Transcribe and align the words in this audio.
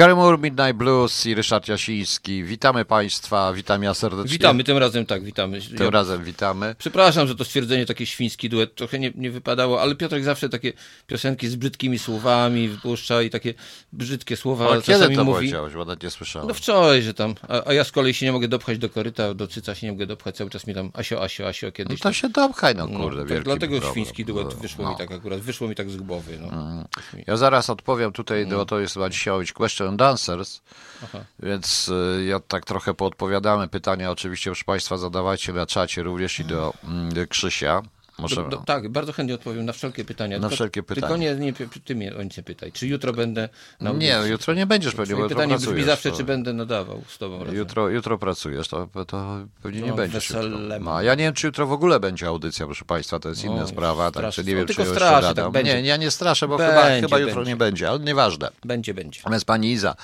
Gary 0.00 0.14
Moore, 0.14 0.38
Midnight 0.38 0.72
Blues 0.76 1.26
i 1.26 1.34
Ryszard 1.34 1.68
Jasiński. 1.68 2.44
Witamy 2.44 2.84
Państwa, 2.84 3.52
witam 3.52 3.82
ja 3.82 3.94
serdecznie. 3.94 4.32
Witamy, 4.32 4.64
tym 4.64 4.78
razem 4.78 5.06
tak, 5.06 5.24
witamy. 5.24 5.60
Tym 5.60 5.84
ja... 5.84 5.90
razem 5.90 6.24
witamy. 6.24 6.74
Przepraszam, 6.78 7.28
że 7.28 7.36
to 7.36 7.44
stwierdzenie 7.44 7.86
takie 7.86 8.06
świński 8.06 8.48
duet 8.48 8.74
trochę 8.74 8.98
nie, 8.98 9.12
nie 9.14 9.30
wypadało, 9.30 9.82
ale 9.82 9.94
Piotrek 9.94 10.24
zawsze 10.24 10.48
takie 10.48 10.72
piosenki 11.06 11.48
z 11.48 11.56
brzydkimi 11.56 11.98
słowami 11.98 12.68
wypuszcza 12.68 13.22
i 13.22 13.30
takie 13.30 13.54
brzydkie 13.92 14.36
słowa 14.36 14.68
ale 14.70 14.82
kiedy 14.82 15.16
to 15.16 15.24
mówi. 15.24 15.36
powiedziałeś, 15.36 15.74
bo 15.74 15.78
nawet 15.78 16.02
nie 16.02 16.10
słyszałem. 16.10 16.48
No 16.48 16.54
wczoraj, 16.54 17.02
że 17.02 17.14
tam, 17.14 17.34
a, 17.48 17.68
a, 17.68 17.72
ja 17.72 17.84
z 17.84 17.92
kolei 17.92 18.14
się 18.14 18.26
nie 18.26 18.32
mogę 18.32 18.48
dopchać 18.48 18.78
do 18.78 18.88
koryta, 18.88 19.34
do 19.34 19.46
cyca 19.46 19.74
się 19.74 19.86
nie 19.86 19.92
mogę 19.92 20.06
dopchać, 20.06 20.36
cały 20.36 20.50
czas 20.50 20.66
mi 20.66 20.74
tam 20.74 20.90
Asio, 20.94 21.22
Asio, 21.22 21.48
Asio 21.48 21.72
kiedyś. 21.72 22.02
No 22.02 22.10
to 22.10 22.12
się 22.12 22.28
dopchaj, 22.28 22.74
no 22.74 22.88
kurde, 22.88 23.22
no, 23.22 23.28
tak, 23.28 23.44
Dlatego 23.44 23.80
problem. 23.80 23.92
świński 23.92 24.24
duet 24.24 24.54
wyszło 24.54 24.84
no. 24.84 24.90
mi 24.90 24.96
tak 24.96 25.12
akurat, 25.12 25.40
wyszło 25.40 25.68
mi 25.68 25.74
tak 25.74 25.90
z 25.90 25.96
głowy. 25.96 26.38
No. 26.40 26.48
Mm. 26.48 26.84
Ja 27.26 27.36
zaraz 27.36 27.70
odpowiem 27.70 28.12
tutaj, 28.12 28.46
no. 28.46 28.64
to 28.64 28.80
jest 28.80 28.94
chyba 28.94 29.10
dzisiaj 29.10 29.46
question 29.54 29.89
and 29.90 30.02
answers, 30.02 30.62
Aha. 31.04 31.24
Więc 31.38 31.88
y, 31.88 32.24
ja 32.24 32.40
tak 32.40 32.64
trochę 32.64 32.94
poodpowiadamy 32.94 33.68
pytania. 33.68 34.10
Oczywiście, 34.10 34.50
proszę 34.50 34.64
Państwa, 34.64 34.96
zadawajcie 34.96 35.52
na 35.52 35.66
czacie 35.66 36.02
również 36.02 36.40
i 36.40 36.44
do 36.44 36.74
mm, 36.84 37.26
Krzysia. 37.28 37.82
Może... 38.20 38.36
Do, 38.36 38.42
do, 38.42 38.56
tak, 38.56 38.88
bardzo 38.88 39.12
chętnie 39.12 39.34
odpowiem 39.34 39.66
na 39.66 39.72
wszelkie 39.72 40.04
pytania. 40.04 40.36
Na 40.36 40.40
tylko, 40.40 40.54
wszelkie 40.54 40.82
pytania. 40.82 41.06
Tylko 41.06 41.16
nie, 41.16 41.34
nie, 41.34 41.52
ty 41.84 41.94
mnie 41.94 42.16
o 42.16 42.22
nic 42.22 42.36
nie 42.36 42.42
pytaj. 42.42 42.72
Czy 42.72 42.86
jutro 42.86 43.12
będę 43.12 43.48
na 43.80 43.92
Nie, 43.92 44.18
jutro 44.30 44.54
nie 44.54 44.66
będziesz 44.66 44.94
pewnie, 44.94 45.16
bo 45.16 45.28
pytanie 45.28 45.56
brzmi 45.56 45.74
mi 45.74 45.82
zawsze, 45.82 46.10
to... 46.10 46.16
czy 46.16 46.24
będę 46.24 46.52
nadawał 46.52 47.02
z 47.08 47.18
tobą 47.18 47.38
razem. 47.38 47.54
Jutro, 47.54 47.88
jutro 47.88 48.18
pracujesz, 48.18 48.68
to, 48.68 48.88
to 49.06 49.46
pewnie 49.62 49.80
no, 49.80 49.86
nie 49.86 49.92
będziesz 49.92 50.32
No, 50.80 51.02
ja 51.02 51.14
nie 51.14 51.24
wiem, 51.24 51.34
czy 51.34 51.46
jutro 51.46 51.66
w 51.66 51.72
ogóle 51.72 52.00
będzie 52.00 52.26
audycja, 52.26 52.66
proszę 52.66 52.84
Państwa, 52.84 53.18
to 53.18 53.28
jest 53.28 53.44
inna 53.44 53.62
o, 53.62 53.66
sprawa. 53.66 54.10
Tak, 54.10 54.38
nie 54.38 54.54
wiem, 54.54 54.66
tylko 54.66 54.84
czy 54.84 54.90
straszę, 54.90 55.34
tak 55.34 55.50
będzie. 55.50 55.82
Nie, 55.82 55.88
ja 55.88 55.96
nie 55.96 56.10
straszę, 56.10 56.48
bo 56.48 56.58
będzie, 56.58 56.72
chyba, 56.74 57.00
chyba 57.00 57.18
jutro 57.18 57.44
nie 57.44 57.56
będzie, 57.56 57.90
ale 57.90 57.98
nieważne. 57.98 58.50
Będzie, 58.64 58.94
będzie. 58.94 59.20
Natomiast 59.20 59.44
Pani 59.44 59.72
Iza, 59.72 59.94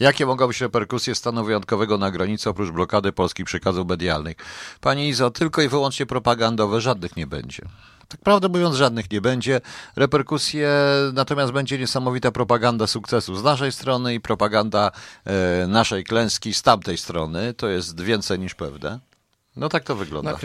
jakie 0.00 0.26
mogą 0.26 0.46
być 0.46 0.60
reperkusje 0.60 1.14
stanu 1.14 1.44
wyjątkowego 1.44 1.98
na 1.98 2.10
granicy 2.10 2.50
oprócz 2.50 2.70
blokady 2.70 3.12
polskich 3.12 3.46
przekazów 3.46 3.88
medialnych? 3.88 4.36
Pani 4.80 5.08
Izo, 5.08 5.30
tylko 5.30 5.62
i 5.62 5.68
wyłącznie 5.68 6.06
propagandowe, 6.06 6.80
żadnych 6.80 7.16
nie 7.16 7.26
będzie. 7.26 7.59
Tak 8.08 8.20
prawdę 8.20 8.48
mówiąc, 8.48 8.76
żadnych 8.76 9.10
nie 9.10 9.20
będzie. 9.20 9.60
Reperkusje, 9.96 10.70
natomiast 11.12 11.52
będzie 11.52 11.78
niesamowita 11.78 12.32
propaganda 12.32 12.86
sukcesu 12.86 13.36
z 13.36 13.42
naszej 13.42 13.72
strony 13.72 14.14
i 14.14 14.20
propaganda 14.20 14.92
e, 15.24 15.66
naszej 15.66 16.04
klęski 16.04 16.54
z 16.54 16.62
tamtej 16.62 16.98
strony. 16.98 17.54
To 17.54 17.68
jest 17.68 18.00
więcej 18.00 18.38
niż 18.38 18.54
pewne. 18.54 19.09
No 19.60 19.68
tak 19.68 19.84
to 19.84 19.96
wygląda. 19.96 20.36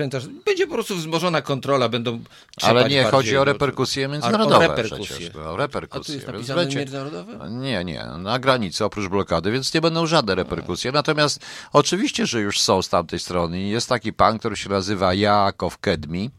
Będzie 0.46 0.68
po 0.68 0.74
prostu 0.74 0.96
wzmożona 0.96 1.42
kontrola, 1.42 1.90
będą 1.90 2.20
Ale 2.62 2.90
nie, 2.90 3.04
chodzi 3.04 3.38
o 3.38 3.44
reperkusje 3.44 4.08
międzynarodowe. 4.08 4.56
O 4.56 4.70
reperkusje. 4.70 5.16
Przecież, 5.16 5.36
o 5.36 5.58
reperkusje. 5.58 6.02
A 6.02 6.06
tu 6.06 6.14
jest 6.14 6.28
napisane 6.28 6.62
będzie... 6.62 6.80
międzynarodowe? 6.80 7.50
Nie, 7.50 7.86
nie, 7.86 8.06
na 8.18 8.40
granicy 8.40 8.86
oprócz 8.86 9.08
blokady, 9.08 9.52
więc 9.52 9.74
nie 9.74 9.82
będą 9.82 10.08
żadne 10.08 10.36
reperkusje. 10.36 10.92
Natomiast 10.92 11.46
oczywiście, 11.74 12.26
że 12.26 12.42
już 12.42 12.62
są 12.62 12.82
z 12.82 12.90
tamtej 12.90 13.20
strony. 13.20 13.62
Jest 13.62 13.90
taki 13.90 14.14
pan, 14.14 14.40
który 14.40 14.56
się 14.56 14.70
nazywa 14.70 15.14
Jakow 15.14 15.78
Kedmi. 15.78 16.32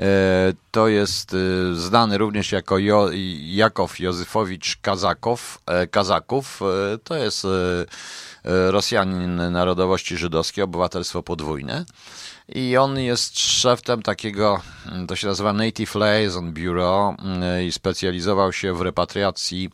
E, 0.00 0.52
to 0.70 0.88
jest 0.88 1.34
e, 1.34 1.74
znany 1.74 2.18
również 2.18 2.52
jako 2.52 2.78
jo, 2.78 3.08
Jakow 3.44 4.00
Józefowicz 4.00 4.76
Kazakow, 4.82 5.58
e, 5.66 5.86
Kazaków. 5.86 6.60
To 7.04 7.16
jest 7.16 7.46
Rosjanin 8.46 9.52
narodowości 9.52 10.16
żydowskiej, 10.16 10.64
obywatelstwo 10.64 11.22
podwójne. 11.22 11.84
I 12.48 12.76
on 12.76 12.98
jest 12.98 13.38
szefem 13.38 14.02
takiego, 14.02 14.60
to 15.08 15.16
się 15.16 15.26
nazywa 15.26 15.52
Native 15.52 15.94
Liaison 15.94 16.52
Bureau 16.52 17.14
i 17.66 17.72
specjalizował 17.72 18.52
się 18.52 18.74
w 18.74 18.80
repatriacji 18.80 19.70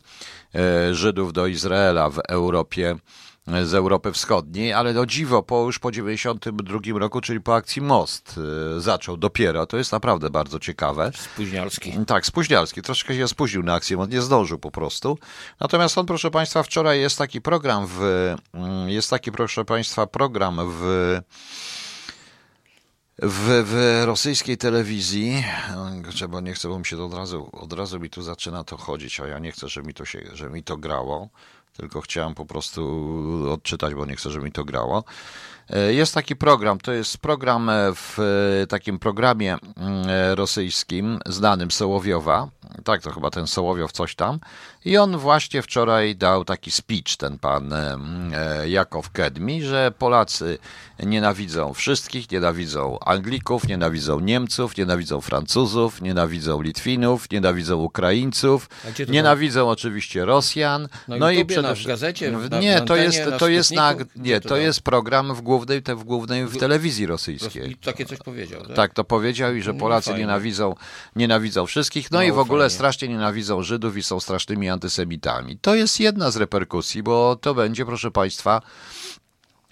Żydów 0.91 1.33
do 1.33 1.47
Izraela 1.47 2.09
w 2.09 2.19
Europie 2.19 2.95
z 3.47 3.73
Europy 3.73 4.11
Wschodniej, 4.11 4.73
ale 4.73 4.93
do 4.93 5.05
dziwo, 5.05 5.43
po, 5.43 5.65
już 5.65 5.79
po 5.79 5.91
92 5.91 6.79
roku, 6.99 7.21
czyli 7.21 7.41
po 7.41 7.55
akcji 7.55 7.81
Most 7.81 8.39
y, 8.77 8.81
zaczął 8.81 9.17
dopiero. 9.17 9.65
To 9.65 9.77
jest 9.77 9.91
naprawdę 9.91 10.29
bardzo 10.29 10.59
ciekawe. 10.59 11.11
Spóźnialski. 11.15 11.93
Tak, 12.07 12.25
spóźnialski. 12.25 12.81
Troszkę 12.81 13.15
się 13.15 13.27
spóźnił 13.27 13.63
na 13.63 13.73
akcję, 13.73 13.99
on 13.99 14.09
nie 14.09 14.21
zdążył 14.21 14.59
po 14.59 14.71
prostu. 14.71 15.17
Natomiast 15.59 15.97
on, 15.97 16.05
proszę 16.05 16.31
Państwa, 16.31 16.63
wczoraj 16.63 16.99
jest 16.99 17.17
taki 17.17 17.41
program 17.41 17.87
w, 17.87 18.01
mm, 18.53 18.89
jest 18.89 19.09
taki, 19.09 19.31
proszę 19.31 19.65
Państwa, 19.65 20.07
program 20.07 20.59
w 20.71 21.19
w, 23.19 23.63
w 23.65 24.03
rosyjskiej 24.05 24.57
telewizji, 24.57 25.43
bo 26.29 26.41
nie 26.41 26.53
chcę, 26.53 26.67
bo 26.69 26.79
mi 26.79 26.85
się 26.85 26.97
to 26.97 27.05
od 27.05 27.13
razu, 27.13 27.49
od 27.51 27.73
razu 27.73 27.99
mi 27.99 28.09
tu 28.09 28.21
zaczyna 28.21 28.63
to 28.63 28.77
chodzić, 28.77 29.19
a 29.19 29.27
ja 29.27 29.39
nie 29.39 29.51
chcę, 29.51 29.69
żeby 29.69 29.87
mi 29.87 29.93
to, 29.93 30.05
się, 30.05 30.21
żeby 30.33 30.55
mi 30.55 30.63
to 30.63 30.77
grało 30.77 31.29
tylko 31.77 32.01
chciałem 32.01 32.35
po 32.35 32.45
prostu 32.45 33.51
odczytać, 33.51 33.93
bo 33.93 34.05
nie 34.05 34.15
chcę, 34.15 34.31
żeby 34.31 34.45
mi 34.45 34.51
to 34.51 34.65
grało. 34.65 35.03
E, 35.69 35.93
jest 35.93 36.13
taki 36.13 36.35
program, 36.35 36.79
to 36.79 36.91
jest 36.91 37.17
program 37.17 37.71
w 37.95 38.19
e, 38.19 38.67
takim 38.67 38.99
programie 38.99 39.57
mm, 39.77 40.05
rosyjskim, 40.33 41.19
znanym 41.25 41.71
Sołowiowa. 41.71 42.49
Tak, 42.83 43.01
to 43.01 43.11
chyba 43.11 43.29
ten 43.29 43.47
Sołowiow 43.47 43.91
coś 43.91 44.15
tam. 44.15 44.39
I 44.85 44.97
on 44.97 45.17
właśnie 45.17 45.61
wczoraj 45.61 46.15
dał 46.15 46.45
taki 46.45 46.71
speech, 46.71 47.17
ten 47.17 47.39
pan 47.39 47.73
e, 47.73 48.69
Jakow 48.69 49.11
Kedmi, 49.11 49.63
że 49.63 49.91
Polacy 49.97 50.57
nienawidzą 50.99 51.73
wszystkich, 51.73 52.31
nienawidzą 52.31 52.99
Anglików, 52.99 53.67
nienawidzą 53.67 54.19
Niemców, 54.19 54.77
nienawidzą 54.77 55.21
Francuzów, 55.21 56.01
nienawidzą 56.01 56.61
Litwinów, 56.61 57.31
nienawidzą 57.31 57.77
Ukraińców, 57.77 58.69
nienawidzą 59.07 59.69
oczywiście 59.69 60.25
Rosjan. 60.25 60.87
No, 61.07 61.17
no 61.17 61.31
i 61.31 61.45
przede 61.45 61.75
wszystkim. 61.75 61.83
w 61.83 61.87
gazecie, 61.87 62.33
nie, 62.61 62.81
to 62.81 62.95
jest, 62.95 63.19
to 63.39 63.47
jest 63.47 63.71
na, 63.71 63.95
nie, 64.15 64.41
to 64.41 64.57
jest 64.57 64.81
program 64.81 65.35
w 65.35 65.41
głównej, 65.41 65.83
te, 65.83 65.95
w 65.95 66.03
głównej 66.03 66.45
w 66.45 66.57
telewizji 66.57 67.05
rosyjskiej. 67.05 67.71
I 67.71 67.77
takie 67.77 68.05
coś 68.05 68.19
powiedział. 68.19 68.61
Tak? 68.61 68.75
tak, 68.75 68.93
to 68.93 69.03
powiedział 69.03 69.55
i 69.55 69.61
że 69.61 69.73
no 69.73 69.79
Polacy 69.79 70.13
nienawidzą, 70.13 70.75
nienawidzą 71.15 71.65
wszystkich, 71.65 72.11
no, 72.11 72.17
no 72.17 72.23
i 72.23 72.31
w 72.31 72.39
ogóle 72.39 72.62
fajnie. 72.69 72.75
strasznie 72.75 73.07
nienawidzą 73.07 73.63
Żydów 73.63 73.97
i 73.97 74.03
są 74.03 74.19
strasznymi 74.19 74.69
antysemitami. 74.69 75.57
To 75.57 75.75
jest 75.75 75.99
jedna 75.99 76.31
z 76.31 76.37
reperkusji, 76.37 77.03
bo 77.03 77.35
to 77.41 77.53
będzie, 77.53 77.85
proszę 77.85 78.11
Państwa, 78.11 78.61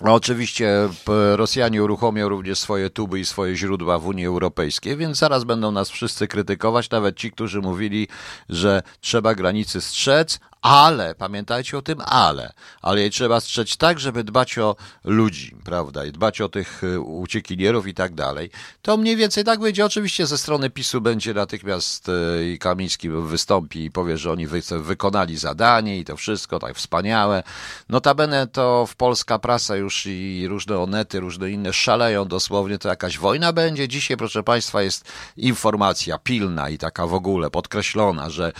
Oczywiście 0.04 0.90
Rosjanie 1.36 1.84
uruchomią 1.84 2.30
również 2.30 2.60
swoje 2.60 2.90
tuby 2.90 3.20
i 3.20 3.26
swoje 3.26 3.56
źródła 3.56 4.00
w 4.00 4.08
Unii 4.08 4.26
Europejskiej, 4.26 4.98
więc 4.98 5.18
zaraz 5.18 5.44
będą 5.44 5.72
nas 5.72 5.90
wszyscy 5.90 6.28
krytykować, 6.28 6.90
nawet 6.90 7.18
ci, 7.18 7.32
którzy 7.32 7.62
mówili, 7.62 8.08
że 8.50 8.84
trzeba 9.02 9.36
granicy 9.36 9.82
strzec, 9.82 10.40
ale, 10.62 11.16
pamiętajcie 11.16 11.78
o 11.78 11.82
tym 11.82 12.02
ale, 12.06 12.54
ale 12.82 13.02
jej 13.02 13.12
trzeba 13.12 13.40
strzec 13.40 13.78
tak, 13.78 14.00
żeby 14.00 14.24
dbać 14.24 14.58
o 14.58 14.76
ludzi, 15.04 15.56
prawda, 15.64 16.06
i 16.06 16.12
dbać 16.12 16.42
o 16.42 16.50
tych 16.50 16.84
y, 16.84 17.00
uciekinierów 17.00 17.88
i 17.88 17.94
tak 17.94 18.14
dalej. 18.14 18.50
To 18.82 18.98
mniej 18.98 19.16
więcej 19.16 19.44
tak 19.44 19.60
będzie. 19.60 19.86
Oczywiście 19.86 20.28
ze 20.28 20.38
strony 20.38 20.70
PiSu 20.70 21.02
będzie 21.02 21.34
natychmiast 21.34 22.10
y, 22.10 22.52
i 22.54 22.60
Kamiński 22.60 23.10
wystąpi 23.10 23.84
i 23.84 23.92
powie, 23.92 24.18
że 24.18 24.32
oni 24.32 24.48
wy, 24.48 24.62
wykonali 24.80 25.38
zadanie 25.38 26.00
i 26.00 26.06
to 26.06 26.18
wszystko 26.18 26.60
tak 26.60 26.76
wspaniałe. 26.76 27.44
Notabene 27.90 28.48
to 28.48 28.86
w 28.86 28.96
polska 28.96 29.40
prasa 29.40 29.76
już 29.76 30.06
i 30.06 30.46
różne 30.50 30.80
onety, 30.80 31.20
różne 31.20 31.52
inne 31.52 31.74
szaleją 31.74 32.26
dosłownie, 32.26 32.80
to 32.80 32.90
jakaś 32.90 33.18
wojna 33.18 33.54
będzie. 33.54 33.88
Dzisiaj, 33.88 34.18
proszę 34.18 34.44
Państwa, 34.44 34.82
jest 34.82 35.12
informacja 35.38 36.18
pilna 36.18 36.70
i 36.70 36.78
taka 36.78 37.08
w 37.08 37.14
ogóle 37.14 37.50
podkreślona, 37.50 38.30
że 38.30 38.52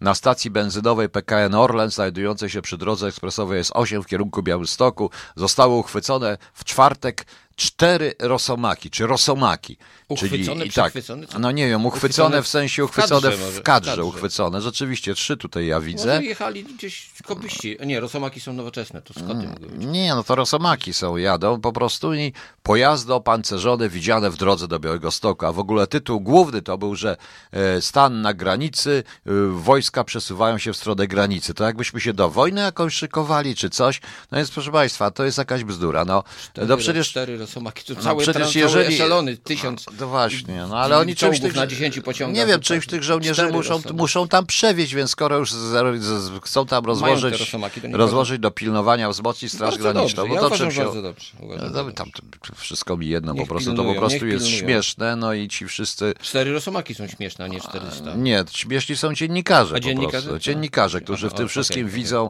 na 0.00 0.14
stacji 0.14 0.50
benzynowej 0.50 1.08
PKN 1.08 1.47
PKN 1.48 1.54
Orlen 1.54 1.90
znajdującej 1.90 2.50
się 2.50 2.62
przy 2.62 2.78
drodze 2.78 3.06
ekspresowej 3.06 3.62
S8 3.62 4.02
w 4.02 4.06
kierunku 4.06 4.42
Białymstoku 4.42 5.10
zostały 5.36 5.74
uchwycone 5.74 6.38
w 6.54 6.64
czwartek 6.64 7.26
cztery 7.58 8.14
rosomaki, 8.18 8.90
czy 8.90 9.06
rosomaki. 9.06 9.76
Uchwycone, 10.08 10.60
czyli, 10.60 10.72
tak, 10.72 10.92
No 11.38 11.50
nie 11.50 11.68
wiem, 11.68 11.86
uchwycone, 11.86 12.26
uchwycone 12.26 12.42
w 12.42 12.48
sensie 12.48 12.84
uchwycone 12.84 13.20
w 13.20 13.22
kadrze, 13.22 13.36
w 13.36 13.62
kadrze, 13.62 13.90
kadrze, 13.90 14.04
uchwycone. 14.04 14.60
Rzeczywiście, 14.60 15.14
trzy 15.14 15.36
tutaj 15.36 15.66
ja 15.66 15.80
widzę. 15.80 16.14
Może 16.14 16.24
jechali 16.24 16.64
gdzieś 16.64 17.10
kobyści. 17.24 17.76
Nie, 17.86 18.00
rosomaki 18.00 18.40
są 18.40 18.52
nowoczesne, 18.52 19.02
to 19.02 19.14
skoty 19.14 19.32
mm. 19.32 19.92
Nie, 19.92 20.14
no 20.14 20.24
to 20.24 20.34
rosomaki 20.34 20.92
są, 20.92 21.16
jadą 21.16 21.60
po 21.60 21.72
prostu 21.72 22.14
i 22.14 22.32
pojazdy 22.62 23.14
opancerzone 23.14 23.88
widziane 23.88 24.30
w 24.30 24.36
drodze 24.36 24.68
do 24.68 24.78
Białego 24.78 25.10
Stoku. 25.10 25.46
A 25.46 25.52
w 25.52 25.58
ogóle 25.58 25.86
tytuł 25.86 26.20
główny 26.20 26.62
to 26.62 26.78
był, 26.78 26.94
że 26.94 27.16
e, 27.52 27.82
stan 27.82 28.20
na 28.22 28.34
granicy, 28.34 29.02
e, 29.26 29.30
wojska 29.50 30.04
przesuwają 30.04 30.58
się 30.58 30.72
w 30.72 30.76
stronę 30.76 31.06
granicy. 31.06 31.54
To 31.54 31.64
jakbyśmy 31.64 32.00
się 32.00 32.12
do 32.12 32.30
wojny 32.30 32.60
jakąś 32.60 32.94
szykowali, 32.94 33.56
czy 33.56 33.70
coś. 33.70 34.00
No 34.32 34.38
więc 34.38 34.50
proszę 34.50 34.72
Państwa, 34.72 35.10
to 35.10 35.24
jest 35.24 35.38
jakaś 35.38 35.64
bzdura. 35.64 36.04
No, 36.04 36.24
cztery, 36.42 36.66
no 36.66 36.76
przecież... 36.76 37.10
Cztery 37.10 37.38
rosomaki, 37.48 37.84
to 37.84 38.02
całe, 38.02 38.24
no, 38.26 38.46
jeżeli... 38.54 39.38
tysiąc. 39.44 39.86
No, 40.00 40.06
właśnie, 40.06 40.66
no 40.68 40.78
ale 40.78 40.98
oni 40.98 41.16
czymś 41.16 41.40
tych... 41.40 41.54
na 41.54 41.66
10 41.66 42.00
pociągach. 42.00 42.36
Nie 42.36 42.46
wiem, 42.46 42.60
czymś 42.60 42.86
tych 42.86 43.02
żołnierzy 43.02 43.46
muszą, 43.52 43.80
muszą 43.94 44.28
tam 44.28 44.46
przewieźć, 44.46 44.94
więc 44.94 45.10
skoro 45.10 45.38
już 45.38 45.52
z, 45.52 46.00
z, 46.00 46.44
chcą 46.44 46.66
tam 46.66 46.84
rozłożyć, 46.84 47.40
rosomaki, 47.40 47.80
rozłożyć 47.92 48.38
do 48.38 48.50
pilnowania, 48.50 49.10
wzmocnić 49.10 49.52
Straż 49.52 49.70
bardzo 49.70 49.92
Graniczną, 49.92 50.28
dobrze. 50.28 50.40
to 50.40 50.50
czym 50.50 50.70
się... 50.70 50.84
bardzo 50.84 51.02
dobrze. 51.02 51.32
No, 51.72 51.92
tam 51.92 52.10
wszystko 52.54 52.96
mi 52.96 53.08
jedno, 53.08 53.32
niech 53.32 53.42
po 53.42 53.48
prostu 53.48 53.70
pilnują, 53.70 53.88
to 53.88 53.94
po 53.94 54.00
prostu 54.00 54.26
jest 54.26 54.44
pilnują. 54.44 54.66
śmieszne, 54.66 55.16
no 55.16 55.32
i 55.32 55.48
ci 55.48 55.66
wszyscy... 55.66 56.14
Cztery 56.22 56.52
rosomaki 56.52 56.94
są 56.94 57.06
śmieszne, 57.06 57.44
a 57.44 57.48
nie 57.48 57.60
400. 57.60 58.14
Nie, 58.14 58.44
śmieszni 58.50 58.96
są 58.96 59.14
dziennikarze 59.14 59.74
a 59.76 59.80
dziennikarze? 59.80 60.40
Dziennikarze, 60.40 61.00
którzy 61.00 61.30
w 61.30 61.34
tym 61.34 61.48
wszystkim 61.48 61.88
widzą 61.88 62.28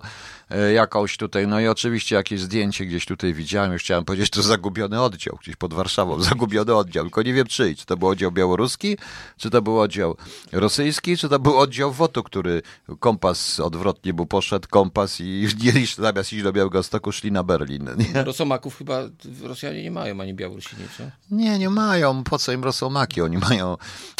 E, 0.50 0.72
jakąś 0.72 1.16
tutaj, 1.16 1.46
no 1.46 1.60
i 1.60 1.66
oczywiście 1.66 2.16
jakieś 2.16 2.40
zdjęcie 2.40 2.86
gdzieś 2.86 3.06
tutaj 3.06 3.34
widziałem, 3.34 3.72
już 3.72 3.82
chciałem 3.82 4.04
powiedzieć, 4.04 4.30
to 4.30 4.42
zagubiony 4.42 5.00
oddział, 5.08 5.38
gdzieś 5.42 5.56
pod 5.56 5.74
Warszawą, 5.74 6.20
zagubiony 6.30 6.74
oddział, 6.74 7.04
tylko 7.04 7.22
nie 7.22 7.34
wiem 7.34 7.46
czyj, 7.46 7.76
czy 7.76 7.86
to 7.86 7.96
był 7.96 8.08
oddział 8.08 8.32
białoruski, 8.32 8.96
czy 9.36 9.50
to 9.50 9.62
był 9.62 9.80
oddział 9.80 10.16
rosyjski, 10.52 11.16
czy 11.16 11.28
to 11.28 11.38
był 11.38 11.58
oddział 11.58 11.92
WOTU, 11.92 12.22
który 12.22 12.62
kompas 13.00 13.60
odwrotnie 13.60 14.12
mu 14.12 14.26
poszedł, 14.26 14.68
kompas 14.70 15.20
i 15.20 15.48
nie, 15.64 15.72
zamiast 15.96 16.32
iść 16.32 16.42
do 16.42 16.52
Białegostoku 16.52 17.12
szli 17.12 17.32
na 17.32 17.42
Berlin. 17.42 17.88
Nie? 17.98 18.24
Rosomaków 18.24 18.78
chyba 18.78 19.02
Rosjanie 19.42 19.82
nie 19.82 19.90
mają, 19.90 20.20
ani 20.20 20.34
Białorusini, 20.34 20.82
co? 20.98 21.04
Nie, 21.30 21.58
nie 21.58 21.70
mają, 21.70 22.24
po 22.24 22.38
co 22.38 22.52
im 22.52 22.64
rosomaki, 22.64 23.22
oni 23.22 23.38
mają, 23.38 23.76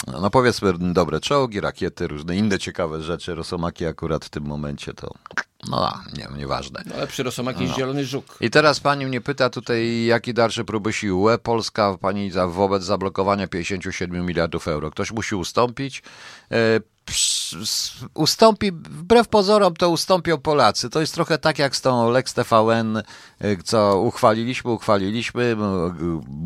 no 0.06 0.31
powiedzmy, 0.31 0.73
dobre 0.79 1.20
czołgi, 1.20 1.61
rakiety, 1.61 2.08
różne 2.08 2.37
inne 2.37 2.58
ciekawe 2.58 3.02
rzeczy, 3.02 3.35
rosomaki 3.35 3.87
akurat 3.87 4.25
w 4.25 4.29
tym 4.29 4.44
momencie 4.44 4.94
to 4.94 5.14
no, 5.67 5.93
nie, 6.19 6.39
nieważne. 6.39 6.83
No, 6.87 6.95
ale 6.95 7.07
przy 7.07 7.23
Rosomak 7.23 7.61
jest 7.61 7.73
no. 7.73 7.79
zielony 7.79 8.05
żuk. 8.05 8.37
I 8.41 8.51
teraz 8.51 8.81
pani 8.81 9.07
mnie 9.07 9.21
pyta 9.21 9.51
tutaj, 9.51 10.05
jakie 10.05 10.35
dalsze 10.35 10.65
próby 10.65 10.93
sił 10.93 11.23
UE 11.23 11.39
Polska 11.39 11.99
pani 12.01 12.31
za, 12.31 12.47
wobec 12.47 12.83
zablokowania 12.83 13.49
57 13.49 14.27
miliardów 14.27 14.69
euro. 14.69 14.91
Ktoś 14.91 15.13
musi 15.13 15.35
ustąpić. 15.35 16.03
E, 16.53 16.81
ustąpi, 18.15 18.73
wbrew 18.73 19.29
pozorom 19.29 19.75
to 19.75 19.91
ustąpią 19.91 20.39
Polacy. 20.39 20.91
To 20.91 21.01
jest 21.01 21.15
trochę 21.15 21.39
tak 21.39 21.59
jak 21.59 21.77
z 21.77 21.81
tą 21.81 22.11
Lex 22.11 22.35
TVN, 22.35 22.97
e, 22.97 23.03
co 23.65 24.01
uchwaliliśmy, 24.01 24.71
uchwaliliśmy, 24.71 25.57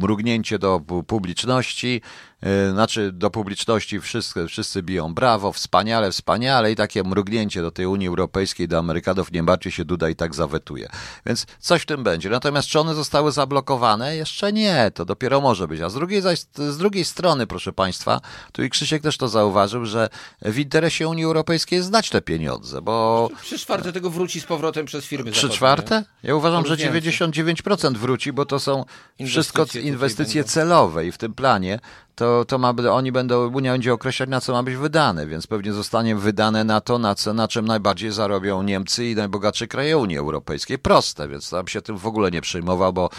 mrugnięcie 0.00 0.58
do 0.58 0.80
publiczności, 1.06 2.00
e, 2.04 2.31
znaczy 2.72 3.12
do 3.12 3.30
publiczności 3.30 4.00
wszyscy, 4.00 4.46
wszyscy 4.48 4.82
biją 4.82 5.14
brawo, 5.14 5.52
wspaniale, 5.52 6.10
wspaniale 6.10 6.72
i 6.72 6.76
takie 6.76 7.02
mrugnięcie 7.02 7.62
do 7.62 7.70
tej 7.70 7.86
Unii 7.86 8.08
Europejskiej, 8.08 8.68
do 8.68 8.78
Amerykanów, 8.78 9.32
nie 9.32 9.42
bardziej 9.42 9.72
się 9.72 9.84
Duda 9.84 10.08
i 10.08 10.16
tak 10.16 10.34
zawetuje. 10.34 10.88
Więc 11.26 11.46
coś 11.58 11.82
w 11.82 11.86
tym 11.86 12.04
będzie. 12.04 12.30
Natomiast 12.30 12.68
czy 12.68 12.80
one 12.80 12.94
zostały 12.94 13.32
zablokowane? 13.32 14.16
Jeszcze 14.16 14.52
nie, 14.52 14.90
to 14.94 15.04
dopiero 15.04 15.40
może 15.40 15.68
być. 15.68 15.80
A 15.80 15.88
z 15.88 15.94
drugiej, 15.94 16.20
zaś, 16.20 16.40
z 16.54 16.78
drugiej 16.78 17.04
strony, 17.04 17.46
proszę 17.46 17.72
Państwa, 17.72 18.20
tu 18.52 18.62
i 18.62 18.70
Krzysiek 18.70 19.02
też 19.02 19.16
to 19.16 19.28
zauważył, 19.28 19.86
że 19.86 20.08
w 20.42 20.58
interesie 20.58 21.08
Unii 21.08 21.24
Europejskiej 21.24 21.76
jest 21.76 21.88
znać 21.88 22.10
te 22.10 22.20
pieniądze, 22.20 22.82
bo... 22.82 23.28
Trzy 23.42 23.58
czwarte 23.58 23.92
tego 23.92 24.10
wróci 24.10 24.40
z 24.40 24.44
powrotem 24.44 24.86
przez 24.86 25.04
firmy 25.04 25.30
Trzy 25.30 25.48
czwarte? 25.48 26.04
Ja 26.22 26.34
uważam, 26.34 26.66
że 26.66 26.76
99% 26.76 27.96
wróci, 27.96 28.32
bo 28.32 28.46
to 28.46 28.60
są 28.60 28.84
wszystko 29.26 29.66
inwestycje 29.82 30.44
celowe 30.44 31.06
i 31.06 31.12
w 31.12 31.18
tym 31.18 31.34
planie 31.34 31.78
to, 32.14 32.44
to 32.44 32.58
ma, 32.58 32.74
oni 32.90 33.12
będą, 33.12 33.52
Unia 33.54 33.72
będzie 33.72 33.92
określać, 33.92 34.28
na 34.28 34.40
co 34.40 34.52
ma 34.52 34.62
być 34.62 34.76
wydane, 34.76 35.26
więc 35.26 35.46
pewnie 35.46 35.72
zostanie 35.72 36.16
wydane 36.16 36.64
na 36.64 36.80
to, 36.80 36.98
na, 36.98 37.14
co, 37.14 37.34
na 37.34 37.48
czym 37.48 37.66
najbardziej 37.66 38.12
zarobią 38.12 38.62
Niemcy 38.62 39.06
i 39.06 39.14
najbogatsze 39.14 39.66
kraje 39.66 39.98
Unii 39.98 40.18
Europejskiej. 40.18 40.78
Proste, 40.78 41.28
więc 41.28 41.50
tam 41.50 41.68
się 41.68 41.82
tym 41.82 41.98
w 41.98 42.06
ogóle 42.06 42.30
nie 42.30 42.40
przejmował, 42.40 42.92
bo 42.92 43.10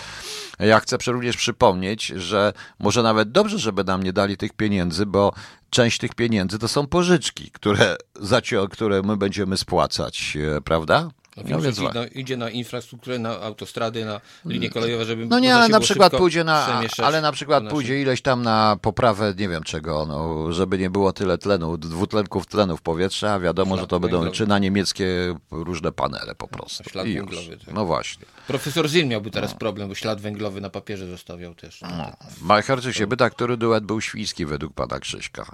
ja 0.59 0.79
chcę 0.79 0.97
również 1.07 1.37
przypomnieć, 1.37 2.05
że 2.05 2.53
może 2.79 3.03
nawet 3.03 3.31
dobrze, 3.31 3.59
żeby 3.59 3.83
nam 3.83 4.03
nie 4.03 4.13
dali 4.13 4.37
tych 4.37 4.53
pieniędzy, 4.53 5.05
bo 5.05 5.33
część 5.69 5.97
tych 5.97 6.15
pieniędzy 6.15 6.59
to 6.59 6.67
są 6.67 6.87
pożyczki, 6.87 7.51
które, 7.51 7.95
które 8.71 9.01
my 9.01 9.17
będziemy 9.17 9.57
spłacać, 9.57 10.37
e, 10.57 10.61
prawda? 10.61 11.09
No, 11.37 11.61
więc 11.61 11.79
no, 11.79 12.05
idzie 12.15 12.37
na 12.37 12.49
infrastrukturę, 12.49 13.19
na 13.19 13.39
autostrady, 13.41 14.05
na 14.05 14.21
linie 14.45 14.69
kolejowe, 14.69 15.05
żeby 15.05 15.25
No 15.25 15.39
nie, 15.39 15.55
ale 15.55 15.69
na 15.69 15.79
przykład 15.79 16.13
pójdzie 16.13 16.43
na, 16.43 16.81
ale 17.03 17.21
na 17.21 17.31
przykład 17.31 17.69
pójdzie 17.69 18.01
ileś 18.01 18.21
tam 18.21 18.41
na 18.41 18.77
poprawę, 18.81 19.33
nie 19.37 19.49
wiem 19.49 19.63
czego, 19.63 20.05
no, 20.05 20.51
żeby 20.53 20.77
nie 20.77 20.89
było 20.89 21.13
tyle 21.13 21.37
tlenu, 21.37 21.77
dwutlenków 21.77 22.47
tlenu 22.47 22.77
w 22.77 22.81
powietrzu, 22.81 23.27
a 23.27 23.39
wiadomo, 23.39 23.77
że 23.77 23.87
to 23.87 23.99
będą 23.99 24.31
czy 24.31 24.47
na 24.47 24.59
niemieckie 24.59 25.35
różne 25.51 25.91
panele 25.91 26.35
po 26.35 26.47
prostu. 26.47 26.83
Ślad 26.89 27.07
I 27.07 27.13
węglowy. 27.13 27.57
Tak. 27.57 27.73
No 27.73 27.85
właśnie. 27.85 28.25
Profesor 28.47 28.89
Zin 28.89 29.07
miałby 29.07 29.31
teraz 29.31 29.51
no. 29.51 29.57
problem, 29.57 29.89
bo 29.89 29.95
ślad 29.95 30.21
węglowy 30.21 30.61
na 30.61 30.69
papierze 30.69 31.07
zostawiał 31.07 31.55
też. 31.55 31.81
No. 31.81 32.11
Majcherczyk 32.41 32.95
się 32.95 33.07
pyta, 33.07 33.29
który 33.29 33.57
duet 33.57 33.83
był 33.85 34.01
świński 34.01 34.45
według 34.45 34.73
pana 34.73 34.99
Krzyśka. 34.99 35.45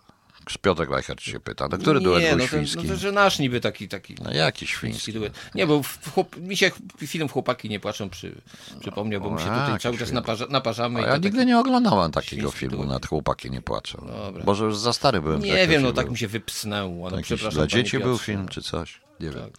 Piotrek 0.58 0.90
Leichert 0.90 1.22
się 1.22 1.40
pyta, 1.40 1.68
no 1.72 1.78
który 1.78 2.00
duet 2.00 2.24
nie, 2.24 2.30
był 2.30 2.38
no 2.38 2.48
świński? 2.48 2.76
To, 2.76 2.84
no 2.84 2.90
to, 2.90 3.00
że 3.00 3.12
nasz 3.12 3.40
niby 3.40 3.62
taki, 3.62 3.88
taki. 3.88 4.16
No 4.24 4.34
jaki 4.34 4.68
świński? 4.68 5.14
duet. 5.14 5.34
Nie, 5.56 5.68
bo 5.68 5.82
chłop, 6.14 6.38
mi 6.38 6.58
się 6.58 6.72
film 6.98 7.30
Chłopaki 7.30 7.70
nie 7.70 7.80
płaczą 7.80 8.10
przy, 8.10 8.36
przypomniał, 8.80 9.22
bo 9.22 9.30
my 9.30 9.40
się 9.40 9.46
tutaj 9.46 9.80
cały 9.80 9.98
czas 9.98 10.12
naparza, 10.12 10.46
naparzamy. 10.50 11.04
A 11.06 11.08
ja 11.08 11.18
nigdy 11.18 11.46
nie 11.46 11.60
oglądałem 11.60 12.12
takiego 12.12 12.52
filmu 12.52 12.78
duet. 12.78 12.90
nad 12.90 13.06
Chłopaki 13.06 13.52
nie 13.52 13.62
płaczą. 13.62 14.08
Dobra. 14.08 14.44
Może 14.46 14.66
już 14.66 14.78
za 14.78 14.94
stary 14.94 15.22
byłem. 15.22 15.42
Nie 15.42 15.68
wiem, 15.68 15.82
no 15.82 15.94
tak 15.94 16.12
mi 16.12 16.18
się 16.18 16.28
wypsnęło. 16.28 17.10
No, 17.10 17.18
przepraszam, 17.22 17.52
dla 17.58 17.68
dzieci 17.68 18.00
był 18.00 18.18
film 18.18 18.48
czy 18.48 18.62
coś? 18.62 19.02
Nie 19.20 19.30
tak. 19.30 19.38
wiem. 19.38 19.50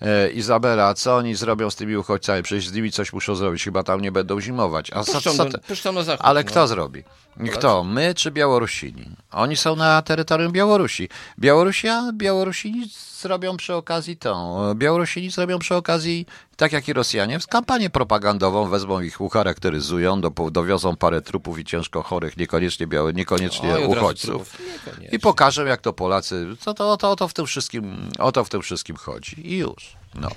E, 0.00 0.30
Izabela, 0.30 0.94
co 0.94 1.16
oni 1.16 1.34
zrobią 1.34 1.70
z 1.70 1.76
tymi 1.76 1.96
uchodźcami? 1.96 2.42
Przecież 2.42 2.68
z 2.68 2.72
nimi 2.72 2.92
coś 2.92 3.12
muszą 3.12 3.34
zrobić, 3.34 3.64
chyba 3.64 3.82
tam 3.82 4.00
nie 4.00 4.12
będą 4.12 4.40
zimować. 4.40 4.90
A 4.90 5.04
puszczą, 5.04 5.32
co, 5.32 5.58
puszczą 5.68 5.92
na 5.92 6.02
zachód. 6.02 6.26
Ale 6.26 6.40
no. 6.40 6.48
kto 6.48 6.66
zrobi? 6.68 7.04
Kto? 7.52 7.84
My 7.84 8.14
czy 8.14 8.30
Białorusini? 8.30 9.04
Oni 9.30 9.56
są 9.56 9.76
na 9.76 10.02
terytorium 10.02 10.52
Białorusi. 10.52 11.08
Białorusia, 11.38 12.10
Białorusini 12.12 12.86
zrobią 13.20 13.56
przy 13.56 13.74
okazji 13.74 14.16
tą. 14.16 14.60
Białorusini 14.74 15.30
zrobią 15.30 15.58
przy 15.58 15.74
okazji, 15.74 16.26
tak 16.60 16.72
jak 16.72 16.88
i 16.88 16.92
Rosjanie, 16.92 17.38
kampanię 17.48 17.90
propagandową, 17.90 18.68
wezmą 18.68 19.00
ich, 19.00 19.20
ucharakteryzują, 19.20 20.20
do, 20.20 20.30
dowiozą 20.50 20.96
parę 20.96 21.22
trupów 21.22 21.58
i 21.58 21.64
ciężko 21.64 22.02
chorych, 22.02 22.36
niekoniecznie 22.36 22.86
białe, 22.86 23.12
niekoniecznie 23.12 23.78
uchodźców. 23.78 24.58
Niekoniecznie. 24.60 25.16
I 25.16 25.20
pokażą, 25.20 25.64
jak 25.64 25.80
to 25.80 25.92
Polacy, 25.92 26.46
co 26.60 26.74
to, 26.74 26.96
to, 26.96 27.16
to 27.16 27.28
w 27.28 27.34
tym 27.34 27.46
wszystkim, 27.46 28.08
o 28.18 28.32
to 28.32 28.44
w 28.44 28.48
tym 28.48 28.62
wszystkim 28.62 28.96
chodzi. 28.96 29.52
I 29.52 29.58
już. 29.58 29.96
No. 30.14 30.28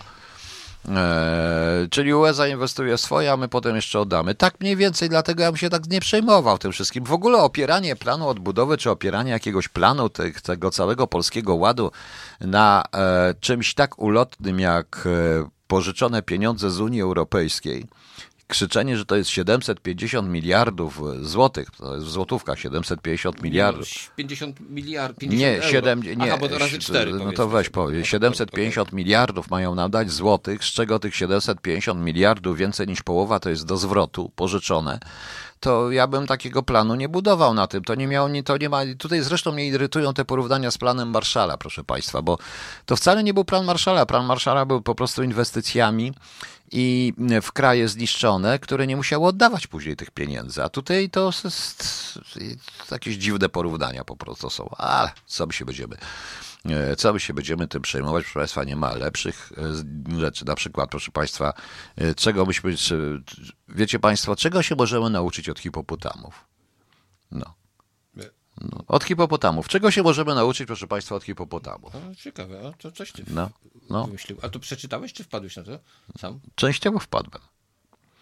Eee, 0.89 1.89
czyli 1.89 2.13
UE 2.13 2.33
zainwestuje 2.33 2.97
swoje, 2.97 3.31
a 3.31 3.37
my 3.37 3.47
potem 3.47 3.75
jeszcze 3.75 3.99
oddamy. 3.99 4.35
Tak 4.35 4.59
mniej 4.59 4.75
więcej, 4.75 5.09
dlatego 5.09 5.43
ja 5.43 5.51
bym 5.51 5.57
się 5.57 5.69
tak 5.69 5.89
nie 5.89 5.99
przejmował 5.99 6.57
tym 6.57 6.71
wszystkim. 6.71 7.03
W 7.03 7.13
ogóle 7.13 7.37
opieranie 7.37 7.95
planu 7.95 8.27
odbudowy, 8.27 8.77
czy 8.77 8.91
opieranie 8.91 9.31
jakiegoś 9.31 9.67
planu 9.67 10.09
tych, 10.09 10.41
tego 10.41 10.71
całego 10.71 11.07
polskiego 11.07 11.55
ładu 11.55 11.91
na 12.41 12.83
e, 12.95 13.33
czymś 13.39 13.73
tak 13.73 13.99
ulotnym 13.99 14.59
jak 14.59 15.03
e, 15.05 15.62
pożyczone 15.73 16.21
pieniądze 16.21 16.71
z 16.71 16.79
Unii 16.79 17.01
Europejskiej, 17.01 17.85
krzyczenie, 18.47 18.97
że 18.97 19.05
to 19.05 19.15
jest 19.15 19.29
750 19.29 20.29
miliardów 20.29 21.01
złotych, 21.21 21.71
to 21.71 21.95
jest 21.95 22.07
w 22.07 22.09
złotówkach 22.09 22.59
750 22.59 23.43
miliardów. 23.43 23.87
50 24.15 24.59
miliardów. 24.69 25.29
Nie, 25.29 25.61
7, 25.61 26.03
nie, 26.03 26.15
Aha, 26.19 26.37
bo 26.37 26.49
to 26.49 26.57
razy 26.57 26.79
4 26.79 27.13
no 27.13 27.31
to 27.31 27.47
weź 27.47 27.69
powiedz, 27.69 28.05
750 28.05 28.93
miliardów 28.93 29.49
mają 29.49 29.75
nam 29.75 29.91
dać 29.91 30.11
złotych, 30.11 30.63
z 30.63 30.67
czego 30.67 30.99
tych 30.99 31.15
750 31.15 32.01
miliardów, 32.01 32.57
więcej 32.57 32.87
niż 32.87 33.01
połowa 33.03 33.39
to 33.39 33.49
jest 33.49 33.65
do 33.65 33.77
zwrotu, 33.77 34.31
pożyczone 34.35 34.99
to 35.63 35.91
ja 35.91 36.07
bym 36.07 36.27
takiego 36.27 36.63
planu 36.63 36.95
nie 36.95 37.09
budował 37.09 37.53
na 37.53 37.67
tym. 37.67 37.83
To 37.83 37.95
nie 37.95 38.07
miało, 38.07 38.29
to 38.45 38.57
nie 38.57 38.69
ma, 38.69 38.81
tutaj 38.97 39.21
zresztą 39.21 39.51
mnie 39.51 39.67
irytują 39.67 40.13
te 40.13 40.25
porównania 40.25 40.71
z 40.71 40.77
planem 40.77 41.09
Marszala, 41.09 41.57
proszę 41.57 41.83
Państwa, 41.83 42.21
bo 42.21 42.37
to 42.85 42.95
wcale 42.95 43.23
nie 43.23 43.33
był 43.33 43.45
plan 43.45 43.65
Marszala. 43.65 44.05
Plan 44.05 44.25
Marszala 44.25 44.65
był 44.65 44.81
po 44.81 44.95
prostu 44.95 45.23
inwestycjami 45.23 46.13
i 46.71 47.13
w 47.41 47.51
kraje 47.51 47.87
zniszczone, 47.87 48.59
które 48.59 48.87
nie 48.87 48.95
musiały 48.95 49.27
oddawać 49.27 49.67
później 49.67 49.95
tych 49.95 50.11
pieniędzy. 50.11 50.63
A 50.63 50.69
tutaj 50.69 51.09
to 51.09 51.25
jest 51.25 52.91
jakieś 52.91 53.15
dziwne 53.15 53.49
porównania 53.49 54.03
po 54.03 54.15
prostu 54.15 54.49
są. 54.49 54.69
Ale 54.77 55.11
co 55.25 55.47
my 55.47 55.53
się 55.53 55.65
będziemy 55.65 55.97
co 56.97 57.13
my 57.13 57.19
się 57.19 57.33
będziemy 57.33 57.67
tym 57.67 57.81
przejmować? 57.81 58.23
Proszę 58.23 58.39
Państwa, 58.39 58.63
nie 58.63 58.75
ma 58.75 58.95
lepszych 58.95 59.51
e, 60.11 60.19
rzeczy. 60.19 60.45
Na 60.45 60.55
przykład, 60.55 60.89
proszę 60.89 61.11
Państwa, 61.11 61.53
e, 61.95 62.15
czego 62.15 62.45
myśmy, 62.45 62.75
wiecie 63.67 63.99
Państwo, 63.99 64.35
czego 64.35 64.63
się 64.63 64.75
możemy 64.75 65.09
nauczyć 65.09 65.49
od 65.49 65.59
hipopotamów? 65.59 66.45
No. 67.31 67.53
No, 68.61 68.83
od 68.87 69.03
hipopotamów. 69.03 69.67
Czego 69.67 69.91
się 69.91 70.03
możemy 70.03 70.35
nauczyć, 70.35 70.67
proszę 70.67 70.87
Państwa, 70.87 71.15
od 71.15 71.23
hipopotamów? 71.23 71.93
No, 71.93 72.15
ciekawe, 72.15 72.67
a 72.67 72.71
to 72.77 72.91
coś 72.91 73.11
ty 73.11 73.23
no, 73.27 73.49
no. 73.89 74.05
wymyślił. 74.05 74.37
A 74.41 74.49
to 74.49 74.59
przeczytałeś, 74.59 75.13
czy 75.13 75.23
wpadłeś 75.23 75.55
na 75.55 75.63
to 75.63 75.79
sam? 76.17 76.39
Częściowo 76.55 76.99
wpadłem. 76.99 77.41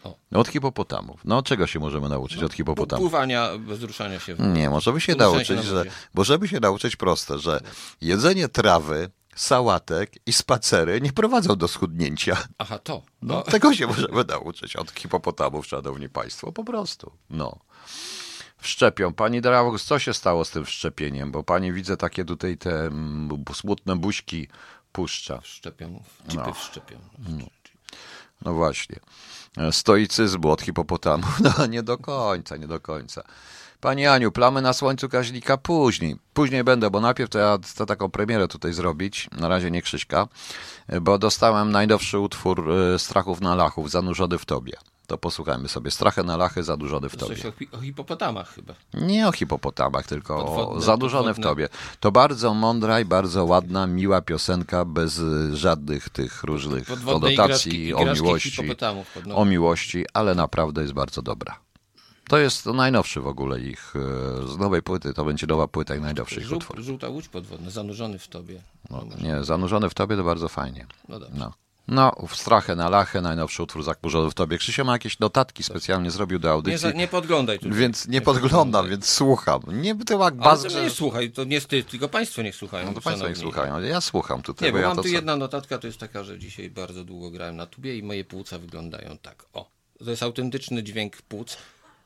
O. 0.04 0.16
Od 0.34 0.48
hipopotamów. 0.48 1.22
No, 1.26 1.44
czego 1.44 1.68
się 1.68 1.80
możemy 1.80 2.10
nauczyć 2.10 2.40
no, 2.40 2.46
od 2.46 2.54
hipopotamów? 2.54 3.04
Pływania 3.04 3.58
bez 3.58 3.84
ruszania 3.84 4.20
się. 4.20 4.36
Nie, 4.40 4.70
możemy 4.70 5.02
się 5.02 5.16
nauczyć, 5.16 5.64
że, 5.64 5.86
bo 6.14 6.24
żeby 6.24 6.48
się 6.48 6.60
nauczyć 6.60 6.96
proste, 6.96 7.40
że 7.40 7.60
jedzenie 8.02 8.48
trawy 8.48 9.10
sałatek 9.36 10.14
i 10.26 10.34
spacery 10.34 11.02
nie 11.02 11.14
prowadzą 11.14 11.56
do 11.56 11.68
schudnięcia. 11.68 12.38
Aha, 12.58 12.80
to. 12.80 13.02
No, 13.22 13.34
no. 13.34 13.42
Tego 13.42 13.74
się 13.74 13.88
możemy 13.88 14.24
nauczyć 14.24 14.76
od 14.76 14.92
hipopotamów, 14.92 15.68
szanowni 15.68 16.10
państwo, 16.10 16.52
po 16.52 16.64
prostu. 16.64 17.12
No. 17.30 17.60
Wszczepią. 18.58 19.14
Pani 19.14 19.42
Drawus, 19.42 19.86
co 19.86 20.00
się 20.00 20.14
stało 20.14 20.46
z 20.46 20.52
tym 20.52 20.66
wszczepieniem? 20.66 21.32
Bo 21.32 21.44
pani 21.44 21.74
widzę 21.74 21.98
takie 21.98 22.26
tutaj 22.26 22.58
te 22.58 22.86
mm, 22.86 23.44
smutne 23.54 23.96
buźki 23.96 24.48
puszcza. 24.92 25.42
Wszczepią, 25.42 26.04
typy 26.28 26.44
no. 26.48 26.54
wszczepią. 26.54 26.98
No. 27.20 27.46
No 28.42 28.54
właśnie. 28.54 29.00
Stoicyzmu 29.72 30.52
od 30.52 30.62
hipopotamów. 30.62 31.40
No 31.58 31.66
nie 31.66 31.84
do 31.84 31.98
końca, 31.98 32.58
nie 32.58 32.68
do 32.68 32.80
końca. 32.80 33.24
Pani 33.82 34.08
Aniu, 34.08 34.32
plamy 34.32 34.62
na 34.62 34.74
słońcu 34.74 35.10
Kaźlika 35.10 35.58
później. 35.58 36.16
Później 36.34 36.64
będę, 36.64 36.90
bo 36.90 37.02
najpierw 37.02 37.30
to 37.30 37.40
ja 37.40 37.58
chcę 37.64 37.86
taką 37.86 38.10
premierę 38.10 38.48
tutaj 38.48 38.74
zrobić. 38.74 39.30
Na 39.32 39.48
razie 39.48 39.72
nie 39.72 39.82
Krzyśka, 39.82 40.28
bo 41.02 41.18
dostałem 41.18 41.72
najnowszy 41.72 42.20
utwór 42.20 42.72
e, 42.72 43.00
Strachów 43.00 43.42
na 43.42 43.56
Lachów, 43.56 43.92
zanurzony 43.92 44.38
w 44.38 44.46
tobie. 44.46 44.74
To 45.12 45.18
posłuchajmy 45.18 45.70
sobie. 45.70 45.92
Strachy 45.92 46.24
na 46.24 46.38
lachy, 46.38 46.64
zanurzony 46.64 47.10
w 47.10 47.16
tobie. 47.16 47.36
Coś 47.36 47.46
o, 47.46 47.52
hi 47.52 47.68
o 47.72 47.82
hipopotamach 47.82 48.54
chyba. 48.54 48.74
Nie 48.94 49.28
o 49.28 49.32
hipopotamach, 49.32 50.08
tylko 50.08 50.36
podwodne, 50.38 50.76
o 50.76 50.82
zanurzony 50.82 51.34
w 51.34 51.40
tobie. 51.40 51.70
To 52.00 52.12
bardzo 52.12 52.54
mądra 52.54 53.00
i 53.00 53.06
bardzo 53.06 53.46
ładna, 53.46 53.88
miła 53.88 54.22
piosenka, 54.22 54.86
bez 54.86 55.22
żadnych 55.54 56.10
tych 56.10 56.44
różnych 56.44 56.88
podwodne 56.88 57.36
konotacji 57.36 57.94
o 57.94 58.14
miłości. 58.14 58.62
O 59.36 59.46
miłości, 59.46 60.06
ale 60.14 60.36
naprawdę 60.36 60.82
jest 60.82 60.94
bardzo 60.94 61.22
dobra. 61.22 61.60
To 62.28 62.38
jest 62.38 62.66
najnowszy 62.66 63.22
w 63.22 63.28
ogóle 63.28 63.60
ich, 63.60 63.94
e, 63.96 64.48
z 64.48 64.58
nowej 64.58 64.82
płyty, 64.82 65.14
to 65.14 65.26
będzie 65.26 65.48
nowa 65.48 65.68
płyta 65.68 65.96
i 65.96 66.02
najnowszy 66.02 66.42
ich 66.42 66.52
utwór. 66.52 66.82
Żółta 66.82 67.10
łódź 67.10 67.28
podwodna, 67.28 67.70
zanurzony 67.70 68.20
w 68.20 68.28
tobie. 68.28 68.62
No, 68.90 69.06
nie, 69.22 69.44
zanurzony 69.44 69.90
w 69.90 69.94
tobie 69.94 70.16
to 70.18 70.24
bardzo 70.24 70.50
fajnie. 70.50 70.88
No 71.10 71.20
dobrze. 71.20 71.40
No. 71.40 71.54
No, 71.92 72.12
w 72.28 72.36
strachę 72.36 72.76
na 72.76 72.90
lachę, 72.90 73.22
najnowszy 73.22 73.64
utwór 73.64 73.84
zakurzony 73.84 74.32
w 74.32 74.34
tobie. 74.34 74.58
Krzysio 74.58 74.84
ma 74.84 74.92
jakieś 74.94 75.20
notatki 75.20 75.64
specjalnie 75.64 76.12
zrobił 76.12 76.40
do 76.40 76.52
audycji. 76.52 76.88
Nie, 76.88 76.94
nie 76.94 77.08
podglądaj 77.08 77.60
tu. 77.60 77.70
Więc 77.70 78.08
nie, 78.08 78.14
nie 78.14 78.22
podglądam, 78.22 78.90
więc 78.90 79.10
słucham. 79.10 79.62
Nie 79.68 79.96
jak 80.20 80.36
baz... 80.36 80.66
Ale 80.66 80.84
nie 80.84 80.90
słuchaj, 80.90 81.32
to 81.32 81.44
nie 81.44 81.62
ty, 81.62 81.84
tylko 81.84 82.10
państwo 82.10 82.42
niech 82.42 82.56
słuchają. 82.56 82.86
No 82.88 82.94
to 82.94 83.02
państwo 83.02 83.28
niech 83.28 83.38
słuchają. 83.38 83.82
Ja 83.82 84.02
słucham 84.02 84.42
tutaj. 84.42 84.68
Nie, 84.68 84.72
bo, 84.72 84.78
bo 84.78 84.88
mam 84.88 84.98
ja 84.98 85.04
tu 85.04 85.10
jedna 85.10 85.36
notatka, 85.36 85.78
to 85.78 85.88
jest 85.88 86.00
taka, 86.00 86.24
że 86.24 86.40
dzisiaj 86.40 86.70
bardzo 86.70 87.04
długo 87.04 87.32
grałem 87.32 87.56
na 87.56 87.66
tubie 87.66 87.98
i 87.98 88.04
moje 88.04 88.26
płuca 88.26 88.60
wyglądają 88.60 89.18
tak. 89.18 89.46
O, 89.54 89.70
to 90.06 90.10
jest 90.10 90.24
autentyczny 90.24 90.84
dźwięk 90.84 91.22
płuc 91.22 91.58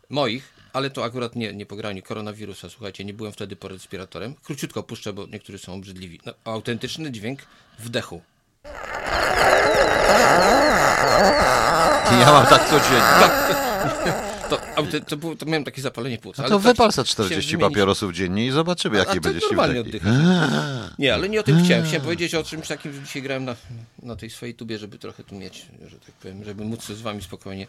moich, 0.10 0.54
ale 0.74 0.89
to 0.89 1.04
akurat 1.04 1.36
nie, 1.36 1.54
nie 1.54 1.65
pogranie 1.65 2.01
koronawirusa, 2.01 2.70
słuchajcie, 2.70 3.06
nie 3.06 3.13
byłem 3.13 3.34
wtedy 3.34 3.56
pod 3.56 3.72
respiratorem. 3.72 4.36
Króciutko 4.44 4.84
puszczę, 4.84 5.13
bo 5.13 5.25
niektórzy 5.27 5.60
są 5.60 5.74
obrzydliwi. 5.74 6.20
No, 6.25 6.34
autentyczny 6.46 7.12
dźwięk 7.12 7.39
wdechu. 7.80 8.22
Ja 12.20 12.32
mam 12.32 12.46
tak 12.46 12.70
codziennie. 12.70 13.30
To, 14.50 14.58
to, 14.84 15.00
to, 15.06 15.18
było, 15.18 15.36
to 15.36 15.46
miałem 15.46 15.64
takie 15.64 15.82
zapalenie 15.82 16.18
płuc. 16.18 16.38
No 16.38 16.50
to 16.50 16.60
wypal 16.60 16.92
za 16.92 17.04
40 17.04 17.58
papierosów 17.58 18.14
dziennie 18.14 18.46
i 18.46 18.52
zobaczymy, 18.52 18.98
jakie 18.98 19.22
będzie 19.22 19.40
się 19.40 19.48
normalnie 19.48 19.82
oddychać. 19.82 20.14
Nie, 21.00 21.14
ale 21.14 21.30
nie 21.30 21.40
o 21.40 21.44
tym 21.44 21.64
chciałem. 21.64 21.86
Chciałem 21.86 22.02
powiedzieć 22.02 22.36
o 22.36 22.44
czymś 22.44 22.68
takim, 22.68 22.94
że 22.94 23.02
dzisiaj 23.02 23.22
grałem 23.22 23.46
na, 23.46 23.56
na 24.04 24.16
tej 24.16 24.30
swojej 24.30 24.56
tubie, 24.56 24.78
żeby 24.78 24.98
trochę 24.98 25.24
tu 25.24 25.36
mieć, 25.36 25.66
że 25.88 26.00
tak 26.00 26.16
powiem, 26.16 26.44
żeby 26.44 26.66
móc 26.66 26.86
z 26.86 27.02
wami 27.02 27.22
spokojnie 27.22 27.68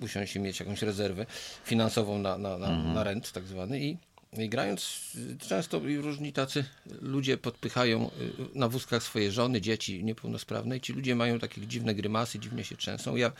usiąść 0.00 0.36
i 0.36 0.40
mieć 0.40 0.60
jakąś 0.60 0.82
rezerwę 0.82 1.26
finansową 1.64 2.18
na, 2.18 2.38
na, 2.38 2.58
na, 2.58 2.68
mhm. 2.68 2.94
na 2.94 3.04
rent 3.04 3.32
tak 3.32 3.44
zwany 3.44 3.80
i 3.80 3.96
i 4.38 4.48
grając 4.48 5.00
często 5.48 5.80
różni 6.00 6.32
tacy 6.32 6.64
ludzie 7.00 7.38
podpychają 7.38 8.10
y, 8.54 8.58
na 8.58 8.68
wózkach 8.68 9.02
swoje 9.02 9.32
żony, 9.32 9.60
dzieci 9.60 10.04
niepełnosprawne 10.04 10.76
i 10.76 10.80
ci 10.80 10.92
ludzie 10.92 11.14
mają 11.14 11.38
takie 11.38 11.66
dziwne 11.66 11.94
grymasy, 11.94 12.38
dziwnie 12.38 12.64
się 12.64 12.76
trzęsą. 12.76 13.16
Ja 13.16 13.32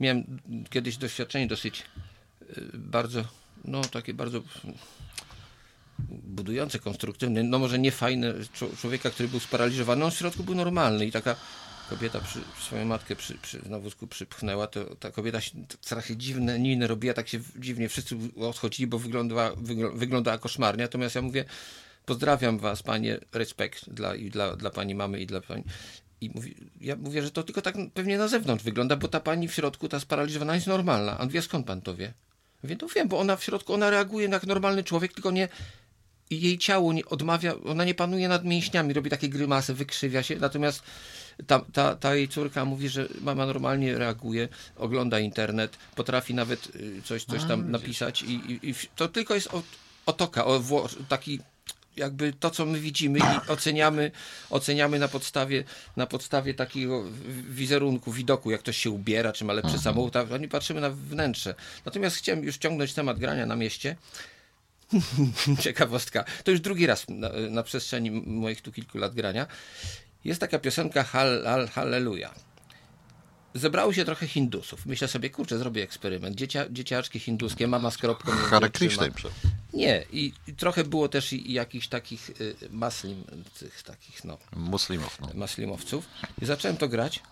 miałem 0.00 0.38
kiedyś 0.70 0.96
doświadczenie 0.96 1.46
dosyć 1.46 1.82
y, 2.42 2.70
bardzo, 2.74 3.24
no 3.64 3.80
takie 3.80 4.14
bardzo 4.14 4.42
budujące, 6.08 6.78
konstruktywne, 6.78 7.42
no 7.42 7.58
może 7.58 7.78
nie 7.78 7.92
fajne, 7.92 8.34
człowieka, 8.80 9.10
który 9.10 9.28
był 9.28 9.40
sparaliżowany, 9.40 10.04
on 10.04 10.10
w 10.10 10.16
środku 10.16 10.44
był 10.44 10.54
normalny 10.54 11.06
i 11.06 11.12
taka 11.12 11.36
kobieta 11.90 12.20
przy, 12.20 12.40
swoją 12.60 12.84
matkę 12.84 13.16
przy, 13.16 13.34
przy, 13.34 13.68
na 13.68 13.78
wózku 13.78 14.06
przypchnęła, 14.06 14.66
to 14.66 14.96
ta 14.96 15.10
kobieta 15.10 15.38
trochę 15.80 16.16
dziwne 16.16 16.58
niny 16.58 16.86
robiła, 16.86 17.14
tak 17.14 17.28
się 17.28 17.40
dziwnie 17.56 17.88
wszyscy 17.88 18.16
odchodzili, 18.36 18.86
bo 18.86 18.98
wyglądała, 18.98 19.52
wyglądała 19.94 20.38
koszmarnie. 20.38 20.82
Natomiast 20.82 21.14
ja 21.14 21.22
mówię, 21.22 21.44
pozdrawiam 22.06 22.58
was, 22.58 22.82
panie, 22.82 23.18
respekt 23.32 23.90
dla, 23.90 24.14
i 24.14 24.30
dla, 24.30 24.56
dla 24.56 24.70
pani 24.70 24.94
mamy 24.94 25.20
i 25.20 25.26
dla 25.26 25.40
pani. 25.40 25.64
I 26.20 26.30
mówi, 26.34 26.54
ja 26.80 26.96
mówię, 26.96 27.22
że 27.22 27.30
to 27.30 27.42
tylko 27.42 27.62
tak 27.62 27.74
pewnie 27.94 28.18
na 28.18 28.28
zewnątrz 28.28 28.64
wygląda, 28.64 28.96
bo 28.96 29.08
ta 29.08 29.20
pani 29.20 29.48
w 29.48 29.54
środku, 29.54 29.88
ta 29.88 30.00
sparaliżowana 30.00 30.54
jest 30.54 30.66
normalna. 30.66 31.18
A 31.18 31.26
wie, 31.26 31.42
skąd 31.42 31.66
pan 31.66 31.80
to 31.82 31.94
wie? 31.94 32.12
Mówię, 32.62 32.76
to 32.76 32.88
wiem, 32.88 33.08
bo 33.08 33.18
ona 33.18 33.36
w 33.36 33.44
środku, 33.44 33.74
ona 33.74 33.90
reaguje 33.90 34.28
jak 34.28 34.46
normalny 34.46 34.84
człowiek, 34.84 35.12
tylko 35.12 35.30
nie, 35.30 35.48
jej 36.30 36.58
ciało 36.58 36.92
nie 36.92 37.04
odmawia, 37.04 37.54
ona 37.64 37.84
nie 37.84 37.94
panuje 37.94 38.28
nad 38.28 38.44
mięśniami, 38.44 38.92
robi 38.92 39.10
takie 39.10 39.28
grymasy, 39.28 39.74
wykrzywia 39.74 40.22
się, 40.22 40.36
natomiast 40.36 40.82
ta, 41.46 41.60
ta, 41.72 41.96
ta 41.96 42.14
jej 42.14 42.28
córka 42.28 42.64
mówi, 42.64 42.88
że 42.88 43.08
mama 43.20 43.46
normalnie 43.46 43.98
reaguje, 43.98 44.48
ogląda 44.76 45.18
internet, 45.18 45.76
potrafi 45.94 46.34
nawet 46.34 46.76
y, 46.76 47.02
coś, 47.04 47.24
coś 47.24 47.44
tam 47.44 47.70
napisać 47.70 48.22
i, 48.22 48.34
i, 48.34 48.70
i 48.70 48.74
to 48.96 49.08
tylko 49.08 49.34
jest 49.34 49.48
otoka, 50.06 50.44
o, 50.44 50.60
taki 51.08 51.40
jakby 51.96 52.32
to, 52.32 52.50
co 52.50 52.66
my 52.66 52.80
widzimy 52.80 53.18
i 53.18 53.50
oceniamy, 53.50 54.10
oceniamy 54.50 54.98
na 54.98 55.08
podstawie, 55.08 55.64
na 55.96 56.06
podstawie 56.06 56.54
takiego 56.54 57.04
wizerunku, 57.48 58.12
widoku, 58.12 58.50
jak 58.50 58.60
ktoś 58.60 58.76
się 58.76 58.90
ubiera, 58.90 59.32
czy 59.32 59.44
ma 59.44 59.52
lepszy 59.52 59.76
mhm. 59.76 59.82
samochód, 59.82 60.16
a 60.16 60.38
nie 60.38 60.48
patrzymy 60.48 60.80
na 60.80 60.90
wnętrze. 60.90 61.54
Natomiast 61.84 62.16
chciałem 62.16 62.44
już 62.44 62.56
ciągnąć 62.56 62.94
temat 62.94 63.18
grania 63.18 63.46
na 63.46 63.56
mieście. 63.56 63.96
Ciekawostka. 65.60 66.24
To 66.44 66.50
już 66.50 66.60
drugi 66.60 66.86
raz 66.86 67.08
na, 67.08 67.30
na 67.50 67.62
przestrzeni 67.62 68.10
moich 68.10 68.62
tu 68.62 68.72
kilku 68.72 68.98
lat 68.98 69.14
grania. 69.14 69.46
Jest 70.26 70.40
taka 70.40 70.58
piosenka 70.58 71.04
Hal, 71.04 71.44
hal, 71.44 71.68
Halleluja. 71.68 72.34
Zebrało 73.54 73.92
się 73.92 74.04
trochę 74.04 74.26
Hindusów. 74.26 74.86
Myślę 74.86 75.08
sobie, 75.08 75.30
kurczę, 75.30 75.58
zrobię 75.58 75.82
eksperyment. 75.82 76.36
Dziecia, 76.36 76.64
dzieciaczki 76.70 77.18
hinduskie, 77.18 77.66
mama 77.66 77.90
z 77.90 77.96
kropką. 77.96 78.32
Hare 78.32 78.70
Nie, 79.74 80.04
i, 80.12 80.32
i, 80.46 80.54
trochę 80.54 80.84
było 80.84 81.08
też 81.08 81.32
i, 81.32 81.50
i 81.50 81.52
jakichś 81.52 81.88
takich 81.88 82.30
y, 82.40 82.54
maslim, 82.70 83.24
tych 83.58 83.82
takich, 83.82 84.24
no. 84.24 84.38
Muslimów. 84.56 85.20
No. 85.20 85.28
Maslimowców. 85.34 86.08
I 86.42 86.46
zacząłem 86.46 86.76
to 86.76 86.88
grać. 86.88 87.22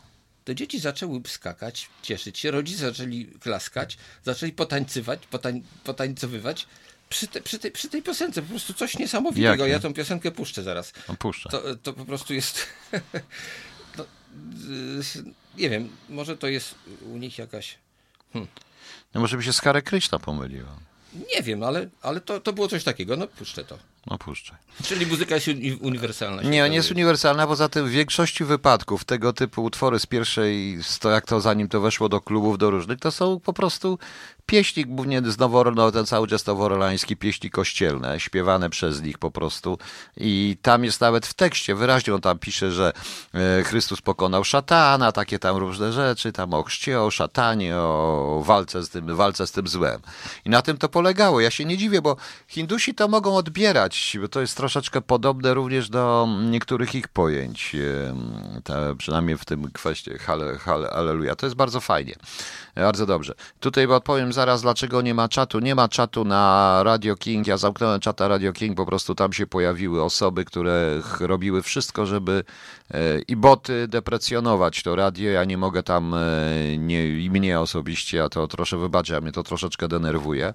To 0.44 0.54
dzieci 0.54 0.80
zaczęły 0.80 1.20
skakać, 1.26 1.88
cieszyć 2.02 2.38
się, 2.38 2.50
rodzice 2.50 2.80
zaczęli 2.80 3.26
klaskać, 3.26 3.98
zaczęli 4.24 4.52
potańcywać, 4.52 5.26
potań, 5.26 5.62
potańcowywać 5.84 6.66
przy, 7.14 7.28
te, 7.28 7.40
przy, 7.40 7.58
tej, 7.58 7.70
przy 7.70 7.88
tej 7.88 8.02
piosence 8.02 8.42
po 8.42 8.48
prostu 8.48 8.74
coś 8.74 8.98
niesamowitego. 8.98 9.66
Ja 9.66 9.80
tą 9.80 9.94
piosenkę 9.94 10.30
puszczę 10.30 10.62
zaraz. 10.62 10.92
No, 11.08 11.14
puszczę. 11.16 11.48
To, 11.48 11.62
to 11.82 11.92
po 11.92 12.04
prostu 12.04 12.34
jest. 12.34 12.66
no, 13.98 14.04
nie 15.56 15.70
wiem, 15.70 15.88
może 16.08 16.36
to 16.36 16.48
jest 16.48 16.74
u 17.12 17.16
nich 17.16 17.38
jakaś. 17.38 17.78
Hmm. 18.32 18.50
No 19.14 19.20
może 19.20 19.36
by 19.36 19.42
się 19.42 19.52
z 19.52 19.60
Karę 19.60 19.82
Kryśna 19.82 20.18
pomyliła. 20.18 20.78
Nie 21.36 21.42
wiem, 21.42 21.62
ale, 21.62 21.88
ale 22.02 22.20
to, 22.20 22.40
to 22.40 22.52
było 22.52 22.68
coś 22.68 22.84
takiego. 22.84 23.16
No 23.16 23.26
puszczę 23.26 23.64
to. 23.64 23.78
No 24.06 24.18
puszczaj. 24.18 24.58
Czyli 24.82 25.06
muzyka 25.06 25.34
jest 25.34 25.48
uniwersalna. 25.80 26.42
Nie, 26.42 26.68
nie 26.68 26.76
jest 26.76 26.90
uniwersalna, 26.90 27.46
poza 27.46 27.68
tym 27.68 27.86
w 27.86 27.90
większości 27.90 28.44
wypadków 28.44 29.04
tego 29.04 29.32
typu 29.32 29.64
utwory 29.64 29.98
z 29.98 30.06
pierwszej, 30.06 30.78
to 31.00 31.10
jak 31.10 31.26
to 31.26 31.40
zanim 31.40 31.68
to 31.68 31.80
weszło 31.80 32.08
do 32.08 32.20
klubów, 32.20 32.58
do 32.58 32.70
różnych, 32.70 32.98
to 32.98 33.12
są 33.12 33.40
po 33.40 33.52
prostu 33.52 33.98
pieśnik, 34.46 34.86
głównie 34.88 35.22
z 35.24 35.38
no, 35.74 35.92
ten 35.92 36.06
cały 36.06 36.28
czas 36.28 36.46
noworoleński, 36.46 37.16
pieśni 37.16 37.50
kościelne, 37.50 38.20
śpiewane 38.20 38.70
przez 38.70 39.02
nich 39.02 39.18
po 39.18 39.30
prostu. 39.30 39.78
I 40.16 40.56
tam 40.62 40.84
jest 40.84 41.00
nawet 41.00 41.26
w 41.26 41.34
tekście, 41.34 41.74
wyraźnie 41.74 42.14
on 42.14 42.20
tam 42.20 42.38
pisze, 42.38 42.72
że 42.72 42.92
e, 43.34 43.62
Chrystus 43.62 44.00
pokonał 44.02 44.44
szatana, 44.44 45.12
takie 45.12 45.38
tam 45.38 45.56
różne 45.56 45.92
rzeczy, 45.92 46.32
tam 46.32 46.54
o 46.54 46.62
chrzcie, 46.62 47.00
o 47.00 47.10
szatanie, 47.10 47.76
o 47.76 48.42
walce 48.44 48.82
z 48.82 48.88
tym, 48.88 49.16
walce 49.16 49.46
z 49.46 49.52
tym 49.52 49.68
złem. 49.68 50.00
I 50.44 50.50
na 50.50 50.62
tym 50.62 50.76
to 50.76 50.88
polegało. 50.88 51.40
Ja 51.40 51.50
się 51.50 51.64
nie 51.64 51.78
dziwię, 51.78 52.02
bo 52.02 52.16
Hindusi 52.48 52.94
to 52.94 53.08
mogą 53.08 53.36
odbierać, 53.36 54.16
bo 54.20 54.28
to 54.28 54.40
jest 54.40 54.56
troszeczkę 54.56 55.00
podobne 55.00 55.54
również 55.54 55.88
do 55.88 56.28
niektórych 56.50 56.94
ich 56.94 57.08
pojęć, 57.08 57.76
przynajmniej 58.98 59.38
w 59.38 59.44
tym 59.44 59.70
kwestii 59.70 60.10
aleluja. 60.92 61.36
To 61.36 61.46
jest 61.46 61.56
bardzo 61.56 61.80
fajnie, 61.80 62.14
bardzo 62.74 63.06
dobrze. 63.06 63.34
Tutaj 63.60 63.86
odpowiem 63.86 64.32
zaraz, 64.32 64.62
dlaczego 64.62 65.02
nie 65.02 65.14
ma 65.14 65.28
czatu. 65.28 65.58
Nie 65.58 65.74
ma 65.74 65.88
czatu 65.88 66.24
na 66.24 66.80
Radio 66.82 67.16
King. 67.16 67.46
Ja 67.46 67.56
zamknąłem 67.56 68.00
czata 68.00 68.28
Radio 68.28 68.52
King, 68.52 68.76
po 68.76 68.86
prostu 68.86 69.14
tam 69.14 69.32
się 69.32 69.46
pojawiły 69.46 70.02
osoby, 70.02 70.44
które 70.44 71.00
robiły 71.20 71.62
wszystko, 71.62 72.06
żeby 72.06 72.44
e, 72.90 73.18
i 73.28 73.36
boty 73.36 73.88
deprecjonować 73.88 74.82
to 74.82 74.96
radio. 74.96 75.30
Ja 75.30 75.44
nie 75.44 75.58
mogę 75.58 75.82
tam, 75.82 76.14
e, 76.14 76.18
nie, 76.78 77.08
i 77.24 77.30
mnie 77.30 77.60
osobiście, 77.60 78.24
a 78.24 78.28
to 78.28 78.46
troszkę 78.46 78.76
wybaczę, 78.76 79.16
a 79.16 79.20
mnie 79.20 79.32
to 79.32 79.42
troszeczkę 79.42 79.88
denerwuje. 79.88 80.52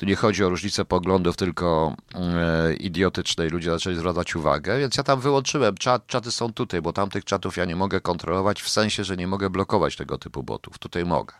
Tu 0.00 0.06
nie 0.06 0.16
chodzi 0.16 0.44
o 0.44 0.48
różnicę 0.48 0.84
poglądów, 0.84 1.36
tylko 1.36 1.96
e, 2.14 2.74
idiotycznej. 2.74 3.50
Ludzie 3.50 3.70
zaczęli 3.70 3.96
zwracać 3.96 4.36
uwagę, 4.36 4.78
więc 4.78 4.96
ja 4.96 5.02
tam 5.02 5.20
wyłączyłem. 5.20 5.76
Czat, 5.76 6.06
czaty 6.06 6.30
są 6.30 6.52
tutaj, 6.52 6.82
bo 6.82 6.92
tamtych 6.92 7.24
czatów 7.24 7.56
ja 7.56 7.64
nie 7.64 7.76
mogę 7.76 8.00
kontrolować, 8.00 8.62
w 8.62 8.68
sensie, 8.68 9.04
że 9.04 9.16
nie 9.16 9.26
mogę 9.26 9.50
blokować 9.50 9.96
tego 9.96 10.18
typu 10.18 10.42
botów. 10.42 10.78
Tutaj 10.78 11.04
mogę. 11.04 11.34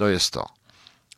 To 0.00 0.08
jest 0.08 0.32
to. 0.32 0.59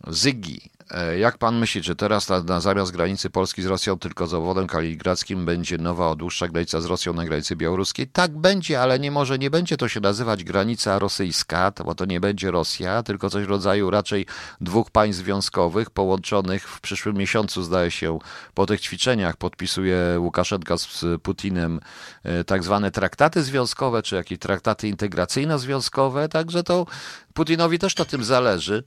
Zygi. 0.06 0.70
E, 0.90 1.18
jak 1.18 1.38
pan 1.38 1.58
myśli, 1.58 1.82
czy 1.82 1.96
teraz 1.96 2.28
na, 2.28 2.42
na 2.42 2.60
zamiast 2.60 2.92
granicy 2.92 3.30
Polski 3.30 3.62
z 3.62 3.66
Rosją 3.66 3.98
tylko 3.98 4.26
z 4.26 4.34
obwodem 4.34 4.66
kaliningradzkim 4.66 5.44
będzie 5.44 5.78
nowa, 5.78 6.14
dłuższa 6.14 6.48
granica 6.48 6.80
z 6.80 6.84
Rosją 6.84 7.12
na 7.12 7.24
granicy 7.24 7.56
białoruskiej? 7.56 8.06
Tak 8.06 8.38
będzie, 8.38 8.82
ale 8.82 8.98
nie 8.98 9.10
może, 9.10 9.38
nie 9.38 9.50
będzie 9.50 9.76
to 9.76 9.88
się 9.88 10.00
nazywać 10.00 10.44
granica 10.44 10.98
rosyjska, 10.98 11.72
bo 11.84 11.94
to 11.94 12.04
nie 12.04 12.20
będzie 12.20 12.50
Rosja, 12.50 13.02
tylko 13.02 13.30
coś 13.30 13.44
w 13.44 13.50
rodzaju 13.50 13.90
raczej 13.90 14.26
dwóch 14.60 14.90
państw 14.90 15.22
związkowych 15.22 15.90
połączonych 15.90 16.68
w 16.68 16.80
przyszłym 16.80 17.16
miesiącu, 17.16 17.62
zdaje 17.62 17.90
się, 17.90 18.18
po 18.54 18.66
tych 18.66 18.80
ćwiczeniach 18.80 19.36
podpisuje 19.36 19.96
Łukaszenka 20.18 20.76
z 20.76 21.04
Putinem 21.22 21.80
e, 22.24 22.44
tak 22.44 22.64
zwane 22.64 22.90
traktaty 22.90 23.42
związkowe, 23.42 24.02
czy 24.02 24.14
jakieś 24.14 24.38
traktaty 24.38 24.88
integracyjno-związkowe, 24.88 26.28
także 26.28 26.62
to 26.62 26.86
Putinowi 27.34 27.78
też 27.78 27.96
na 27.96 28.04
tym 28.04 28.24
zależy, 28.24 28.84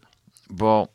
bo 0.50 0.95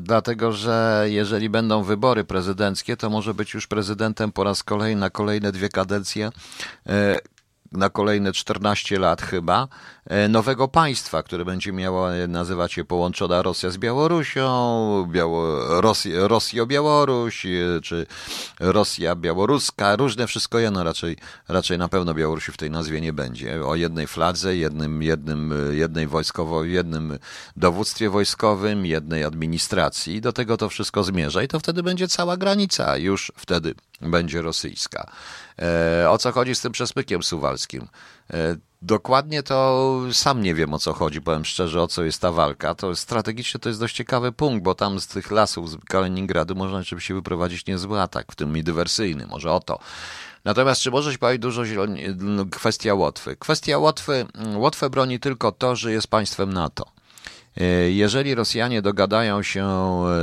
dlatego, 0.00 0.52
że 0.52 1.04
jeżeli 1.08 1.50
będą 1.50 1.82
wybory 1.82 2.24
prezydenckie, 2.24 2.96
to 2.96 3.10
może 3.10 3.34
być 3.34 3.54
już 3.54 3.66
prezydentem 3.66 4.32
po 4.32 4.44
raz 4.44 4.62
kolejny 4.62 5.00
na 5.00 5.10
kolejne 5.10 5.52
dwie 5.52 5.68
kadencje 5.68 6.30
e, 6.86 7.18
na 7.72 7.90
kolejne 7.90 8.32
14 8.32 8.98
lat 8.98 9.22
chyba, 9.22 9.68
e, 10.06 10.28
nowego 10.28 10.68
państwa, 10.68 11.22
które 11.22 11.44
będzie 11.44 11.72
miało 11.72 12.08
nazywać 12.28 12.72
się 12.72 12.84
połączona 12.84 13.42
Rosja 13.42 13.70
z 13.70 13.78
Białorusią, 13.78 15.06
Biało, 15.10 15.80
Rosja, 15.80 16.28
Rosjo-Białoruś, 16.28 17.46
e, 17.46 17.80
czy 17.80 18.06
Rosja 18.60 19.16
białoruska, 19.16 19.96
różne 19.96 20.26
wszystko 20.26 20.58
jedno, 20.58 20.84
raczej, 20.84 21.16
raczej 21.48 21.78
na 21.78 21.88
pewno 21.88 22.14
Białorusi 22.14 22.52
w 22.52 22.56
tej 22.56 22.70
nazwie 22.70 23.00
nie 23.00 23.12
będzie. 23.12 23.66
O 23.66 23.74
jednej 23.74 24.06
fladze, 24.06 24.56
jednym, 24.56 25.02
jednym, 25.02 25.54
jednej 25.72 26.06
wojskowo, 26.06 26.64
jednym 26.64 27.18
dowództwie 27.56 28.10
wojskowym, 28.10 28.86
jednej 28.86 29.24
administracji. 29.24 30.20
Do 30.20 30.32
tego 30.32 30.56
to 30.56 30.68
wszystko 30.68 31.04
zmierza 31.04 31.42
i 31.42 31.48
to 31.48 31.60
wtedy 31.60 31.82
będzie 31.82 32.08
cała 32.08 32.36
granica, 32.36 32.96
już 32.96 33.32
wtedy 33.36 33.74
będzie 34.00 34.42
rosyjska. 34.42 35.10
E, 35.60 36.10
o 36.10 36.18
co 36.18 36.32
chodzi 36.32 36.54
z 36.54 36.60
tym 36.60 36.72
przesmykiem 36.72 37.22
suwalskim? 37.22 37.88
E, 38.30 38.56
dokładnie 38.82 39.42
to 39.42 40.00
sam 40.12 40.42
nie 40.42 40.54
wiem 40.54 40.74
o 40.74 40.78
co 40.78 40.92
chodzi, 40.92 41.22
powiem 41.22 41.44
szczerze, 41.44 41.82
o 41.82 41.86
co 41.86 42.04
jest 42.04 42.20
ta 42.20 42.32
walka. 42.32 42.74
To 42.74 42.96
strategicznie 42.96 43.60
to 43.60 43.68
jest 43.68 43.80
dość 43.80 43.96
ciekawy 43.96 44.32
punkt, 44.32 44.64
bo 44.64 44.74
tam 44.74 45.00
z 45.00 45.06
tych 45.06 45.30
lasów 45.30 45.70
z 45.70 45.76
Kaliningradu 45.84 46.54
można 46.54 46.78
rzeczywiście 46.78 47.14
wyprowadzić 47.14 47.66
niezły 47.66 48.00
atak, 48.00 48.32
w 48.32 48.36
tym 48.36 48.56
i 48.56 48.62
dywersyjny, 48.62 49.26
może 49.26 49.52
o 49.52 49.60
to. 49.60 49.78
Natomiast 50.44 50.80
czy 50.80 50.90
może 50.90 51.12
się 51.12 51.18
pojawić 51.18 51.42
dużo. 51.42 51.62
No, 52.16 52.46
kwestia 52.46 52.94
Łotwy? 52.94 53.36
Kwestia 53.36 53.78
Łotwy, 53.78 54.26
Łotwę 54.54 54.90
broni 54.90 55.20
tylko 55.20 55.52
to, 55.52 55.76
że 55.76 55.92
jest 55.92 56.06
państwem 56.06 56.52
NATO. 56.52 56.84
E, 57.56 57.64
jeżeli 57.90 58.34
Rosjanie 58.34 58.82
dogadają 58.82 59.42
się 59.42 59.68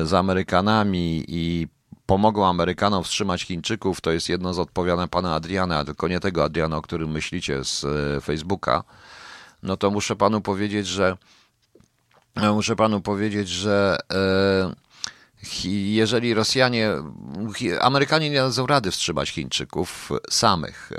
z 0.03 0.13
Amerykanami 0.13 1.25
i 1.27 1.67
pomogą 2.07 2.47
Amerykanom 2.47 3.03
wstrzymać 3.03 3.41
Chińczyków, 3.41 4.01
to 4.01 4.11
jest 4.11 4.29
jedno 4.29 4.53
z 4.53 4.59
odpowiadań 4.59 5.09
pana 5.09 5.35
Adriana, 5.35 5.85
tylko 5.85 6.07
nie 6.07 6.19
tego 6.19 6.43
Adriana, 6.43 6.77
o 6.77 6.81
którym 6.81 7.11
myślicie 7.11 7.63
z 7.63 7.85
e, 7.85 8.21
Facebooka, 8.21 8.83
no 9.63 9.77
to 9.77 9.91
muszę 9.91 10.15
panu 10.15 10.41
powiedzieć, 10.41 10.87
że 10.87 11.17
e, 12.35 12.51
muszę 12.51 12.75
panu 12.75 13.01
powiedzieć, 13.01 13.49
że 13.49 13.97
e, 14.13 14.87
jeżeli 15.63 16.33
Rosjanie, 16.33 16.91
Amerykanie 17.81 18.29
nie 18.29 18.37
dadzą 18.37 18.67
rady 18.67 18.91
wstrzymać 18.91 19.29
Chińczyków 19.29 20.09
samych. 20.29 20.91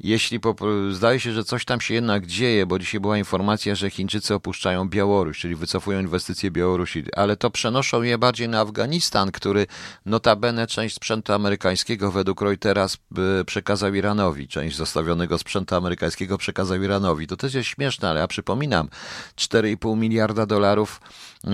Jeśli 0.00 0.40
po, 0.40 0.54
zdaje 0.90 1.20
się, 1.20 1.32
że 1.32 1.44
coś 1.44 1.64
tam 1.64 1.80
się 1.80 1.94
jednak 1.94 2.26
dzieje, 2.26 2.66
bo 2.66 2.78
dzisiaj 2.78 3.00
była 3.00 3.18
informacja, 3.18 3.74
że 3.74 3.90
Chińczycy 3.90 4.34
opuszczają 4.34 4.88
Białoruś, 4.88 5.38
czyli 5.38 5.54
wycofują 5.54 6.00
inwestycje 6.00 6.50
Białorusi, 6.50 7.04
ale 7.16 7.36
to 7.36 7.50
przenoszą 7.50 8.02
je 8.02 8.18
bardziej 8.18 8.48
na 8.48 8.60
Afganistan, 8.60 9.32
który 9.32 9.66
notabene 10.06 10.66
część 10.66 10.94
sprzętu 10.94 11.32
amerykańskiego 11.32 12.10
według 12.10 12.42
Reutera 12.42 12.86
przekazał 13.46 13.94
Iranowi, 13.94 14.48
część 14.48 14.76
zostawionego 14.76 15.38
sprzętu 15.38 15.74
amerykańskiego 15.74 16.38
przekazał 16.38 16.82
Iranowi. 16.82 17.26
To 17.26 17.36
też 17.36 17.54
jest 17.54 17.68
śmieszne, 17.68 18.10
ale 18.10 18.20
ja 18.20 18.28
przypominam, 18.28 18.88
4,5 19.36 19.96
miliarda 19.96 20.46
dolarów 20.46 21.00
e, 21.44 21.50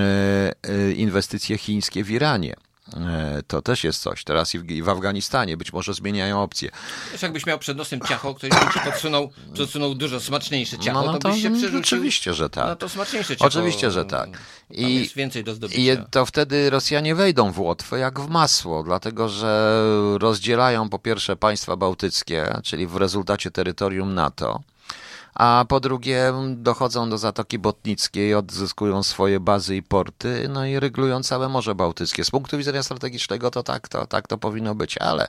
e, 0.62 0.92
inwestycje 0.92 1.58
chińskie 1.58 2.04
w 2.04 2.10
Iranie. 2.10 2.65
E, 2.94 3.42
to 3.46 3.62
też 3.62 3.84
jest 3.84 4.02
coś. 4.02 4.24
Teraz 4.24 4.54
i 4.54 4.58
w, 4.58 4.70
i 4.70 4.82
w 4.82 4.88
Afganistanie 4.88 5.56
być 5.56 5.72
może 5.72 5.94
zmieniają 5.94 6.42
opcje. 6.42 6.70
Wiesz, 7.12 7.22
jakbyś 7.22 7.46
miał 7.46 7.58
przed 7.58 7.76
nosem 7.78 8.00
ciacho, 8.00 8.34
ktoś 8.34 8.50
by 8.50 8.56
ci 8.74 8.80
podsunął, 8.80 9.30
podsunął 9.56 9.94
dużo 9.94 10.20
smaczniejsze 10.20 10.78
ciacho, 10.78 11.00
no, 11.00 11.06
no 11.06 11.12
to, 11.12 11.18
to 11.18 11.28
byś 11.28 11.42
się 11.42 11.50
przerzucił. 11.50 11.80
Oczywiście, 11.80 12.34
że 12.34 12.50
tak. 12.50 12.66
No 12.66 12.76
to 12.76 12.88
smaczniejsze 12.88 13.36
ciacho. 13.36 13.48
Oczywiście, 13.48 13.90
że 13.90 14.04
tak. 14.04 14.28
I, 14.70 14.94
jest 14.94 15.14
więcej 15.14 15.44
do 15.44 15.54
zdobycia. 15.54 15.80
I 15.80 15.96
to 16.10 16.26
wtedy 16.26 16.70
Rosjanie 16.70 17.14
wejdą 17.14 17.52
w 17.52 17.60
Łotwę 17.60 17.98
jak 17.98 18.20
w 18.20 18.28
masło, 18.28 18.82
dlatego 18.82 19.28
że 19.28 19.82
rozdzielają 20.18 20.88
po 20.88 20.98
pierwsze 20.98 21.36
państwa 21.36 21.76
bałtyckie, 21.76 22.60
czyli 22.64 22.86
w 22.86 22.96
rezultacie 22.96 23.50
terytorium 23.50 24.14
NATO 24.14 24.60
a 25.36 25.64
po 25.68 25.80
drugie 25.80 26.32
dochodzą 26.48 27.10
do 27.10 27.18
Zatoki 27.18 27.58
Botnickiej, 27.58 28.34
odzyskują 28.34 29.02
swoje 29.02 29.40
bazy 29.40 29.76
i 29.76 29.82
porty, 29.82 30.48
no 30.48 30.66
i 30.66 30.80
ryglują 30.80 31.22
całe 31.22 31.48
Morze 31.48 31.74
Bałtyckie. 31.74 32.24
Z 32.24 32.30
punktu 32.30 32.58
widzenia 32.58 32.82
strategicznego 32.82 33.50
to 33.50 33.62
tak 33.62 33.88
to, 33.88 34.06
tak 34.06 34.28
to 34.28 34.38
powinno 34.38 34.74
być, 34.74 34.98
ale 34.98 35.28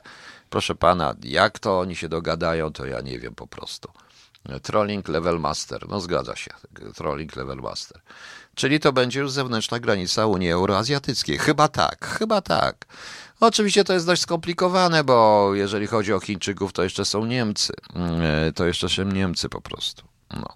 proszę 0.50 0.74
pana, 0.74 1.14
jak 1.22 1.58
to 1.58 1.80
oni 1.80 1.96
się 1.96 2.08
dogadają, 2.08 2.72
to 2.72 2.86
ja 2.86 3.00
nie 3.00 3.18
wiem 3.18 3.34
po 3.34 3.46
prostu. 3.46 3.88
Trolling 4.62 5.08
Level 5.08 5.40
Master, 5.40 5.88
no 5.88 6.00
zgadza 6.00 6.36
się, 6.36 6.50
Trolling 6.94 7.36
Level 7.36 7.58
Master. 7.58 8.00
Czyli 8.54 8.80
to 8.80 8.92
będzie 8.92 9.20
już 9.20 9.30
zewnętrzna 9.30 9.78
granica 9.78 10.26
Unii 10.26 10.50
Euroazjatyckiej. 10.50 11.38
Chyba 11.38 11.68
tak, 11.68 12.06
chyba 12.06 12.40
tak. 12.40 12.86
Oczywiście 13.40 13.84
to 13.84 13.92
jest 13.92 14.06
dość 14.06 14.22
skomplikowane, 14.22 15.04
bo 15.04 15.50
jeżeli 15.54 15.86
chodzi 15.86 16.12
o 16.12 16.20
Chińczyków, 16.20 16.72
to 16.72 16.82
jeszcze 16.82 17.04
są 17.04 17.26
Niemcy. 17.26 17.72
Mm, 17.94 18.20
e, 18.22 18.52
to 18.52 18.66
jeszcze 18.66 18.88
są 18.88 19.04
Niemcy 19.04 19.48
po 19.48 19.60
prostu. 19.60 20.02
No. 20.30 20.46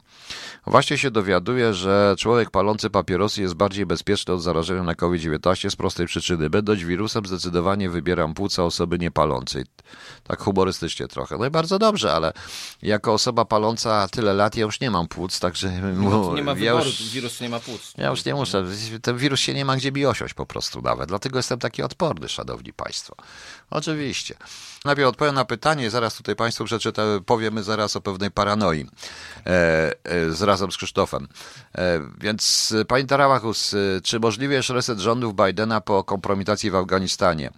Właśnie 0.67 0.99
się 0.99 1.11
dowiaduje, 1.11 1.75
że 1.75 2.15
człowiek 2.19 2.51
palący 2.51 2.91
papierosy 2.91 3.43
jest 3.43 3.55
bardziej 3.55 3.87
bezpieczny 3.87 4.35
od 4.35 4.43
zarażenia 4.43 4.83
na 4.83 4.95
COVID-19 4.95 5.71
z 5.71 5.77
prostej 5.77 6.07
przyczyny. 6.07 6.51
Będąc 6.51 6.81
wirusem, 6.81 7.27
zdecydowanie 7.27 7.91
wybieram 7.91 8.35
płuca 8.35 8.65
osoby 8.65 8.99
niepalącej. 8.99 9.65
Tak 10.25 10.41
humorystycznie 10.41 11.09
trochę. 11.09 11.39
No 11.39 11.47
i 11.47 11.51
bardzo 11.51 11.79
dobrze, 11.79 12.13
ale 12.13 12.33
jako 12.83 13.13
osoba 13.13 13.45
paląca 13.45 14.09
tyle 14.09 14.35
lat, 14.35 14.57
ja 14.57 14.65
już 14.65 14.81
nie 14.81 14.91
mam 14.91 15.09
płuc, 15.09 15.41
także... 15.41 15.71
No, 15.95 16.35
nie 16.35 16.43
ma 16.43 16.55
wyboru, 16.55 16.79
ja 16.79 16.85
już, 16.85 17.13
wirus 17.13 17.41
nie 17.41 17.49
ma 17.49 17.61
płuc. 17.61 17.93
Ja 17.99 18.11
już 18.11 18.25
nie 18.25 18.35
muszę. 18.35 18.65
Ten 19.03 19.17
wirus 19.17 19.41
się 19.41 19.55
nie 19.55 19.65
ma 19.65 19.77
gdzie 19.77 19.93
mi 19.93 20.07
osiąść 20.07 20.35
po 20.35 20.47
prostu 20.47 20.83
nawet. 20.83 21.09
Dlatego 21.09 21.39
jestem 21.39 21.59
taki 21.59 21.83
odporny, 21.83 22.29
szanowni 22.29 22.73
państwo. 22.73 23.15
Oczywiście. 23.71 24.35
Najpierw 24.85 25.09
odpowiem 25.09 25.35
na 25.35 25.45
pytanie, 25.45 25.91
zaraz 25.91 26.17
tutaj 26.17 26.37
Państwu 26.37 26.65
przeczytam, 26.65 27.25
powiemy 27.27 27.63
zaraz 27.63 27.97
o 27.97 28.01
pewnej 28.01 28.31
paranoi 28.31 28.87
e, 29.47 29.93
e, 30.05 30.31
z, 30.31 30.43
razem 30.53 30.73
z 30.73 30.77
Krzysztofem. 30.77 31.29
E, 31.75 32.01
więc 32.21 32.75
Pani 32.89 33.07
Tarawachus, 33.07 33.75
e, 33.75 34.01
czy 34.03 34.21
możliwy 34.21 34.55
jest 34.55 34.71
reset 34.71 34.99
rządów 34.99 35.35
Bidena 35.35 35.81
po 35.81 36.05
kompromitacji 36.05 36.71
w 36.71 36.77
Afganistanie? 36.77 37.51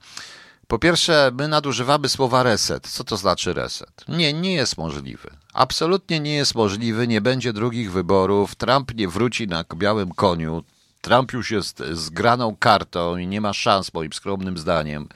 Po 0.67 0.79
pierwsze, 0.79 1.31
my 1.39 1.49
nadużywamy 1.49 2.09
słowa 2.09 2.43
reset. 2.43 2.89
Co 2.89 3.05
to 3.05 3.17
znaczy 3.17 3.53
reset? 3.53 4.05
Nie, 4.09 4.33
nie 4.33 4.55
jest 4.55 4.79
możliwy. 4.79 5.31
Absolutnie 5.53 6.21
nie 6.21 6.35
jest 6.35 6.55
możliwy, 6.55 7.09
nie 7.09 7.21
będzie 7.21 7.53
drugich 7.53 7.93
wyborów, 7.93 8.55
Trump 8.55 8.95
nie 8.95 9.09
wróci 9.09 9.49
na 9.49 9.65
białym 9.77 10.15
koniu, 10.15 10.65
Trump 11.01 11.33
już 11.33 11.51
jest 11.51 11.83
zgraną 11.93 12.57
kartą 12.57 13.17
i 13.17 13.27
nie 13.27 13.41
ma 13.41 13.53
szans, 13.53 13.95
moim 13.95 14.13
skromnym 14.13 14.59
zdaniem. 14.59 15.09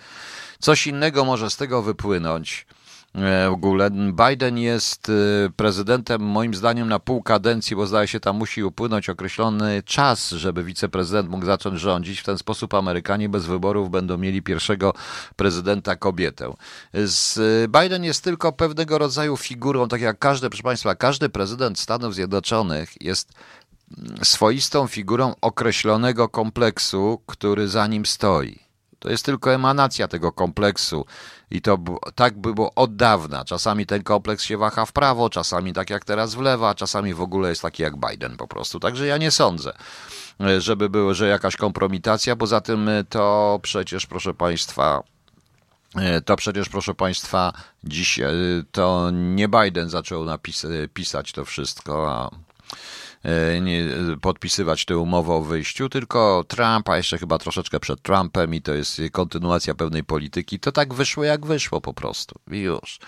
Coś 0.59 0.87
innego 0.87 1.25
może 1.25 1.51
z 1.51 1.57
tego 1.57 1.83
wypłynąć. 1.83 2.67
E, 3.23 3.51
w 3.51 3.53
ogóle 3.53 3.91
Biden 3.91 4.59
jest 4.59 5.09
e, 5.09 5.13
prezydentem 5.57 6.23
moim 6.23 6.55
zdaniem 6.55 6.89
na 6.89 6.99
pół 6.99 7.23
kadencji, 7.23 7.77
bo 7.77 7.87
zdaje 7.87 8.09
się 8.09 8.21
tam 8.21 8.37
musi 8.37 8.65
upłynąć 8.65 9.09
określony 9.09 9.83
czas, 9.83 10.31
żeby 10.31 10.65
wiceprezydent 10.65 11.31
mógł 11.31 11.47
zacząć 11.47 11.81
rządzić. 11.81 12.21
W 12.21 12.25
ten 12.25 12.39
sposób 12.39 12.75
Amerykanie 12.75 13.29
bez 13.29 13.47
wyborów 13.47 13.91
będą 13.91 14.19
mieli 14.19 14.43
pierwszego 14.43 14.95
prezydenta 15.37 15.97
kobietę. 15.97 16.55
Z 16.95 17.41
Biden 17.71 18.05
jest 18.05 18.25
tylko 18.25 18.53
pewnego 18.53 18.99
rodzaju 18.99 19.37
figurą, 19.37 19.89
tak 19.89 20.01
jak 20.01 20.19
każdy, 20.19 20.51
proszę 20.51 20.63
Państwa, 20.63 20.95
każdy 20.95 21.29
prezydent 21.29 21.79
Stanów 21.79 22.15
Zjednoczonych 22.15 23.03
jest 23.03 23.33
swoistą 24.23 24.87
figurą 24.87 25.35
określonego 25.41 26.29
kompleksu, 26.29 27.23
który 27.27 27.69
za 27.69 27.87
nim 27.87 28.07
stoi. 28.07 28.69
To 28.99 29.11
jest 29.11 29.25
tylko 29.25 29.55
emanacja 29.55 30.09
tego 30.09 30.33
kompleksu. 30.33 31.07
I 31.51 31.63
to 31.63 31.79
tak 32.15 32.39
było 32.39 32.75
od 32.75 32.97
dawna. 32.97 33.45
Czasami 33.45 33.87
ten 33.87 34.03
kompleks 34.03 34.45
się 34.45 34.57
waha 34.57 34.87
w 34.87 34.93
prawo, 34.93 35.31
czasami 35.31 35.73
tak 35.73 35.91
jak 35.91 36.05
teraz 36.05 36.35
w 36.35 36.41
lewo, 36.41 36.69
a 36.69 36.75
czasami 36.75 37.15
w 37.15 37.21
ogóle 37.21 37.49
jest 37.49 37.63
taki 37.63 37.83
jak 37.83 37.95
Biden 37.97 38.37
po 38.37 38.49
prostu. 38.49 38.81
Także 38.81 39.07
ja 39.07 39.19
nie 39.19 39.31
sądzę, 39.31 39.73
e, 40.41 40.61
żeby 40.61 40.91
było, 40.91 41.15
że 41.15 41.29
jakaś 41.29 41.57
kompromitacja. 41.57 42.37
Poza 42.37 42.61
tym 42.61 42.89
e, 42.89 43.05
to 43.05 43.59
przecież, 43.63 44.07
proszę 44.07 44.35
Państwa, 44.35 45.03
e, 45.97 46.21
to 46.21 46.37
przecież, 46.37 46.69
proszę 46.69 46.95
Państwa, 46.95 47.53
dziś 47.85 48.21
to 48.73 49.11
nie 49.11 49.49
Biden 49.49 49.91
zaczął 49.91 50.25
napis, 50.25 50.67
pisać 50.95 51.33
to 51.33 51.45
wszystko, 51.45 52.13
a 52.13 52.31
nie, 53.61 53.85
podpisywać 54.21 54.85
tę 54.85 54.99
umowę 54.99 55.33
o 55.35 55.41
wyjściu, 55.41 55.89
tylko 55.89 56.45
Trump, 56.49 56.89
a 56.89 56.97
jeszcze 56.97 57.19
chyba 57.19 57.39
troszeczkę 57.39 57.81
przed 57.81 58.03
Trumpem 58.03 58.55
i 58.55 58.63
to 58.63 58.75
jest 58.75 59.01
kontynuacja 59.13 59.75
pewnej 59.75 60.05
polityki. 60.05 60.61
To 60.61 60.73
tak 60.73 60.95
wyszło 60.95 61.25
jak 61.25 61.47
wyszło 61.47 61.81
po 61.81 61.95
prostu. 61.95 62.41
I 62.51 62.59
już. 62.59 62.99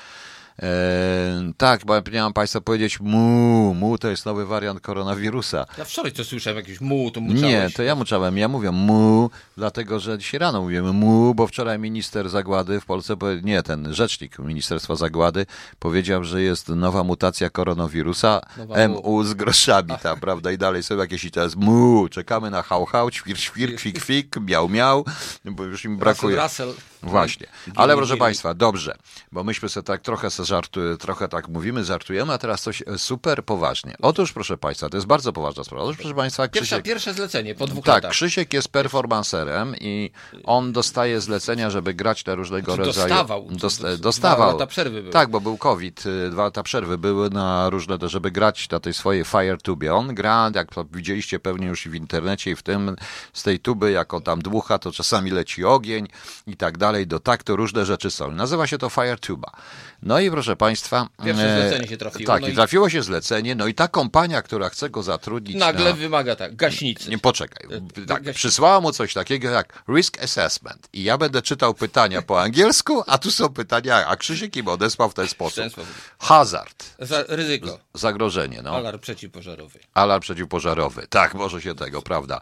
E, 0.63 1.53
tak, 1.57 1.85
bo 1.85 1.95
miałem 2.13 2.33
Państwu 2.33 2.61
powiedzieć 2.61 3.01
mu, 3.01 3.75
mu 3.75 3.99
to 3.99 4.09
jest 4.09 4.27
nowy 4.27 4.47
wariant 4.47 4.81
koronawirusa. 4.81 5.67
Ja 5.79 5.85
wczoraj 5.85 6.13
to 6.13 6.25
słyszałem, 6.25 6.57
jakiś 6.57 6.81
mu, 6.81 7.11
to 7.11 7.21
muczałeś. 7.21 7.43
Nie, 7.43 7.71
to 7.77 7.83
ja 7.83 7.95
muczałem, 7.95 8.39
ja 8.39 8.49
mówię 8.49 8.71
mu, 8.71 9.31
dlatego, 9.57 10.01
że 10.01 10.19
dzisiaj 10.19 10.41
rano 10.41 10.63
mówimy 10.63 10.93
mu, 10.93 11.35
bo 11.35 11.47
wczoraj 11.47 11.79
minister 11.79 12.31
Zagłady 12.31 12.81
w 12.81 12.87
Polsce, 12.87 13.17
nie, 13.43 13.63
ten 13.63 13.95
rzecznik 13.95 14.39
Ministerstwa 14.39 14.97
Zagłady 14.97 15.47
powiedział, 15.79 16.25
że 16.25 16.43
jest 16.43 16.69
nowa 16.69 17.05
mutacja 17.05 17.51
koronawirusa, 17.51 18.41
nowa 18.57 18.89
MU 18.89 19.25
z 19.25 19.35
groszami, 19.35 19.93
ta, 20.03 20.17
prawda, 20.27 20.53
i 20.53 20.59
dalej 20.59 20.83
są 20.83 20.97
jakieś 20.97 21.25
i 21.25 21.31
teraz 21.31 21.57
mu, 21.57 22.09
czekamy 22.09 22.51
na 22.51 22.63
hał, 22.63 22.85
hał, 22.85 23.11
ćwir, 23.11 23.39
świr, 23.39 23.77
kwik, 23.77 24.01
kwik, 24.01 24.37
miał, 24.41 24.69
miał, 24.69 25.05
bo 25.45 25.65
już 25.65 25.85
im 25.85 25.97
brakuje. 25.97 26.37
Russell, 26.37 26.69
Russell. 26.69 26.90
Właśnie. 27.03 27.47
Ale 27.77 27.97
proszę 27.97 28.17
Państwa, 28.17 28.55
dobrze, 28.55 28.97
bo 29.33 29.45
myśmy 29.45 29.69
sobie 29.69 29.85
tak 29.85 30.01
trochę 30.01 30.31
se 30.31 30.45
żartu, 30.45 30.81
trochę 30.99 31.29
tak 31.29 31.49
mówimy, 31.49 31.85
żartujemy, 31.85 32.33
a 32.33 32.39
teraz 32.39 32.63
coś 32.63 32.83
e, 32.83 32.99
super 32.99 33.45
poważnie. 33.45 33.95
Otóż, 34.03 34.33
proszę 34.33 34.57
Państwa, 34.57 34.89
to 34.89 34.97
jest 34.97 35.07
bardzo 35.07 35.33
poważna 35.33 35.65
sprawa. 35.65 35.85
Otóż, 35.85 35.97
proszę 35.97 36.15
Państwa, 36.15 36.49
Krzysiek... 36.49 36.69
Pierwsze, 36.69 36.83
pierwsze 36.83 37.15
zlecenie 37.15 37.55
po 37.55 37.67
dwóch 37.67 37.85
tak, 37.85 37.95
latach. 37.95 38.03
Tak, 38.03 38.11
Krzysiek 38.11 38.53
jest 38.53 38.69
performancerem 38.69 39.75
i 39.81 40.11
on 40.45 40.73
dostaje 40.73 41.21
zlecenia, 41.21 41.71
żeby 41.71 41.95
grać 41.95 42.23
te 42.23 42.35
różnego 42.35 42.75
znaczy, 42.75 42.87
rodzaju... 42.87 43.09
Dostawał. 43.09 43.49
Dosta, 43.51 43.97
dostawał. 43.97 44.49
Dwa 44.49 44.53
lata 44.53 44.67
przerwy 44.67 45.01
były. 45.01 45.13
Tak, 45.13 45.31
bo 45.31 45.41
był 45.41 45.57
COVID, 45.57 46.07
y, 46.07 46.31
dwa 46.31 46.43
lata 46.43 46.63
przerwy 46.63 46.99
były 46.99 47.31
na 47.31 47.71
różne, 47.71 47.99
żeby 48.03 48.31
grać 48.31 48.69
na 48.71 48.81
tej 48.81 48.95
swojej 48.95 49.25
Fire 49.25 49.59
Tubie. 49.59 49.95
On 49.95 50.15
gra, 50.15 50.51
jak 50.55 50.69
widzieliście 50.93 51.41
pewnie 51.41 51.67
już 51.67 51.89
w 51.89 51.95
internecie 51.95 52.51
i 52.51 52.57
w 52.57 52.63
tym, 52.63 52.97
z 53.33 53.43
tej 53.43 53.59
tuby, 53.59 53.91
jak 53.91 54.15
on 54.15 54.23
tam 54.23 54.43
dmucha, 54.43 54.79
to 54.79 54.93
czasami 54.93 55.31
leci 55.31 55.65
ogień 55.65 56.09
i 56.47 56.57
tak 56.57 56.79
dalej, 56.79 56.90
do 57.07 57.21
taktu 57.21 57.57
różne 57.57 57.87
rzeczy 57.87 58.11
są. 58.11 58.33
Nazywa 58.33 58.67
się 58.67 58.79
to 58.79 58.91
Fire 58.91 59.19
Tuba. 59.19 59.51
No 60.03 60.21
i 60.21 60.31
proszę 60.31 60.57
Państwa... 60.57 61.09
Pierwsze 61.25 61.57
e, 61.57 61.61
zlecenie 61.61 61.89
się 61.89 61.97
trafiło. 61.97 62.27
Tak, 62.27 62.43
no 62.43 62.49
i 62.49 62.53
trafiło 62.53 62.91
się 62.91 63.03
zlecenie, 63.03 63.55
no 63.55 63.67
i 63.67 63.75
ta 63.75 63.89
kompania, 63.89 64.43
która 64.43 64.69
chce 64.69 64.91
go 64.91 65.03
zatrudnić... 65.03 65.57
Nagle 65.57 65.85
na... 65.85 65.93
wymaga 65.93 66.37
tak, 66.37 66.57
gaśnicy. 66.57 67.11
Nie, 67.11 67.19
poczekaj. 67.19 67.69
E, 68.03 68.07
tak, 68.07 68.23
przysłała 68.35 68.81
mu 68.81 68.93
coś 68.93 69.15
takiego 69.15 69.51
jak 69.51 69.83
risk 69.89 70.23
assessment 70.23 70.89
i 70.93 71.03
ja 71.03 71.19
będę 71.19 71.43
czytał 71.43 71.75
pytania 71.75 72.23
po 72.23 72.43
angielsku, 72.43 73.03
a 73.07 73.19
tu 73.19 73.31
są 73.31 73.49
pytania, 73.49 74.07
a 74.07 74.17
Krzysiek 74.17 74.57
im 74.57 74.69
odesłał 74.69 75.11
w 75.11 75.15
ten 75.15 75.29
sposób. 75.29 75.53
W 75.53 75.57
ten 75.57 75.71
sposób. 75.71 75.95
Hazard. 76.19 76.85
Za, 76.99 77.25
ryzyko. 77.29 77.79
Zagrożenie, 77.95 78.63
no. 78.63 78.77
Alarm 78.77 78.99
przeciwpożarowy. 78.99 79.79
Alarm 79.95 80.21
przeciwpożarowy. 80.21 81.07
Tak, 81.11 81.35
może 81.35 81.63
się 81.63 81.75
tego, 81.75 82.03
prawda. 82.03 82.41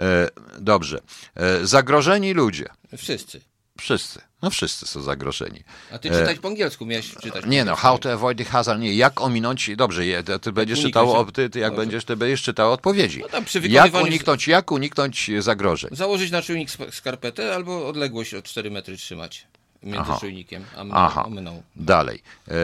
E, 0.00 0.28
dobrze. 0.58 1.00
E, 1.34 1.66
zagrożeni 1.66 2.34
ludzie. 2.34 2.68
Wszyscy. 2.96 3.40
Wszyscy. 3.78 4.20
No 4.42 4.50
wszyscy 4.50 4.86
są 4.86 5.02
zagrożeni. 5.02 5.64
A 5.92 5.98
ty 5.98 6.10
czytać 6.10 6.38
po 6.38 6.48
angielsku 6.48 6.86
miałeś 6.86 7.14
czytać. 7.22 7.44
Nie 7.46 7.64
no, 7.64 7.76
how 7.76 7.98
to 7.98 8.12
avoid 8.12 8.38
the 8.38 8.44
hazard. 8.44 8.80
Nie, 8.80 8.94
jak 8.94 9.20
ominąć. 9.20 9.70
Dobrze, 9.76 10.06
je, 10.06 10.22
ty, 10.22 10.38
ty 10.38 10.52
będziesz 10.52 10.82
czytał, 10.82 11.30
ty, 11.32 11.50
ty, 11.50 11.58
jak 11.58 11.74
będziesz, 11.74 12.04
ty 12.04 12.16
będziesz 12.16 12.42
czytał 12.42 12.72
odpowiedzi. 12.72 13.22
No 13.32 13.40
jak 13.68 13.94
uniknąć, 13.94 14.48
jak 14.48 14.72
uniknąć 14.72 15.30
zagrożeń? 15.38 15.90
Założyć 15.92 16.30
na 16.30 16.42
czujnik 16.42 16.68
skarpetę 16.90 17.54
albo 17.54 17.88
odległość 17.88 18.34
o 18.34 18.42
4 18.42 18.70
metry 18.70 18.96
trzymać 18.96 19.46
między 19.82 20.00
Aha. 20.00 20.16
czujnikiem 20.20 20.64
a 20.76 20.84
mną. 20.84 20.94
Aha. 20.94 21.26
mną. 21.30 21.62
Dalej. 21.76 22.22
E, 22.48 22.54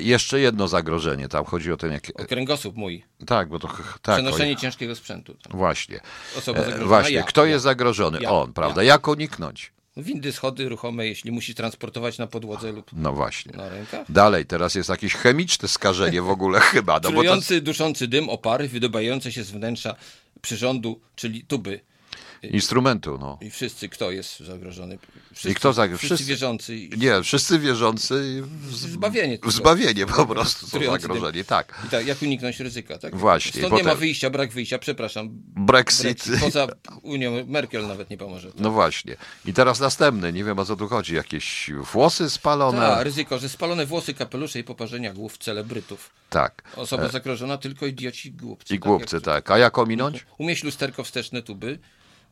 jeszcze 0.00 0.40
jedno 0.40 0.68
zagrożenie. 0.68 1.28
Tam 1.28 1.44
chodzi 1.44 1.72
o 1.72 1.76
ten... 1.76 1.92
Jak... 1.92 2.02
O 2.14 2.24
kręgosłup 2.24 2.76
mój. 2.76 3.04
Tak, 3.26 3.48
bo 3.48 3.58
to... 3.58 3.68
Tak, 4.02 4.16
Przenoszenie 4.16 4.52
o... 4.52 4.56
ciężkiego 4.56 4.94
sprzętu. 4.94 5.36
Właśnie. 5.50 6.00
Osoba 6.38 6.58
e, 6.58 6.62
zagrożona. 6.62 6.84
E, 6.84 6.88
właśnie. 6.88 7.14
Ja. 7.14 7.22
Kto 7.22 7.44
jest 7.44 7.64
zagrożony? 7.64 8.18
Ja. 8.20 8.30
On, 8.30 8.52
prawda? 8.52 8.82
Ja. 8.82 8.92
Jak 8.92 9.08
uniknąć? 9.08 9.72
Windy, 9.96 10.32
schody 10.32 10.68
ruchome, 10.68 11.06
jeśli 11.06 11.32
musi 11.32 11.54
transportować 11.54 12.18
na 12.18 12.26
podłodze 12.26 12.72
lub 12.72 12.90
no 12.92 13.12
właśnie. 13.12 13.56
na 13.56 13.68
rękach. 13.68 14.12
Dalej, 14.12 14.46
teraz 14.46 14.74
jest 14.74 14.88
jakieś 14.88 15.14
chemiczne 15.14 15.68
skażenie 15.68 16.22
w 16.22 16.30
ogóle 16.30 16.60
chyba. 16.72 16.94
No 16.94 17.10
Trujący, 17.10 17.60
to... 17.60 17.64
duszący 17.64 18.08
dym, 18.08 18.28
opary 18.28 18.68
wydobające 18.68 19.32
się 19.32 19.44
z 19.44 19.50
wnętrza 19.50 19.96
przyrządu, 20.42 21.00
czyli 21.16 21.44
tuby 21.44 21.80
instrumentu. 22.42 23.18
No. 23.18 23.38
I 23.40 23.50
wszyscy, 23.50 23.88
kto 23.88 24.10
jest 24.10 24.40
zagrożony? 24.40 24.98
Wszyscy, 25.32 25.50
I 25.50 25.54
kto 25.54 25.72
zagrożony? 25.72 25.98
Wszyscy, 25.98 26.14
wszyscy 26.14 26.30
wierzący. 26.30 26.88
Nie, 26.96 27.22
wszyscy 27.22 27.58
wierzący 27.58 28.42
w, 28.44 28.74
zbawienie. 28.74 29.38
W 29.42 29.52
zbawienie 29.52 30.06
po 30.06 30.26
prostu 30.26 30.66
są 30.66 30.84
zagrożeni, 30.84 31.44
tak. 31.44 31.82
I 31.86 31.88
tak, 31.88 32.06
jak 32.06 32.22
uniknąć 32.22 32.60
ryzyka, 32.60 32.98
tak? 32.98 33.16
Właśnie. 33.16 33.52
Stąd 33.52 33.70
potem... 33.70 33.86
nie 33.86 33.92
ma 33.92 33.98
wyjścia, 33.98 34.30
brak 34.30 34.52
wyjścia, 34.52 34.78
przepraszam. 34.78 35.28
Brexit. 35.56 36.02
Brexit. 36.02 36.40
Poza 36.40 36.66
Unią 37.02 37.46
Merkel 37.46 37.86
nawet 37.86 38.10
nie 38.10 38.16
pomoże. 38.16 38.52
Tak? 38.52 38.60
No 38.60 38.70
właśnie. 38.70 39.16
I 39.44 39.52
teraz 39.52 39.80
następny, 39.80 40.32
nie 40.32 40.44
wiem 40.44 40.58
o 40.58 40.64
co 40.64 40.76
tu 40.76 40.88
chodzi, 40.88 41.14
jakieś 41.14 41.70
włosy 41.92 42.30
spalone. 42.30 42.78
Tak, 42.78 43.04
ryzyko, 43.04 43.38
że 43.38 43.48
spalone 43.48 43.86
włosy, 43.86 44.14
kapelusze 44.14 44.58
i 44.58 44.64
poparzenia 44.64 45.12
głów 45.12 45.38
celebrytów. 45.38 46.10
Tak. 46.30 46.62
Osoba 46.76 47.02
e... 47.02 47.10
zagrożona 47.10 47.58
tylko 47.58 47.86
idioci 47.86 48.32
głupcy. 48.32 48.74
I 48.74 48.78
głupcy, 48.78 49.20
tak. 49.20 49.44
tak. 49.44 49.50
A 49.50 49.58
jak 49.58 49.78
ominąć? 49.78 50.26
Umieść 50.38 50.64
lusterko 50.64 51.04
wsteczne 51.04 51.42
tuby, 51.42 51.78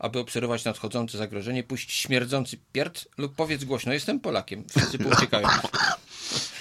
aby 0.01 0.19
obserwować 0.19 0.65
nadchodzące 0.65 1.17
zagrożenie, 1.17 1.63
puść 1.63 1.91
śmierdzący 1.91 2.57
pierd 2.71 3.07
lub 3.17 3.35
powiedz 3.35 3.63
głośno, 3.63 3.93
jestem 3.93 4.19
Polakiem. 4.19 4.63
Wszyscy 4.69 4.99
pouciekają. 4.99 5.47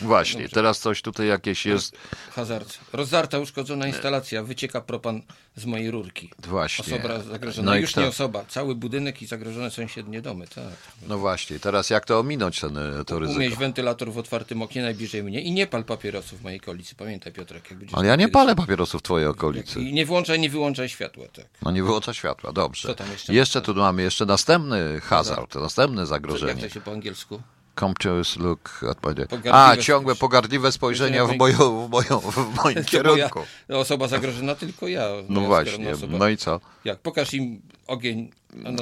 Właśnie, 0.01 0.43
Dobrze. 0.43 0.55
teraz 0.55 0.81
coś 0.81 1.03
tutaj 1.03 1.27
jakieś 1.27 1.67
jest. 1.67 1.97
Hazard. 2.31 2.79
Rozdarta, 2.93 3.39
uszkodzona 3.39 3.87
instalacja, 3.87 4.43
wycieka 4.43 4.81
propan 4.81 5.23
z 5.57 5.65
mojej 5.65 5.91
rurki. 5.91 6.31
Właśnie. 6.49 6.97
Osoba 6.97 7.21
zagrożona. 7.23 7.71
No 7.71 7.77
Już 7.77 7.97
nie 7.97 8.07
osoba. 8.07 8.45
Cały 8.49 8.75
budynek 8.75 9.23
i 9.23 9.27
zagrożone 9.27 9.71
sąsiednie 9.71 10.23
domy. 10.23 10.47
Tak. 10.47 10.65
No 11.09 11.19
właśnie, 11.19 11.59
teraz 11.59 11.91
jak 11.91 12.05
to 12.05 12.19
ominąć 12.19 12.61
ten, 12.61 12.79
to 13.07 13.19
ryzyko? 13.19 13.37
Umieść 13.39 13.57
wentylator 13.57 14.13
w 14.13 14.19
otwartym 14.19 14.63
oknie 14.63 14.83
najbliżej 14.83 15.23
mnie 15.23 15.41
i 15.41 15.53
nie 15.53 15.67
pal 15.67 15.85
papierosów 15.85 16.41
w 16.41 16.43
mojej 16.43 16.61
okolicy. 16.61 16.95
Pamiętaj 16.95 17.33
Piotrek. 17.33 17.71
Jak 17.71 17.81
Ale 17.93 18.09
ja 18.09 18.17
nie 18.17 18.29
palę 18.29 18.57
papierosów 18.57 19.01
w 19.01 19.05
twojej 19.05 19.27
okolicy. 19.27 19.81
I 19.81 19.93
nie 19.93 20.07
włączaj, 20.07 20.41
nie 20.41 20.51
wyłączaj 20.51 20.89
światła. 20.89 21.25
Tak. 21.33 21.47
No 21.63 21.71
nie 21.71 21.83
wyłącza 21.83 22.15
światła, 22.15 22.53
dobrze. 22.53 22.89
Co 22.89 22.95
tam 22.95 23.11
jeszcze? 23.11 23.35
Jeszcze 23.35 23.63
tu 23.63 23.75
mamy 23.75 24.03
jeszcze 24.03 24.27
następny 24.27 25.01
hazard, 25.01 25.55
następne 25.55 26.07
zagrożenie. 26.07 26.53
Jak 26.53 26.61
to 26.61 26.75
się 26.75 26.81
po 26.81 26.93
angielsku? 26.93 27.43
Contemptuous 27.81 28.37
look, 28.37 28.81
odpowiednie. 28.91 29.55
A, 29.55 29.77
ciągłe 29.77 30.15
pogardliwe 30.15 30.73
spojrzenia 30.73 31.27
w, 31.27 31.37
moją, 31.37 31.87
w, 31.87 31.91
moją, 31.91 32.21
w 32.21 32.57
moim 32.65 32.85
kierunku. 32.93 33.41
Ja, 33.69 33.77
osoba 33.77 34.09
zagrożona 34.09 34.55
tylko 34.55 34.89
ja. 34.89 35.09
No 35.29 35.41
właśnie, 35.41 35.93
no 36.09 36.29
i 36.29 36.37
co? 36.37 36.61
Jak, 36.85 36.99
pokaż 36.99 37.35
im 37.35 37.61
ogień. 37.87 38.31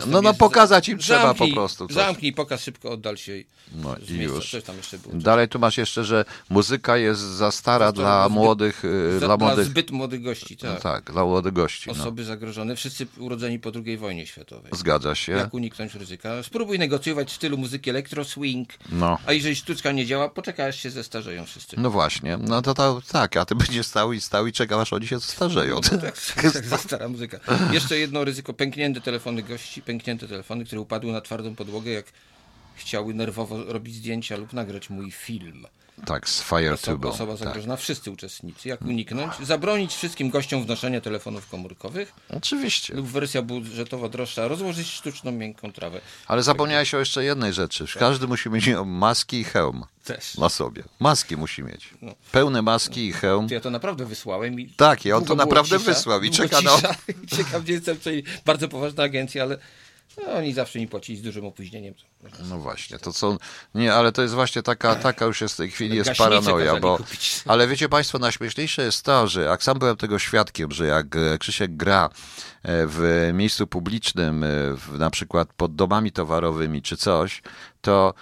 No, 0.06 0.22
no 0.22 0.34
pokazać 0.34 0.88
im 0.88 0.98
trzeba 0.98 1.34
po 1.34 1.48
prostu. 1.48 1.86
Coś. 1.86 1.96
Zamknij, 1.96 2.32
pokaż 2.32 2.62
szybko, 2.62 2.90
oddal 2.90 3.16
się. 3.16 3.32
No 3.74 3.96
i 4.08 4.14
już. 4.14 4.56
Dalej 5.14 5.48
tu 5.48 5.58
masz 5.58 5.78
jeszcze, 5.78 6.04
że 6.04 6.24
muzyka 6.50 6.96
jest 6.96 7.20
za 7.20 7.50
stara 7.50 7.92
dla 7.92 8.24
zbyt, 8.24 8.34
młodych. 8.34 8.82
Za, 9.20 9.26
dla, 9.26 9.36
młodych... 9.36 9.56
dla 9.56 9.64
zbyt 9.64 9.90
młodych 9.90 10.22
gości, 10.22 10.56
tak. 10.56 10.70
No 10.74 10.80
tak, 10.80 11.12
dla 11.12 11.24
młodych 11.24 11.52
gości. 11.52 11.90
No. 11.90 11.92
Osoby 11.92 12.22
no. 12.22 12.28
zagrożone, 12.28 12.76
wszyscy 12.76 13.06
urodzeni 13.18 13.58
po 13.58 13.72
II 13.86 13.96
wojnie 13.96 14.26
światowej. 14.26 14.72
Zgadza 14.74 15.14
się. 15.14 15.32
Jak 15.32 15.54
uniknąć 15.54 15.94
ryzyka? 15.94 16.42
Spróbuj 16.42 16.78
negocjować 16.78 17.30
w 17.30 17.32
stylu 17.32 17.58
muzyki 17.58 17.90
elektro, 17.90 18.24
swing. 18.24 18.68
No. 18.92 19.18
A 19.26 19.32
jeżeli 19.32 19.56
sztuczka 19.56 19.92
nie 19.92 20.06
działa, 20.06 20.28
poczekaj 20.28 20.68
aż 20.68 20.76
się 20.80 20.90
zestarzeją 20.90 21.44
wszyscy. 21.44 21.76
No 21.80 21.90
właśnie, 21.90 22.36
no 22.36 22.62
to, 22.62 22.74
to 22.74 23.02
tak, 23.12 23.36
a 23.36 23.44
ty 23.44 23.54
będziesz 23.54 23.86
stał 23.86 24.12
i 24.12 24.20
stał 24.20 24.46
i 24.46 24.52
czekał 24.52 24.80
aż 24.80 24.92
oni 24.92 25.06
się 25.06 25.18
zestarzeją. 25.28 25.80
No, 25.92 25.98
tak, 25.98 26.20
tak, 26.52 26.66
za 26.66 26.78
stara 26.78 27.08
muzyka. 27.08 27.38
Jeszcze 27.72 27.98
jedno 27.98 28.24
ryzyko, 28.24 28.54
pęknięte 28.54 29.00
telefony 29.00 29.42
gości, 29.42 29.57
pęknięte 29.84 30.28
telefony, 30.28 30.64
które 30.64 30.80
upadły 30.80 31.12
na 31.12 31.20
twardą 31.20 31.54
podłogę, 31.54 31.90
jak 31.90 32.06
chciały 32.74 33.14
nerwowo 33.14 33.64
robić 33.64 33.94
zdjęcia 33.94 34.36
lub 34.36 34.52
nagrać 34.52 34.90
mój 34.90 35.10
film. 35.10 35.66
Tak, 36.06 36.28
z 36.28 36.42
FireTube. 36.42 37.04
Osoba, 37.04 37.08
osoba 37.08 37.32
tak. 37.32 37.44
zagrożona, 37.44 37.74
tak. 37.74 37.82
wszyscy 37.82 38.10
uczestnicy. 38.10 38.68
Jak 38.68 38.82
uniknąć? 38.82 39.32
Zabronić 39.42 39.94
wszystkim 39.94 40.30
gościom 40.30 40.64
wnoszenia 40.64 41.00
telefonów 41.00 41.48
komórkowych. 41.48 42.12
Oczywiście. 42.28 42.94
Lub 42.94 43.06
wersja 43.06 43.42
budżetowo 43.42 44.08
droższa, 44.08 44.48
rozłożyć 44.48 44.86
sztuczną, 44.86 45.32
miękką 45.32 45.72
trawę. 45.72 46.00
Ale 46.26 46.42
zapomniałeś 46.42 46.94
o 46.94 46.98
jeszcze 46.98 47.24
jednej 47.24 47.52
rzeczy. 47.52 47.86
Tak. 47.86 47.98
Każdy 47.98 48.26
musi 48.26 48.50
mieć 48.50 48.70
maski 48.86 49.40
i 49.40 49.44
hełm. 49.44 49.84
Też. 50.04 50.38
Na 50.38 50.48
sobie. 50.48 50.82
Maski 51.00 51.36
musi 51.36 51.62
mieć. 51.62 51.90
No. 52.02 52.14
Pełne 52.32 52.62
maski 52.62 53.06
i 53.06 53.12
hełm. 53.12 53.46
Ja 53.50 53.60
to 53.60 53.70
naprawdę 53.70 54.04
wysłałem. 54.06 54.60
I 54.60 54.68
tak, 54.68 55.04
ja 55.04 55.16
on 55.16 55.24
to 55.24 55.34
naprawdę 55.34 55.78
cisza, 55.78 55.90
wysłał 55.90 56.22
i 56.22 56.30
czeka 56.30 56.60
na... 56.60 56.70
Ciekaw, 57.36 57.62
gdzie 57.62 57.72
jestem, 57.72 57.96
bardzo 58.44 58.68
poważna 58.68 59.02
agencja, 59.02 59.42
ale 59.42 59.58
No, 60.26 60.32
oni 60.32 60.52
zawsze 60.52 60.78
mi 60.78 60.88
płacili 60.88 61.18
z 61.18 61.22
dużym 61.22 61.44
opóźnieniem. 61.44 61.94
No 62.48 62.58
właśnie, 62.58 62.98
to 62.98 63.12
co. 63.12 63.38
Nie, 63.74 63.94
ale 63.94 64.12
to 64.12 64.22
jest 64.22 64.34
właśnie 64.34 64.62
taka, 64.62 64.94
taka 64.96 65.24
już 65.24 65.40
jest 65.40 65.54
w 65.54 65.56
tej 65.56 65.70
chwili 65.70 65.96
jest 65.96 66.10
paranoja, 66.18 66.76
bo. 66.76 66.96
kupić. 66.96 67.42
Ale 67.46 67.68
wiecie 67.68 67.88
Państwo, 67.88 68.18
najśmieszniejsze 68.18 68.82
jest 68.82 69.04
to, 69.04 69.26
że 69.28 69.42
jak 69.42 69.62
sam 69.62 69.78
byłem 69.78 69.96
tego 69.96 70.18
świadkiem, 70.18 70.72
że 70.72 70.86
jak 70.86 71.16
e, 71.16 71.38
Krzysiek 71.38 71.76
gra 71.76 72.04
e, 72.62 72.86
w 72.86 73.30
miejscu 73.34 73.66
publicznym, 73.66 74.44
e, 74.44 74.46
w, 74.74 74.98
na 74.98 75.10
przykład 75.10 75.52
pod 75.52 75.74
domami 75.74 76.12
towarowymi 76.12 76.82
czy 76.82 76.96
coś, 76.96 77.42
to 77.80 78.14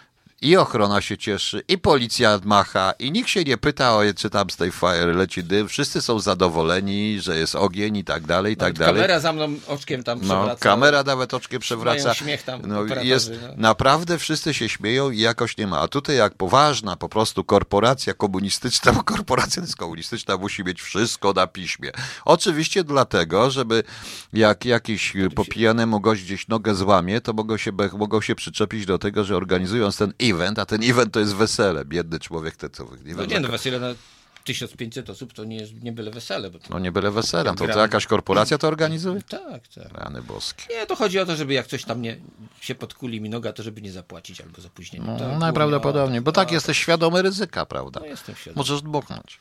i 0.42 0.56
ochrona 0.56 1.00
się 1.00 1.18
cieszy, 1.18 1.62
i 1.68 1.78
policja 1.78 2.40
macha, 2.44 2.92
i 2.98 3.12
nikt 3.12 3.28
się 3.28 3.44
nie 3.44 3.56
pyta, 3.56 3.96
o, 3.96 4.00
czy 4.16 4.30
tam 4.30 4.50
z 4.50 4.56
tej 4.56 4.70
fire 4.70 5.12
leci 5.14 5.44
dym. 5.44 5.68
Wszyscy 5.68 6.02
są 6.02 6.20
zadowoleni, 6.20 7.20
że 7.20 7.38
jest 7.38 7.54
ogień 7.54 7.96
i 7.96 8.04
tak 8.04 8.26
dalej, 8.26 8.52
i 8.52 8.56
tak 8.56 8.66
Nawet 8.66 8.78
dalej. 8.78 8.94
Kamera 8.94 9.20
za 9.20 9.32
mną 9.32 9.48
oczkiem 9.66 10.02
tam 10.04 10.18
No, 10.22 10.24
przewraca. 10.24 10.60
kamera 10.60 11.02
nawet 11.02 11.34
oczkiem 11.34 11.60
przewraca. 11.60 12.14
Śmiech 12.14 12.42
tam 12.42 12.60
no, 12.66 12.84
jest, 13.02 13.30
no. 13.42 13.48
Naprawdę 13.56 14.18
wszyscy 14.18 14.54
się 14.54 14.68
śmieją 14.68 15.10
i 15.10 15.18
jakoś 15.18 15.56
nie 15.56 15.66
ma. 15.66 15.80
A 15.80 15.88
tutaj 15.88 16.16
jak 16.16 16.34
poważna 16.34 16.96
po 16.96 17.08
prostu 17.08 17.44
korporacja 17.44 18.14
komunistyczna, 18.14 18.92
bo 18.92 19.02
korporacja 19.02 19.62
jest 19.62 19.76
komunistyczna, 19.76 20.36
musi 20.36 20.64
mieć 20.64 20.82
wszystko 20.82 21.32
na 21.32 21.46
piśmie. 21.46 21.90
Oczywiście 22.24 22.84
dlatego, 22.84 23.50
żeby 23.50 23.82
jak 24.32 24.64
jakiś 24.64 25.12
po 25.34 25.44
pijanemu 25.44 26.00
gość 26.00 26.22
gdzieś 26.22 26.48
nogę 26.48 26.74
złamie, 26.74 27.20
to 27.20 27.32
mogą 27.32 27.56
się, 27.56 27.72
mogą 27.98 28.20
się 28.20 28.34
przyczepić 28.34 28.86
do 28.86 28.98
tego, 28.98 29.24
że 29.24 29.36
organizując 29.36 29.96
ten 29.96 30.12
event, 30.30 30.58
a 30.58 30.66
ten 30.66 30.82
event 30.82 31.12
to 31.14 31.20
jest 31.20 31.34
wesele. 31.34 31.84
Biedny 31.84 32.18
człowiek, 32.18 32.56
te 32.56 32.70
co... 32.70 32.88
Nie 33.04 33.14
No 33.14 33.24
nie, 33.24 33.40
no 33.40 33.48
wesele 33.48 33.80
na 33.80 33.94
1500 34.44 35.10
osób 35.10 35.32
to 35.32 35.44
nie, 35.44 35.56
jest, 35.56 35.82
nie 35.82 35.92
byle 35.92 36.10
wesele. 36.10 36.50
Bo 36.50 36.58
to... 36.58 36.66
no 36.70 36.78
nie 36.78 36.92
byle 36.92 37.10
wesele, 37.10 37.54
to, 37.54 37.68
to 37.68 37.78
jakaś 37.78 38.06
korporacja 38.06 38.58
to 38.58 38.68
organizuje? 38.68 39.22
Tak, 39.22 39.68
tak. 39.68 39.92
Rany 39.92 40.22
boskie. 40.22 40.74
Nie, 40.74 40.86
to 40.86 40.96
chodzi 40.96 41.18
o 41.18 41.26
to, 41.26 41.36
żeby 41.36 41.52
jak 41.52 41.66
coś 41.66 41.84
tam 41.84 42.02
nie 42.02 42.16
się 42.60 42.74
podkuli 42.74 43.20
mi 43.20 43.30
noga, 43.30 43.52
to 43.52 43.62
żeby 43.62 43.82
nie 43.82 43.92
zapłacić 43.92 44.40
albo 44.40 44.60
za 44.60 44.68
opóźnienie. 44.68 45.06
No, 45.06 45.18
tak, 45.18 45.38
najprawdopodobniej, 45.38 46.20
bo 46.20 46.32
tak 46.32 46.48
A, 46.48 46.52
jesteś 46.52 46.78
świadomy 46.78 47.22
ryzyka, 47.22 47.66
prawda? 47.66 48.00
No 48.00 48.06
jestem 48.06 48.34
świadomy. 48.34 48.58
Możesz 48.58 48.82
dmuchnąć. 48.82 49.38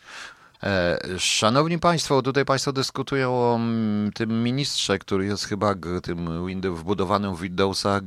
E, 0.63 0.99
szanowni 1.19 1.79
Państwo, 1.79 2.21
tutaj 2.21 2.45
Państwo 2.45 2.73
dyskutują 2.73 3.33
o 3.33 3.55
mm, 3.55 4.11
tym 4.11 4.43
ministrze, 4.43 4.99
który 4.99 5.25
jest 5.25 5.45
chyba 5.45 5.75
tym 6.03 6.29
wbudowanym 6.75 7.35
w 7.35 7.41
Windowsa 7.41 8.01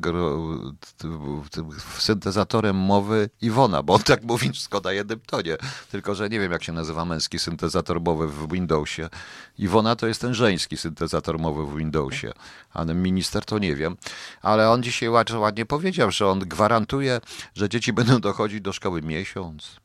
syntezatorem 1.99 2.77
mowy 2.77 3.31
Iwona, 3.41 3.83
bo 3.83 3.95
on 3.95 4.03
tak 4.03 4.23
mówi 4.23 4.51
wszystko 4.53 4.81
na 4.81 4.93
jednym 4.93 5.21
tonie. 5.27 5.57
Tylko, 5.91 6.15
że 6.15 6.29
nie 6.29 6.41
wiem, 6.41 6.53
jak 6.53 6.65
się 6.65 6.73
nazywa 6.73 7.05
męski 7.05 7.39
syntezator 7.39 8.01
mowy 8.01 8.29
w 8.29 8.53
Windowsie. 8.53 9.09
Iwona 9.59 9.97
to 9.97 10.07
jest 10.07 10.21
ten 10.21 10.35
żeński 10.35 10.77
syntezator 10.77 11.39
mowy 11.39 11.67
w 11.67 11.77
Windowsie, 11.77 12.33
a 12.75 12.85
minister 12.85 13.45
to 13.45 13.59
nie 13.59 13.77
wiem. 13.77 13.97
Ale 14.43 14.71
on 14.71 14.83
dzisiaj 14.83 15.09
ład- 15.09 15.31
ładnie 15.39 15.67
powiedział, 15.67 16.11
że 16.11 16.27
on 16.27 16.39
gwarantuje, 16.39 17.21
że 17.55 17.69
dzieci 17.69 17.93
będą 17.93 18.21
dochodzić 18.21 18.61
do 18.61 18.73
szkoły 18.73 19.03
miesiąc, 19.03 19.77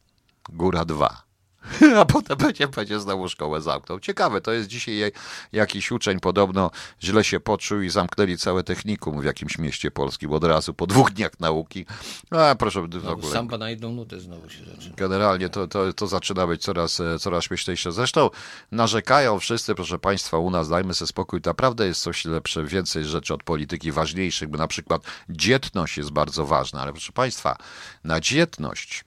góra 0.49 0.85
dwa. 0.85 1.32
A 1.99 2.05
potem 2.05 2.37
będzie, 2.37 2.67
będzie 2.67 2.99
znowu 2.99 3.29
szkołę 3.29 3.61
zamknął. 3.61 3.99
Ciekawe, 3.99 4.41
to 4.41 4.51
jest 4.51 4.67
dzisiaj 4.67 5.11
jakiś 5.51 5.91
uczeń 5.91 6.19
podobno 6.19 6.71
źle 7.03 7.23
się 7.23 7.39
poczuł 7.39 7.81
i 7.81 7.89
zamknęli 7.89 8.37
całe 8.37 8.63
technikum 8.63 9.21
w 9.21 9.25
jakimś 9.25 9.57
mieście 9.57 9.91
polskim 9.91 10.31
od 10.31 10.43
razu, 10.43 10.73
po 10.73 10.87
dwóch 10.87 11.11
dniach 11.11 11.39
nauki. 11.39 11.85
A 12.31 12.55
proszę, 12.55 12.81
w 12.87 12.91
Znowu 12.91 13.11
ogóle 13.11 13.33
Samba 13.33 13.57
na 13.57 13.69
jedną 13.69 13.91
nutę 13.91 14.19
znowu 14.19 14.49
się 14.49 14.65
zaczyna. 14.65 14.95
generalnie 14.95 15.49
to, 15.49 15.67
to, 15.67 15.93
to 15.93 16.07
zaczyna 16.07 16.47
być 16.47 16.61
coraz, 16.61 17.01
coraz 17.19 17.43
śmieszniejsze. 17.43 17.91
Zresztą 17.91 18.29
narzekają 18.71 19.39
wszyscy, 19.39 19.75
proszę 19.75 19.99
Państwa, 19.99 20.37
u 20.37 20.49
nas, 20.49 20.69
dajmy 20.69 20.93
sobie 20.93 21.07
spokój, 21.07 21.39
naprawdę 21.45 21.87
jest 21.87 22.01
coś 22.01 22.25
lepsze, 22.25 22.63
więcej 22.63 23.05
rzeczy 23.05 23.33
od 23.33 23.43
polityki 23.43 23.91
ważniejszych, 23.91 24.49
bo 24.49 24.57
na 24.57 24.67
przykład 24.67 25.01
dzietność 25.29 25.97
jest 25.97 26.11
bardzo 26.11 26.45
ważna, 26.45 26.81
ale 26.81 26.91
proszę 26.91 27.11
Państwa, 27.11 27.57
na 28.03 28.19
dzietność 28.19 29.05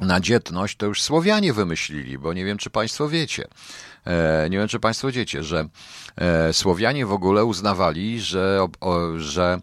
na 0.00 0.20
dzietność 0.20 0.76
to 0.76 0.86
już 0.86 1.02
Słowianie 1.02 1.52
wymyślili, 1.52 2.18
bo 2.18 2.32
nie 2.32 2.44
wiem, 2.44 2.58
czy 2.58 2.70
Państwo 2.70 3.08
wiecie. 3.08 3.48
E, 4.04 4.50
nie 4.50 4.58
wiem, 4.58 4.68
czy 4.68 4.80
Państwo 4.80 5.12
wiecie, 5.12 5.44
że 5.44 5.68
e, 6.16 6.52
Słowianie 6.52 7.06
w 7.06 7.12
ogóle 7.12 7.44
uznawali, 7.44 8.20
że, 8.20 8.66
że 9.16 9.60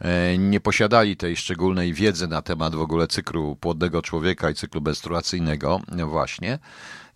e, 0.00 0.38
nie 0.38 0.60
posiadali 0.60 1.16
tej 1.16 1.36
szczególnej 1.36 1.92
wiedzy 1.92 2.28
na 2.28 2.42
temat 2.42 2.74
w 2.74 2.80
ogóle 2.80 3.06
cyklu 3.06 3.56
płodnego 3.56 4.02
człowieka 4.02 4.50
i 4.50 4.54
cyklu 4.54 4.80
menstruacyjnego, 4.80 5.80
no 5.92 6.06
właśnie. 6.06 6.58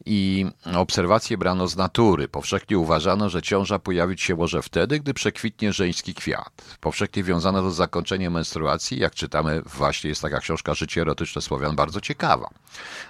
I 0.06 0.46
obserwacje 0.74 1.38
brano 1.38 1.68
z 1.68 1.76
natury. 1.76 2.28
Powszechnie 2.28 2.78
uważano, 2.78 3.30
że 3.30 3.42
ciąża 3.42 3.78
pojawić 3.78 4.22
się 4.22 4.36
może 4.36 4.62
wtedy, 4.62 5.00
gdy 5.00 5.14
przekwitnie 5.14 5.72
żeński 5.72 6.14
kwiat. 6.14 6.76
Powszechnie 6.80 7.22
wiązano 7.22 7.62
to 7.62 7.70
z 7.70 7.76
zakończeniem 7.76 8.32
menstruacji. 8.32 8.98
Jak 8.98 9.14
czytamy, 9.14 9.62
właśnie 9.62 10.08
jest 10.08 10.22
taka 10.22 10.40
książka 10.40 10.74
Życie 10.74 11.00
erotyczne 11.00 11.42
Słowian, 11.42 11.76
bardzo 11.76 12.00
ciekawa. 12.00 12.48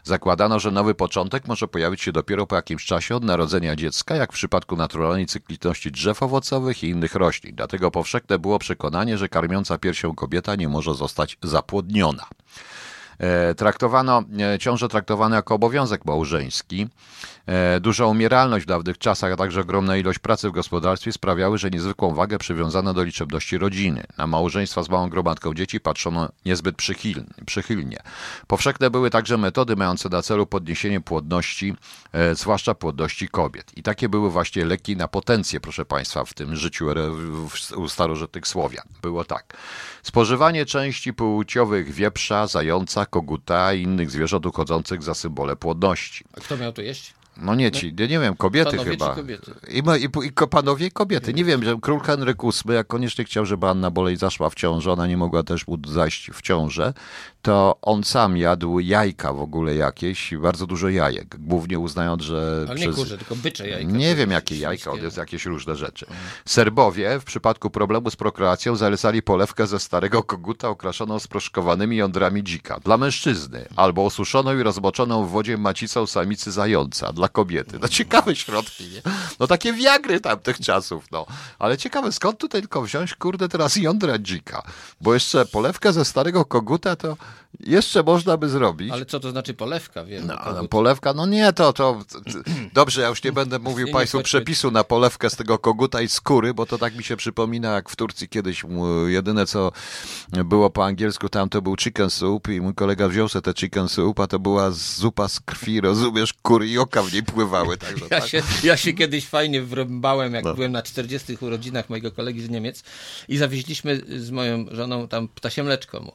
Zakładano, 0.04 0.61
że 0.61 0.70
nowy 0.70 0.94
początek 0.94 1.48
może 1.48 1.68
pojawić 1.68 2.02
się 2.02 2.12
dopiero 2.12 2.46
po 2.46 2.57
jakimś 2.57 2.85
czasie 2.85 3.16
od 3.16 3.24
narodzenia 3.24 3.76
dziecka, 3.76 4.16
jak 4.16 4.33
w 4.33 4.35
przypadku 4.35 4.76
naturalnej 4.76 5.26
cykliczności 5.26 5.92
drzew 5.92 6.22
owocowych 6.22 6.85
i 6.85 6.88
innych 6.88 7.14
roślin. 7.14 7.57
Dlatego 7.57 7.90
powszechne 7.90 8.38
było 8.38 8.59
przekonanie, 8.59 9.18
że 9.18 9.28
karmiąca 9.28 9.78
piersią 9.78 10.14
kobieta 10.14 10.57
nie 10.57 10.68
może 10.68 10.94
zostać 10.94 11.38
zapłodniona. 11.42 12.26
E, 13.18 13.55
Traktowano, 13.55 14.22
e, 14.55 14.59
ciąże 14.59 14.88
traktowano 14.88 15.37
jako 15.37 15.55
obowiązek 15.55 16.05
małżeński. 16.05 16.88
E, 17.46 17.81
Duża 17.81 18.07
umieralność 18.07 18.64
w 18.64 18.68
dawnych 18.68 18.98
czasach, 18.98 19.33
a 19.33 19.37
także 19.37 19.61
ogromna 19.61 19.96
ilość 19.96 20.18
pracy 20.18 20.48
w 20.48 20.53
gospodarstwie 20.53 21.12
sprawiały, 21.12 21.59
że 21.59 21.70
niezwykłą 21.70 22.14
wagę 22.14 22.38
przywiązano 22.38 22.94
do 22.94 23.03
liczebności 23.03 23.59
rodziny. 23.59 24.05
Na 24.18 24.27
małżeństwa 24.27 24.83
z 24.83 24.88
małą 24.88 25.09
gromadką 25.09 25.55
dzieci 25.55 25.81
patrzono 25.81 26.29
niezbyt 26.44 26.77
przychylnie. 27.46 27.98
Powszechne 28.46 28.90
były 28.90 29.11
także 29.11 29.37
metody 29.38 29.77
mające 29.77 30.09
na 30.09 30.22
celu 30.22 30.46
podniesienie 30.46 31.00
płodności, 31.00 31.74
zwłaszcza 32.33 32.74
płodności 32.74 33.29
kobiet. 33.29 33.79
I 33.79 33.83
takie 33.83 34.09
były 34.09 34.31
właśnie 34.31 34.64
leki 34.64 34.96
na 34.96 35.09
potencję, 35.09 35.61
proszę 35.61 35.85
Państwa, 35.85 36.24
w 36.24 36.35
tym 36.35 36.57
życiu 36.57 36.87
u 37.77 37.88
starożytnych 37.88 38.46
Słowian. 38.46 38.85
Było 39.03 39.24
tak. 39.24 39.57
Spożywanie 40.03 40.66
części 40.66 41.12
płciowych 41.12 41.92
wieprza, 41.92 42.46
zająca, 42.46 43.04
koguta 43.07 43.75
i 43.75 43.83
innych 43.83 44.11
zwierząt 44.11 44.47
uchodzących 44.47 45.03
za 45.03 45.14
symbole 45.14 45.57
płodności. 45.57 46.25
A 46.37 46.40
kto 46.40 46.57
miał 46.57 46.73
to 46.73 46.83
jeść? 46.83 47.14
No 47.37 47.55
nie 47.55 47.71
ci, 47.73 47.95
nie, 47.99 48.09
nie 48.09 48.21
wiem, 48.21 48.37
kobiety 48.37 48.71
Panowie 48.71 48.90
chyba. 48.90 49.14
kobiety? 49.14 49.53
I, 49.69 49.79
i, 49.79 50.27
i 50.27 50.33
panowie 50.51 50.87
i 50.87 50.90
kobiety. 50.90 51.35
Nie 51.35 51.45
wiem, 51.45 51.64
że 51.64 51.77
król 51.83 52.01
Henryk 52.01 52.43
VIII, 52.43 52.75
jak 52.75 52.87
koniecznie 52.87 53.25
chciał, 53.25 53.47
żeby 53.47 53.67
Anna 53.67 53.90
Bolej 53.90 54.17
zaszła 54.17 54.51
w 54.51 54.55
ciążę, 54.55 54.93
ona 54.93 55.07
nie 55.07 55.17
mogła 55.17 55.43
też 55.43 55.64
zajść 55.87 56.31
w 56.31 56.43
ciążę, 56.43 56.95
to 57.44 57.78
on 57.83 58.04
sam 58.04 58.37
jadł 58.37 58.78
jajka 58.80 59.33
w 59.33 59.40
ogóle 59.40 59.74
jakieś, 59.74 60.35
bardzo 60.35 60.66
dużo 60.66 60.88
jajek, 60.88 61.37
głównie 61.38 61.78
uznając, 61.78 62.22
że 62.22 62.66
Ale 62.70 62.80
nie 62.80 62.92
kurze, 62.92 63.18
tylko 63.18 63.37
bycze 63.37 63.68
jajka. 63.68 63.90
nie 63.92 64.14
wiem, 64.14 64.30
jakie 64.30 64.57
jajka, 64.57 64.90
on 64.90 64.98
jest 64.98 65.16
jakieś 65.16 65.46
różne 65.46 65.76
rzeczy. 65.76 66.07
Serbowie 66.44 67.20
w 67.20 67.24
przypadku 67.24 67.70
problemu 67.70 68.11
z 68.11 68.16
prokreacją 68.16 68.76
zalecali 68.76 69.22
polewkę 69.22 69.66
ze 69.66 69.80
starego 69.80 70.22
koguta 70.22 70.68
okraszoną 70.68 71.18
sproszkowanymi 71.18 71.96
jądrami 71.96 72.44
dzika. 72.44 72.80
Dla 72.85 72.96
mężczyzny. 72.96 73.64
Albo 73.76 74.04
osuszoną 74.04 74.59
i 74.59 74.62
rozmoczoną 74.62 75.26
w 75.26 75.30
wodzie 75.30 75.59
macicą 75.59 76.07
samicy 76.07 76.52
zająca. 76.52 77.12
Dla 77.12 77.28
kobiety. 77.28 77.78
No 77.83 77.88
ciekawe 77.88 78.37
środki, 78.37 78.85
nie? 78.85 79.02
No 79.40 79.46
takie 79.46 79.72
wiagry 79.72 80.20
tamtych 80.20 80.61
czasów, 80.61 81.04
no. 81.12 81.26
Ale 81.59 81.78
ciekawe, 81.78 82.12
skąd 82.12 82.38
tutaj 82.38 82.61
tylko 82.61 82.83
wziąć, 82.83 83.14
kurde, 83.14 83.48
teraz 83.48 83.76
jądra 83.76 84.18
dzika? 84.18 84.62
Bo 85.00 85.14
jeszcze 85.14 85.46
polewkę 85.46 85.92
ze 85.92 86.04
starego 86.04 86.44
koguta 86.44 86.96
to 86.96 87.16
jeszcze 87.61 88.03
można 88.03 88.37
by 88.37 88.49
zrobić. 88.49 88.92
Ale 88.92 89.07
co 89.07 89.20
to 89.20 89.31
znaczy 89.31 89.55
polewka, 89.55 90.05
wiem. 90.05 90.27
No, 90.27 90.38
kogut. 90.38 90.62
no, 90.62 90.68
polewka, 90.68 91.12
no 91.12 91.27
nie, 91.27 91.53
to, 91.53 91.73
to, 91.73 92.01
to 92.12 92.18
dobrze, 92.73 93.01
ja 93.03 93.09
już 93.09 93.23
nie 93.25 93.33
będę 93.33 93.59
mówił 93.68 93.87
Nie, 93.87 93.92
Państwu 93.92 94.23
przepisu 94.23 94.70
na 94.70 94.85
polewkę 94.85 95.31
z 95.31 95.37
tego 95.37 95.59
koguta 95.59 96.03
i 96.03 96.09
skóry, 96.09 96.55
bo 96.55 96.66
to 96.66 96.79
tak 96.79 96.97
mi 96.97 97.05
się 97.05 97.16
przypomina, 97.16 97.73
jak 97.73 97.88
w 97.90 97.97
Turcji 97.97 98.29
kiedyś 98.29 98.64
jedyne 99.07 99.47
co 99.47 99.73
było 100.44 100.70
po 100.70 100.85
angielsku 100.85 101.29
tam 101.29 101.49
to 101.49 101.62
był 101.62 101.77
chicken 101.77 102.11
soup 102.11 102.49
i 102.49 102.61
mój 102.61 102.75
kolega 102.75 103.09
wziął 103.09 103.29
sobie 103.29 103.42
te 103.42 103.55
chicken 103.61 103.88
soup, 103.88 104.20
a 104.20 104.27
to 104.27 104.38
była 104.38 104.70
zupa 104.70 105.29
z 105.29 105.40
krwi, 105.40 105.81
rozumiesz, 105.81 106.33
kury 106.33 106.68
i 106.68 106.79
oka 106.79 107.03
w 107.03 107.12
niej 107.12 107.23
pływały, 107.23 107.77
także 107.77 108.05
Ja 108.11 108.20
tak. 108.20 108.29
się, 108.29 108.42
ja 108.64 108.77
się 108.77 108.92
kiedyś 108.92 109.27
fajnie 109.27 109.62
wrąbałem, 109.62 110.35
jak 110.35 110.44
No. 110.44 110.55
byłem 110.55 110.73
na 110.73 110.83
40 110.83 111.38
urodzinach 111.40 111.90
mojego 111.90 112.12
kolegi 112.12 112.42
z 112.42 112.51
Niemiec 112.51 112.83
i 113.29 113.37
zawieźliśmy 113.37 114.01
z 114.18 114.31
moją 114.31 114.66
żoną 114.70 115.09
tam 115.09 115.29
ptasie 115.29 115.62
mleczko 115.62 116.01
mu. 116.01 116.12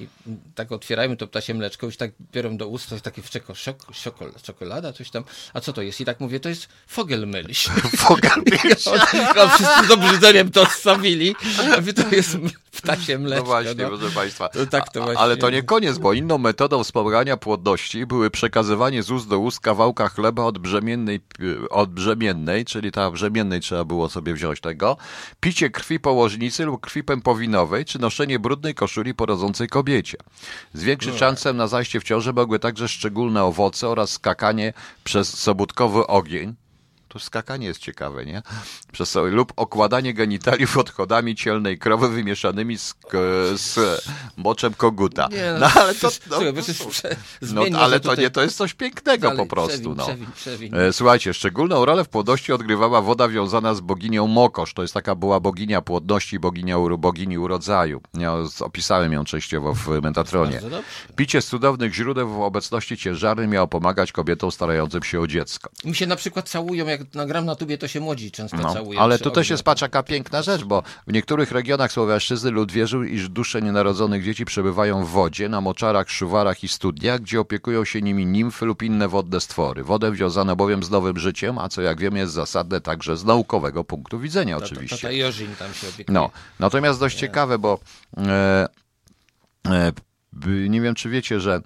I 0.00 0.08
tak 0.54 0.72
otwierajmy 0.72 1.16
to 1.16 1.26
ptasie 1.26 1.54
mleczko, 1.54 1.86
już 1.86 1.96
tak 1.96 2.10
biorą 2.32 2.56
do 2.56 2.68
ust, 2.68 2.88
to 2.88 2.94
jest 2.94 3.04
takie 3.04 3.22
czeko, 3.22 3.54
szok, 3.54 3.76
szokol, 3.92 4.32
czekolada, 4.42 4.92
coś 4.92 5.10
tam. 5.10 5.24
A 5.54 5.60
co 5.60 5.72
to 5.72 5.82
jest? 5.82 6.00
I 6.00 6.04
tak 6.04 6.20
mówię, 6.20 6.40
to 6.40 6.48
jest. 6.48 6.68
Fogelmilch. 6.86 7.66
no, 9.36 9.48
wszyscy 9.48 9.86
z 9.88 9.90
obrzydzeniem 9.90 10.50
to 10.50 10.66
stawili. 10.66 11.34
A 11.76 11.80
wy 11.80 11.92
to 11.92 12.14
jest 12.14 12.36
ptasie 12.70 13.18
mleczko. 13.18 13.44
No 13.44 13.46
właśnie, 13.46 13.82
no. 13.82 13.88
proszę 13.88 14.14
Państwa. 14.14 14.48
To 14.48 14.66
tak 14.66 14.92
to 14.92 15.02
właśnie. 15.02 15.20
Ale 15.20 15.36
to 15.36 15.50
nie 15.50 15.62
koniec, 15.62 15.98
bo 15.98 16.12
inną 16.12 16.38
metodą 16.38 16.84
wspomagania 16.84 17.36
płodności 17.36 18.06
były 18.06 18.30
przekazywanie 18.30 19.02
z 19.02 19.10
ust 19.10 19.28
do 19.28 19.38
ust 19.38 19.60
kawałka 19.60 20.08
chleba 20.08 20.44
od 20.44 20.58
brzemiennej, 20.58 21.20
od 21.70 21.90
brzemiennej 21.90 22.64
czyli 22.64 22.92
ta 22.92 23.10
brzemiennej 23.10 23.60
trzeba 23.60 23.84
było 23.84 24.08
sobie 24.08 24.34
wziąć 24.34 24.60
tego, 24.60 24.96
picie 25.40 25.70
krwi 25.70 26.00
położnicy 26.00 26.64
lub 26.64 26.80
krwi 26.80 27.04
pępowinowej, 27.04 27.84
czy 27.84 27.98
noszenie 27.98 28.38
brudnej 28.38 28.74
koszuli 28.74 29.14
porodzącej 29.14 29.68
kobiecie. 29.90 30.18
Zwiększyć 30.72 31.16
szansę 31.16 31.52
na 31.52 31.66
zajście 31.66 32.00
w 32.00 32.04
ciąży 32.04 32.32
mogły 32.32 32.58
także 32.58 32.88
szczególne 32.88 33.44
owoce 33.44 33.88
oraz 33.88 34.10
skakanie 34.10 34.72
przez 35.04 35.38
sobótkowy 35.38 36.06
ogień. 36.06 36.54
To 37.10 37.18
skakanie 37.18 37.66
jest 37.66 37.80
ciekawe, 37.80 38.26
nie? 38.26 38.42
Przez 38.92 39.14
lub 39.14 39.52
okładanie 39.56 40.14
genitaliów 40.14 40.76
odchodami 40.76 41.34
cielnej 41.34 41.78
krowy 41.78 42.08
wymieszanymi 42.08 42.78
z, 42.78 42.94
z 43.54 43.78
moczem 44.36 44.74
koguta. 44.74 45.28
Nie, 45.32 45.54
no, 45.60 45.66
ale 45.74 45.94
to, 45.94 46.08
no, 46.30 46.36
Słuchaj, 46.36 46.76
to 46.78 46.90
prze, 46.90 47.16
no, 47.42 47.78
ale 47.78 48.00
to 48.00 48.14
nie, 48.20 48.30
to 48.30 48.42
jest 48.42 48.56
coś 48.56 48.74
pięknego 48.74 49.22
Dalej, 49.22 49.38
po 49.38 49.46
prostu. 49.46 49.70
Przewiń, 49.78 49.94
no. 49.96 50.04
przewiń, 50.04 50.26
przewiń. 50.36 50.72
E, 50.74 50.92
Słuchajcie, 50.92 51.34
szczególną 51.34 51.84
rolę 51.84 52.04
w 52.04 52.08
płodności 52.08 52.52
odgrywała 52.52 53.02
woda 53.02 53.28
wiązana 53.28 53.74
z 53.74 53.80
boginią 53.80 54.26
Mokosz. 54.26 54.74
To 54.74 54.82
jest 54.82 54.94
taka 54.94 55.14
była 55.14 55.40
boginia 55.40 55.82
płodności, 55.82 56.38
boginia, 56.38 56.76
bogini 56.98 57.38
urodzaju. 57.38 58.00
Ja 58.14 58.34
opisałem 58.60 59.12
ją 59.12 59.24
częściowo 59.24 59.74
w 59.74 59.88
Mentatronie. 60.02 60.60
Picie 61.16 61.42
z 61.42 61.46
cudownych 61.46 61.94
źródeł 61.94 62.28
w 62.28 62.40
obecności 62.40 62.96
ciężarnej 62.96 63.48
miało 63.48 63.68
pomagać 63.68 64.12
kobietom 64.12 64.50
starającym 64.50 65.02
się 65.02 65.20
o 65.20 65.26
dziecko. 65.26 65.70
Mi 65.84 65.94
się 65.94 66.06
na 66.06 66.16
przykład 66.16 66.48
całują, 66.48 66.86
jak 66.86 66.99
nagram 67.14 67.44
na 67.44 67.54
tubie, 67.56 67.78
to 67.78 67.88
się 67.88 68.00
młodzi 68.00 68.30
często 68.30 68.56
No, 68.56 68.74
całują. 68.74 69.00
ale 69.00 69.18
to 69.18 69.30
też 69.30 69.50
jest 69.50 69.62
patrz 69.62 69.82
jaka 69.82 70.02
piękna 70.02 70.42
rzecz, 70.42 70.64
bo 70.64 70.82
w 71.06 71.12
niektórych 71.12 71.52
regionach 71.52 71.92
Słowiańszczyzny 71.92 72.50
lud 72.50 72.72
wierzył, 72.72 73.02
iż 73.02 73.28
dusze 73.28 73.62
nienarodzonych 73.62 74.24
dzieci 74.24 74.44
przebywają 74.44 75.04
w 75.04 75.08
wodzie, 75.08 75.48
na 75.48 75.60
moczarach, 75.60 76.10
szuwarach 76.10 76.64
i 76.64 76.68
studniach, 76.68 77.20
gdzie 77.20 77.40
opiekują 77.40 77.84
się 77.84 78.02
nimi 78.02 78.26
nimfy 78.26 78.66
lub 78.66 78.82
inne 78.82 79.08
wodne 79.08 79.40
stwory. 79.40 79.84
Wodę 79.84 80.12
wiązano 80.12 80.56
bowiem 80.56 80.82
z 80.82 80.90
nowym 80.90 81.18
życiem, 81.18 81.58
a 81.58 81.68
co 81.68 81.82
jak 81.82 82.00
wiemy 82.00 82.18
jest 82.18 82.32
zasadne 82.32 82.80
także 82.80 83.16
z 83.16 83.24
naukowego 83.24 83.84
punktu 83.84 84.18
widzenia 84.18 84.54
To- 84.54 84.60
to- 84.60 84.66
oczywiście. 84.66 84.96
Tata 84.96 85.12
Jorzin 85.12 85.56
tam 85.58 85.74
się 85.74 85.88
opiekuje. 85.88 86.14
No, 86.14 86.30
natomiast 86.58 87.00
dość 87.00 87.18
ciekawe, 87.18 87.58
bo 87.58 87.78
e, 88.16 88.66
e, 89.68 89.92
nie 90.68 90.80
wiem, 90.80 90.94
czy 90.94 91.08
wiecie, 91.10 91.40
że 91.40 91.60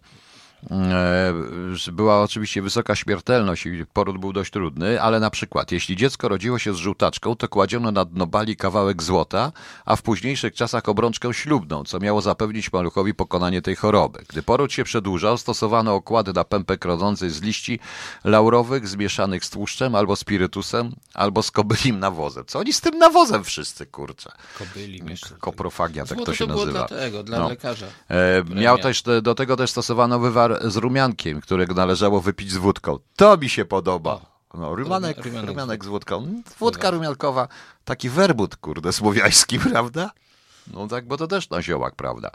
była 1.92 2.22
oczywiście 2.22 2.62
wysoka 2.62 2.94
śmiertelność 2.96 3.66
i 3.66 3.87
poród 3.92 4.18
był 4.18 4.33
dość 4.33 4.50
trudny, 4.50 5.03
ale 5.03 5.20
na 5.20 5.31
przykład, 5.31 5.72
jeśli 5.72 5.96
dziecko 5.96 6.29
rodziło 6.29 6.59
się 6.59 6.74
z 6.74 6.77
żółtaczką, 6.77 7.37
to 7.37 7.48
kładziono 7.48 7.90
na 7.92 8.05
dno 8.05 8.27
bali 8.27 8.57
kawałek 8.57 9.03
złota, 9.03 9.53
a 9.85 9.96
w 9.96 10.03
późniejszych 10.03 10.55
czasach 10.55 10.88
obrączkę 10.88 11.35
ślubną, 11.35 11.85
co 11.85 11.98
miało 12.00 12.20
zapewnić 12.22 12.72
maluchowi 12.72 13.14
pokonanie 13.14 13.62
tej 13.62 13.77
choroby. 13.77 14.24
Gdy 14.29 14.42
poród 14.42 14.72
się 14.72 14.85
przedłużał, 14.85 15.38
stosowano 15.38 15.94
okłady 15.94 16.33
na 16.33 16.44
pępek 16.44 16.85
rodzącej 16.85 17.31
z 17.31 17.42
liści 17.42 17.79
laurowych 18.24 18.88
zmieszanych 18.88 19.44
z 19.44 19.50
tłuszczem 19.50 19.94
albo 19.94 20.16
spirytusem, 20.16 20.92
albo 21.14 21.42
z 21.42 21.50
kobylim 21.50 21.98
nawozem. 22.00 22.44
Co 22.46 22.59
oni 22.59 22.72
z 22.72 22.81
tym 22.81 22.98
nawozem 22.98 23.44
wszyscy, 23.44 23.87
kurczę? 23.87 24.31
Kobyli 24.59 25.03
mieszczą. 25.03 25.35
Koprofagia, 25.40 26.05
tak 26.07 26.16
Złoto 26.16 26.33
to 26.33 26.37
się 26.37 26.46
było 26.46 26.66
nazywa. 26.66 27.22
dla 27.22 27.38
No. 27.38 27.48
lekarza. 27.48 27.87
E, 28.09 28.44
miał 28.55 28.79
też, 28.79 29.03
do 29.22 29.35
tego 29.35 29.57
też 29.57 29.70
stosowano 29.70 30.18
wywar 30.18 30.54
z 30.61 30.77
rumiankiem, 30.77 31.40
którego 31.40 31.75
należało 31.75 32.21
wypić 32.21 32.53
z 32.53 32.57
wódką. 32.57 32.99
To 33.17 33.37
mi 33.37 33.49
się 33.49 33.64
podoba. 33.64 34.21
No, 34.55 34.75
rumianek, 34.75 35.25
Rumianek 35.25 35.49
rumianek, 35.49 35.85
z 35.85 35.88
wódką. 35.88 36.43
Wódka 36.59 36.90
rumiankowa, 36.90 37.49
taki 37.85 38.11
werbut, 38.11 38.57
kurde, 38.57 38.93
słowiański, 38.93 39.59
prawda? 39.71 40.11
No 40.73 40.87
tak, 40.88 41.07
bo 41.07 41.17
to 41.17 41.27
też 41.27 41.51
na 41.51 41.62
ziołach, 41.62 41.95
prawda? 41.95 42.31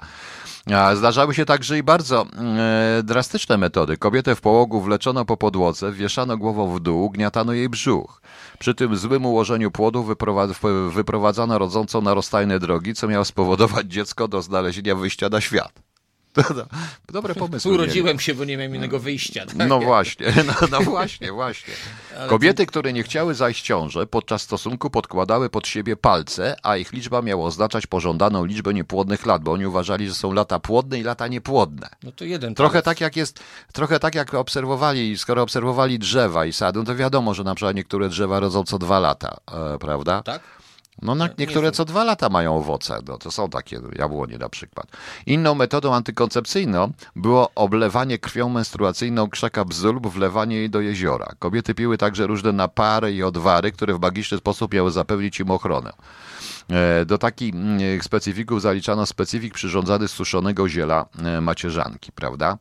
A 0.75 0.95
zdarzały 0.95 1.35
się 1.35 1.45
także 1.45 1.77
i 1.77 1.83
bardzo 1.83 2.25
e, 2.37 3.03
drastyczne 3.03 3.57
metody. 3.57 3.97
Kobietę 3.97 4.35
w 4.35 4.41
połogu 4.41 4.81
wleczono 4.81 5.25
po 5.25 5.37
podłodze, 5.37 5.91
wieszano 5.91 6.37
głową 6.37 6.75
w 6.75 6.79
dół, 6.79 7.09
gniatano 7.09 7.53
jej 7.53 7.69
brzuch. 7.69 8.21
Przy 8.59 8.75
tym 8.75 8.97
złym 8.97 9.25
ułożeniu 9.25 9.71
płodu 9.71 10.15
wyprowadzano 10.91 11.59
rodzącą 11.59 12.01
na 12.01 12.13
rozstajne 12.13 12.59
drogi, 12.59 12.93
co 12.93 13.07
miało 13.07 13.25
spowodować 13.25 13.87
dziecko 13.87 14.27
do 14.27 14.41
znalezienia 14.41 14.95
wyjścia 14.95 15.29
na 15.29 15.41
świat. 15.41 15.88
To, 16.43 16.65
dobre 17.13 17.35
pomysły. 17.35 17.71
mieli. 17.71 17.83
Urodziłem 17.83 18.19
się, 18.19 18.35
bo 18.35 18.45
nie 18.45 18.57
miałem 18.57 18.75
innego 18.75 18.99
wyjścia. 18.99 19.45
Tak? 19.45 19.67
No 19.67 19.79
właśnie, 19.79 20.33
no, 20.47 20.67
no 20.71 20.81
właśnie, 20.81 21.31
właśnie. 21.31 21.73
Kobiety, 22.27 22.65
które 22.65 22.93
nie 22.93 23.03
chciały 23.03 23.35
zajść 23.35 23.61
w 23.61 23.63
ciążę, 23.63 24.07
podczas 24.07 24.41
stosunku 24.41 24.89
podkładały 24.89 25.49
pod 25.49 25.67
siebie 25.67 25.95
palce, 25.95 26.55
a 26.63 26.77
ich 26.77 26.93
liczba 26.93 27.21
miała 27.21 27.45
oznaczać 27.45 27.87
pożądaną 27.87 28.45
liczbę 28.45 28.73
niepłodnych 28.73 29.25
lat, 29.25 29.43
bo 29.43 29.51
oni 29.51 29.65
uważali, 29.65 30.07
że 30.07 30.15
są 30.15 30.33
lata 30.33 30.59
płodne 30.59 30.99
i 30.99 31.03
lata 31.03 31.27
niepłodne. 31.27 31.89
No 32.03 32.11
to 32.11 32.25
jeden. 32.25 32.55
Trochę 32.55 32.71
palec. 32.71 32.85
tak 32.85 33.01
jak 33.01 33.15
jest, 33.15 33.39
trochę 33.73 33.99
tak 33.99 34.15
jak 34.15 34.33
obserwowali, 34.33 35.17
skoro 35.17 35.41
obserwowali 35.41 35.99
drzewa 35.99 36.45
i 36.45 36.53
sady, 36.53 36.79
no 36.79 36.85
to 36.85 36.95
wiadomo, 36.95 37.33
że 37.33 37.43
na 37.43 37.55
przykład 37.55 37.75
niektóre 37.75 38.09
drzewa 38.09 38.39
rodzą 38.39 38.63
co 38.63 38.79
dwa 38.79 38.99
lata, 38.99 39.37
e, 39.51 39.77
prawda? 39.77 40.21
Tak? 40.21 40.58
No 41.01 41.15
na, 41.15 41.29
niektóre 41.37 41.71
co 41.71 41.85
dwa 41.85 42.03
lata 42.03 42.29
mają 42.29 42.57
owoce, 42.57 42.99
no 43.07 43.17
to 43.17 43.31
są 43.31 43.49
takie 43.49 43.79
jabłonie 43.95 44.37
na 44.37 44.49
przykład. 44.49 44.87
Inną 45.25 45.55
metodą 45.55 45.93
antykoncepcyjną 45.93 46.91
było 47.15 47.51
oblewanie 47.55 48.17
krwią 48.17 48.49
menstruacyjną 48.49 49.29
krzaka 49.29 49.65
bzu 49.65 49.93
lub 49.93 50.07
wlewanie 50.07 50.55
jej 50.55 50.69
do 50.69 50.81
jeziora. 50.81 51.31
Kobiety 51.39 51.75
piły 51.75 51.97
także 51.97 52.27
różne 52.27 52.51
napary 52.51 53.13
i 53.13 53.23
odwary, 53.23 53.71
które 53.71 53.93
w 53.93 54.01
magiczny 54.01 54.37
sposób 54.37 54.73
miały 54.73 54.91
zapewnić 54.91 55.39
im 55.39 55.51
ochronę. 55.51 55.93
E, 56.69 57.05
Do 57.05 57.17
takich 57.17 57.55
mm, 57.55 58.01
specyfików 58.01 58.61
zaliczano 58.61 59.05
specyfik 59.05 59.53
przyrządzany 59.53 60.07
z 60.07 60.11
suszonego 60.11 60.69
ziela 60.69 61.05
e, 61.23 61.41
macierzanki, 61.41 62.11
prawda? 62.11 62.57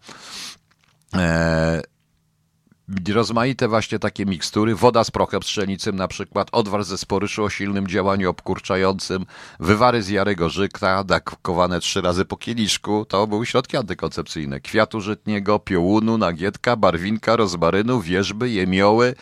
Rozmaite 3.14 3.68
właśnie 3.68 3.98
takie 3.98 4.26
mikstury, 4.26 4.74
woda 4.74 5.04
z 5.04 5.10
prochem 5.10 5.40
pszenicznym 5.40 5.96
na 5.96 6.08
przykład, 6.08 6.48
odwar 6.52 6.84
ze 6.84 6.98
sporyszu 6.98 7.44
o 7.44 7.50
silnym 7.50 7.86
działaniu 7.86 8.30
obkurczającym, 8.30 9.26
wywary 9.60 10.02
z 10.02 10.08
jarego 10.08 10.48
żyka, 10.48 11.04
dakowane 11.04 11.80
trzy 11.80 12.00
razy 12.00 12.24
po 12.24 12.36
kieliszku, 12.36 13.04
to 13.04 13.26
były 13.26 13.46
środki 13.46 13.76
antykoncepcyjne, 13.76 14.60
kwiatu 14.60 15.00
żytniego, 15.00 15.58
piołunu, 15.58 16.18
nagietka, 16.18 16.76
barwinka, 16.76 17.36
rozmarynu, 17.36 18.00
wierzby, 18.00 18.50
jemioły, 18.50 19.14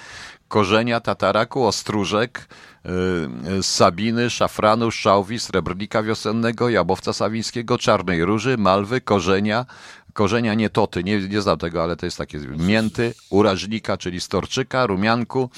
korzenia, 0.48 1.00
tataraku, 1.00 1.64
ostróżek, 1.66 2.48
yy, 2.84 3.62
sabiny, 3.62 4.30
szafranu, 4.30 4.90
szałwi, 4.90 5.38
srebrnika 5.38 6.02
wiosennego, 6.02 6.68
jabłowca 6.68 7.12
sawińskiego, 7.12 7.78
czarnej 7.78 8.24
róży, 8.24 8.58
malwy, 8.58 9.00
korzenia, 9.00 9.66
korzenia 10.16 10.54
nietoty, 10.54 11.04
nie, 11.04 11.28
nie 11.28 11.42
znam 11.42 11.58
tego, 11.58 11.82
ale 11.82 11.96
to 11.96 12.06
jest 12.06 12.18
takie 12.18 12.38
mięty, 12.38 13.14
urażnika, 13.30 13.96
czyli 13.96 14.20
storczyka, 14.20 14.86
rumianku, 14.86 15.50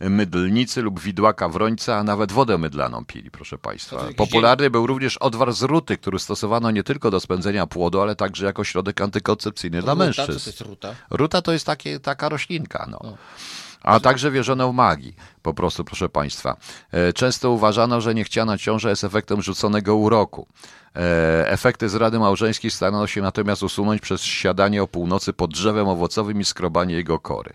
mydlnicy 0.00 0.82
lub 0.82 1.00
widłaka 1.00 1.48
wrońca, 1.48 1.96
a 1.96 2.02
nawet 2.02 2.32
wodę 2.32 2.58
mydlaną 2.58 3.04
pili, 3.04 3.30
proszę 3.30 3.58
Państwa. 3.58 3.96
To 3.96 4.14
Popularny 4.14 4.70
był 4.70 4.86
również 4.86 5.16
odwar 5.16 5.52
z 5.52 5.62
ruty, 5.62 5.96
który 5.96 6.18
stosowano 6.18 6.70
nie 6.70 6.82
tylko 6.82 7.10
do 7.10 7.20
spędzenia 7.20 7.66
płodu, 7.66 8.00
ale 8.00 8.16
także 8.16 8.46
jako 8.46 8.64
środek 8.64 9.00
antykoncepcyjny 9.00 9.82
dla 9.82 9.92
Ruta, 9.92 10.04
mężczyzn. 10.04 10.32
Co 10.32 10.44
to 10.44 10.50
jest 10.50 10.60
ruta? 10.60 10.94
Ruta 11.10 11.42
to 11.42 11.52
jest 11.52 11.66
takie, 11.66 12.00
taka 12.00 12.28
roślinka, 12.28 12.88
no. 12.90 13.16
A 13.86 14.00
także 14.00 14.30
wierzono 14.30 14.72
w 14.72 14.74
magii, 14.74 15.14
po 15.42 15.54
prostu, 15.54 15.84
proszę 15.84 16.08
Państwa. 16.08 16.56
E, 16.92 17.12
Często 17.12 17.50
uważano, 17.50 18.00
że 18.00 18.14
niechciana 18.14 18.58
ciąża 18.58 18.90
jest 18.90 19.04
efektem 19.04 19.42
rzuconego 19.42 19.96
uroku. 19.96 20.46
E, 20.96 21.50
Efekty 21.50 21.88
zrady 21.88 22.18
małżeńskiej 22.18 22.70
starano 22.70 23.06
się 23.06 23.22
natomiast 23.22 23.62
usunąć 23.62 24.00
przez 24.00 24.22
siadanie 24.22 24.82
o 24.82 24.86
północy 24.86 25.32
pod 25.32 25.52
drzewem 25.52 25.88
owocowym 25.88 26.40
i 26.40 26.44
skrobanie 26.44 26.94
jego 26.94 27.18
kory. 27.18 27.54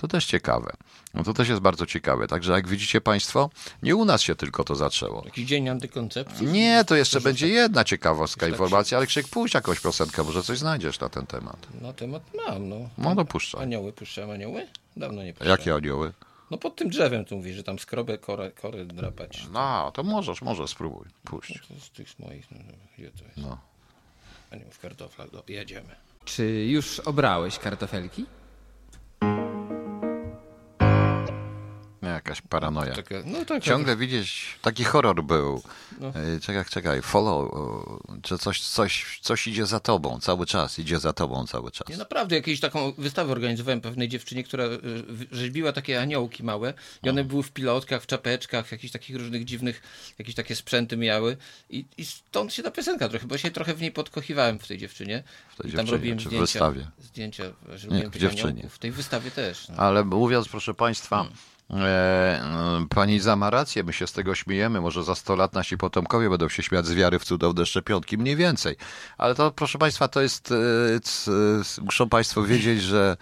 To 0.00 0.08
też 0.08 0.26
ciekawe. 0.26 0.72
No 1.14 1.24
to 1.24 1.32
też 1.34 1.48
jest 1.48 1.60
bardzo 1.60 1.86
ciekawe. 1.86 2.26
Także 2.26 2.52
jak 2.52 2.68
widzicie 2.68 3.00
Państwo, 3.00 3.50
nie 3.82 3.96
u 3.96 4.04
nas 4.04 4.22
się 4.22 4.34
tylko 4.34 4.64
to 4.64 4.74
zaczęło. 4.74 5.22
Jakiś 5.24 5.46
dzień 5.46 5.68
antykoncepcji? 5.68 6.46
Nie, 6.46 6.84
to 6.84 6.96
jeszcze 6.96 7.20
będzie 7.20 7.48
jedna 7.48 7.84
ciekawostka 7.84 8.48
informacja, 8.48 8.98
ale 8.98 9.06
Krzyk, 9.06 9.28
pójść 9.28 9.54
jakąś 9.54 9.80
piosenkę, 9.80 10.22
może 10.22 10.42
coś 10.42 10.58
znajdziesz 10.58 11.00
na 11.00 11.08
ten 11.08 11.26
temat. 11.26 11.66
Na 11.80 11.92
temat 11.92 12.22
mam, 12.46 12.68
no. 12.68 12.76
No 12.98 13.14
dopuszczaj. 13.14 13.62
Anioły, 13.62 13.92
puszczałem 13.92 14.30
anioły? 14.30 14.66
Dawno 14.96 15.22
nie 15.22 15.32
puszczałem. 15.32 15.58
Jakie 15.58 15.74
anioły? 15.74 16.12
No 16.50 16.58
pod 16.58 16.76
tym 16.76 16.88
drzewem 16.88 17.24
tu 17.24 17.36
mówi, 17.36 17.52
że 17.52 17.62
tam 17.62 17.78
skrobę, 17.78 18.18
korę, 18.18 18.50
korę 18.50 18.84
drapać. 18.84 19.46
No, 19.52 19.92
to 19.94 20.02
możesz, 20.02 20.42
może 20.42 20.68
spróbuj. 20.68 21.06
Puść. 21.24 21.60
To 21.68 21.80
z 21.80 21.90
tych 21.90 22.18
moich, 22.18 22.50
no, 22.50 22.58
no, 22.66 22.72
gdzie 22.98 23.10
to 23.10 23.24
jest? 23.24 23.36
No. 23.36 23.58
Anioł 24.50 24.70
w 24.70 24.78
kartoflach, 24.78 25.30
do, 25.30 25.42
jedziemy. 25.48 25.96
Czy 26.24 26.44
już 26.46 27.00
obrałeś 27.00 27.58
kartofelki? 27.58 28.26
Jakaś 32.16 32.40
paranoja. 32.40 32.94
Taka, 32.94 33.14
no, 33.24 33.44
taka, 33.44 33.60
Ciągle 33.60 33.96
widzieć, 33.96 34.58
taki 34.62 34.84
horror 34.84 35.24
był. 35.24 35.62
No. 36.00 36.12
Czekaj, 36.42 36.64
czekaj, 36.70 37.02
follow, 37.02 37.50
czy 38.22 38.38
coś, 38.38 38.60
coś, 38.60 39.18
coś 39.22 39.46
idzie 39.46 39.66
za 39.66 39.80
tobą 39.80 40.20
cały 40.20 40.46
czas, 40.46 40.78
idzie 40.78 40.98
za 40.98 41.12
tobą 41.12 41.46
cały 41.46 41.70
czas. 41.70 41.88
Ja 41.88 41.96
naprawdę 41.96 42.36
jakąś 42.36 42.60
taką 42.60 42.92
wystawę 42.98 43.32
organizowałem 43.32 43.80
pewnej 43.80 44.08
dziewczynie, 44.08 44.44
która 44.44 44.64
rzeźbiła 45.32 45.72
takie 45.72 46.00
aniołki 46.00 46.42
małe 46.42 46.74
i 47.02 47.10
one 47.10 47.24
były 47.24 47.42
w 47.42 47.52
pilotkach, 47.52 48.02
w 48.02 48.06
czapeczkach, 48.06 48.66
w 48.66 48.72
jakichś 48.72 48.92
takich 48.92 49.16
różnych 49.16 49.44
dziwnych, 49.44 49.82
jakieś 50.18 50.34
takie 50.34 50.56
sprzęty 50.56 50.96
miały 50.96 51.36
i, 51.70 51.84
i 51.98 52.04
stąd 52.06 52.52
się 52.52 52.62
ta 52.62 52.70
piosenka 52.70 53.08
trochę, 53.08 53.26
bo 53.26 53.38
się 53.38 53.50
trochę 53.50 53.74
w 53.74 53.80
niej 53.80 53.92
podkochiwałem 53.92 54.58
w 54.58 54.66
tej 54.66 54.78
dziewczynie. 54.78 55.22
W 55.48 55.62
tej 55.62 55.70
I 55.70 55.74
tam 55.74 55.88
robiłem 55.88 56.20
zdjęcia. 56.20 56.38
W 56.38 56.40
wystawie? 56.40 56.86
Zdjęcia, 57.00 57.44
że 57.74 57.88
Nie, 57.88 58.08
w 58.10 58.18
dziewczynie. 58.18 58.50
Aniołków. 58.50 58.74
W 58.74 58.78
tej 58.78 58.92
wystawie 58.92 59.30
też. 59.30 59.68
No. 59.68 59.76
Ale 59.76 60.04
mówiąc, 60.04 60.48
proszę 60.48 60.74
Państwa, 60.74 61.16
hmm. 61.16 61.36
E, 61.70 62.86
pani 62.90 63.14
Iza 63.14 63.36
ma 63.36 63.50
rację, 63.50 63.84
my 63.84 63.92
się 63.92 64.06
z 64.06 64.12
tego 64.12 64.34
śmiejemy. 64.34 64.80
Może 64.80 65.04
za 65.04 65.14
100 65.14 65.36
lat 65.36 65.52
nasi 65.52 65.78
potomkowie 65.78 66.30
będą 66.30 66.48
się 66.48 66.62
śmiać 66.62 66.86
z 66.86 66.94
wiary 66.94 67.18
w 67.18 67.24
cudowne 67.24 67.66
szczepionki, 67.66 68.18
mniej 68.18 68.36
więcej. 68.36 68.76
Ale 69.18 69.34
to, 69.34 69.50
proszę 69.50 69.78
Państwa, 69.78 70.08
to 70.08 70.22
jest. 70.22 70.52
E, 71.78 71.82
muszą 71.82 72.08
Państwo 72.08 72.42
wiedzieć, 72.42 72.82
że 72.82 73.16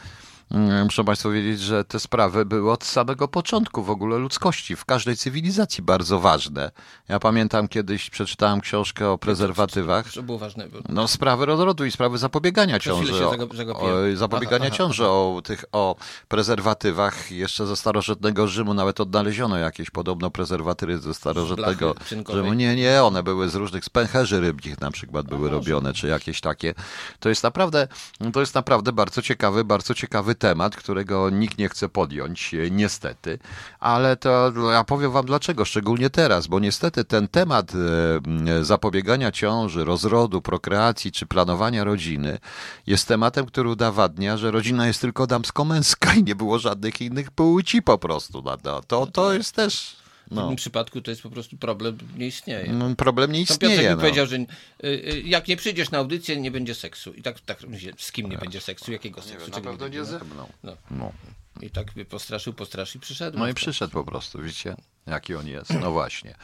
Mm, 0.55 0.85
muszę 0.85 1.05
Państwu 1.05 1.31
wiedzieć, 1.31 1.61
że 1.61 1.85
te 1.85 2.01
sprawy 2.01 2.45
były 2.45 2.73
od 2.73 2.85
samego 2.85 3.29
początku 3.29 3.83
w 3.83 3.91
ogóle 3.91 4.19
ludzkości, 4.19 4.77
w 4.77 4.85
każdej 4.85 5.17
cywilizacji 5.17 5.83
bardzo 5.83 6.21
ważne. 6.21 6.71
Ja 7.09 7.19
pamiętam 7.19 7.69
kiedyś 7.69 8.11
przeczytałem 8.11 8.61
książkę 8.61 9.11
o 9.11 9.19
prezerwatywach. 9.19 10.11
Co 10.11 10.23
było 10.23 10.39
ważne? 10.39 10.69
No 10.89 11.09
sprawy 11.09 11.47
rozrodu 11.47 11.85
i 11.85 11.91
sprawy 11.91 12.19
zapobiegania 12.19 12.79
ciąży. 12.79 13.27
O, 13.27 13.31
o, 13.31 14.17
zapobiegania 14.17 14.67
aha, 14.67 14.77
ciąży, 14.77 15.03
aha. 15.03 15.13
o 15.13 15.43
tych 15.45 15.65
o 15.73 15.97
prezerwatywach 16.29 17.33
jeszcze 17.33 17.67
ze 17.67 17.77
starożytnego 17.77 18.49
Rzymu 18.49 18.75
nawet 18.75 19.01
odnaleziono 19.01 19.59
jakieś 19.59 19.91
podobno 19.91 20.31
prezerwatywy 20.31 20.99
ze 20.99 21.15
starożytnego 21.15 21.95
Rzymu. 22.31 22.53
Nie, 22.53 22.77
nie, 22.77 23.03
one 23.03 23.23
były 23.23 23.49
z 23.49 23.55
różnych 23.55 23.85
z 23.85 23.91
pęcherzy 23.91 24.41
rybnych 24.41 24.81
na 24.81 24.91
przykład 24.91 25.27
były 25.27 25.51
robione, 25.51 25.93
czy 25.93 26.09
jakieś 26.09 26.41
takie. 26.41 26.75
To 27.21 27.29
jest 27.29 27.43
naprawdę, 27.43 27.89
to 28.33 28.41
jest 28.41 28.55
naprawdę 28.55 28.93
bardzo 28.93 29.23
ciekawy, 29.23 29.65
bardzo 29.65 29.95
ciekawy 29.95 30.35
temat, 30.45 30.77
którego 30.77 31.31
nikt 31.31 31.59
nie 31.59 31.69
chce 31.69 31.89
podjąć, 31.89 32.55
e, 32.55 32.71
niestety, 32.71 33.39
ale 33.81 34.17
to 34.17 34.53
ja 34.73 34.85
powiem 34.85 35.11
Wam 35.13 35.27
dlaczego, 35.27 35.65
szczególnie 35.65 36.11
teraz, 36.11 36.47
bo 36.47 36.61
niestety 36.61 37.05
ten 37.05 37.29
temat 37.29 37.73
e, 37.75 38.65
zapobiegania 38.65 39.33
ciąży, 39.33 39.85
rozrodu, 39.85 40.43
prokreacji 40.43 41.13
czy 41.13 41.27
planowania 41.27 41.85
rodziny 41.85 42.39
jest 42.87 43.09
tematem, 43.09 43.47
który 43.47 43.69
udowadnia, 43.69 44.37
że 44.37 44.51
rodzina 44.51 44.87
jest 44.87 45.01
tylko 45.01 45.27
damsko-męska 45.27 46.15
i 46.15 46.23
nie 46.23 46.35
było 46.35 46.59
żadnych 46.59 47.01
innych 47.01 47.31
płci 47.31 47.83
po 47.83 47.99
prostu. 47.99 48.43
To, 48.63 48.83
to, 48.87 49.07
to 49.07 49.33
jest 49.33 49.55
też 49.55 50.04
no. 50.31 50.45
W 50.45 50.49
tym 50.49 50.57
przypadku 50.57 51.01
to 51.01 51.11
jest 51.11 51.23
po 51.23 51.31
prostu 51.31 51.57
problem, 51.57 51.99
nie 52.17 52.27
istnieje. 52.27 52.73
No, 52.73 52.95
problem 52.97 53.33
nie 53.33 53.41
istnieje. 53.41 53.77
Piotrek 53.77 53.97
no. 53.97 54.01
powiedział, 54.01 54.27
że 54.27 54.37
y, 54.37 54.47
y, 54.85 55.23
jak 55.25 55.49
nie 55.49 55.57
przyjdziesz 55.57 55.91
na 55.91 55.99
audycję, 55.99 56.37
nie 56.37 56.51
będzie 56.51 56.75
seksu. 56.75 57.13
I 57.13 57.23
tak, 57.23 57.41
tak 57.41 57.59
z 57.99 58.13
kim 58.13 58.31
nie 58.31 58.39
będzie 58.39 58.61
seksu? 58.61 58.93
Jakiego 58.93 59.23
seksu? 59.23 59.51
Nie, 59.51 59.57
na 59.57 59.61
pewno 59.61 59.89
nie, 59.89 59.99
nie 59.99 60.05
ze 60.05 60.19
mną. 60.19 60.49
No. 60.63 60.77
no. 60.91 61.13
I 61.61 61.71
tak 61.71 61.97
mnie 61.97 62.05
postraszył, 62.05 62.53
postraszył, 62.53 63.01
przyszedł. 63.01 63.39
No 63.39 63.49
i 63.49 63.55
przyszedł 63.55 63.93
po 63.93 64.05
prostu, 64.05 64.43
widzicie, 64.43 64.77
jaki 65.07 65.35
on 65.35 65.47
jest. 65.47 65.71
No 65.81 65.91
właśnie. 65.91 66.35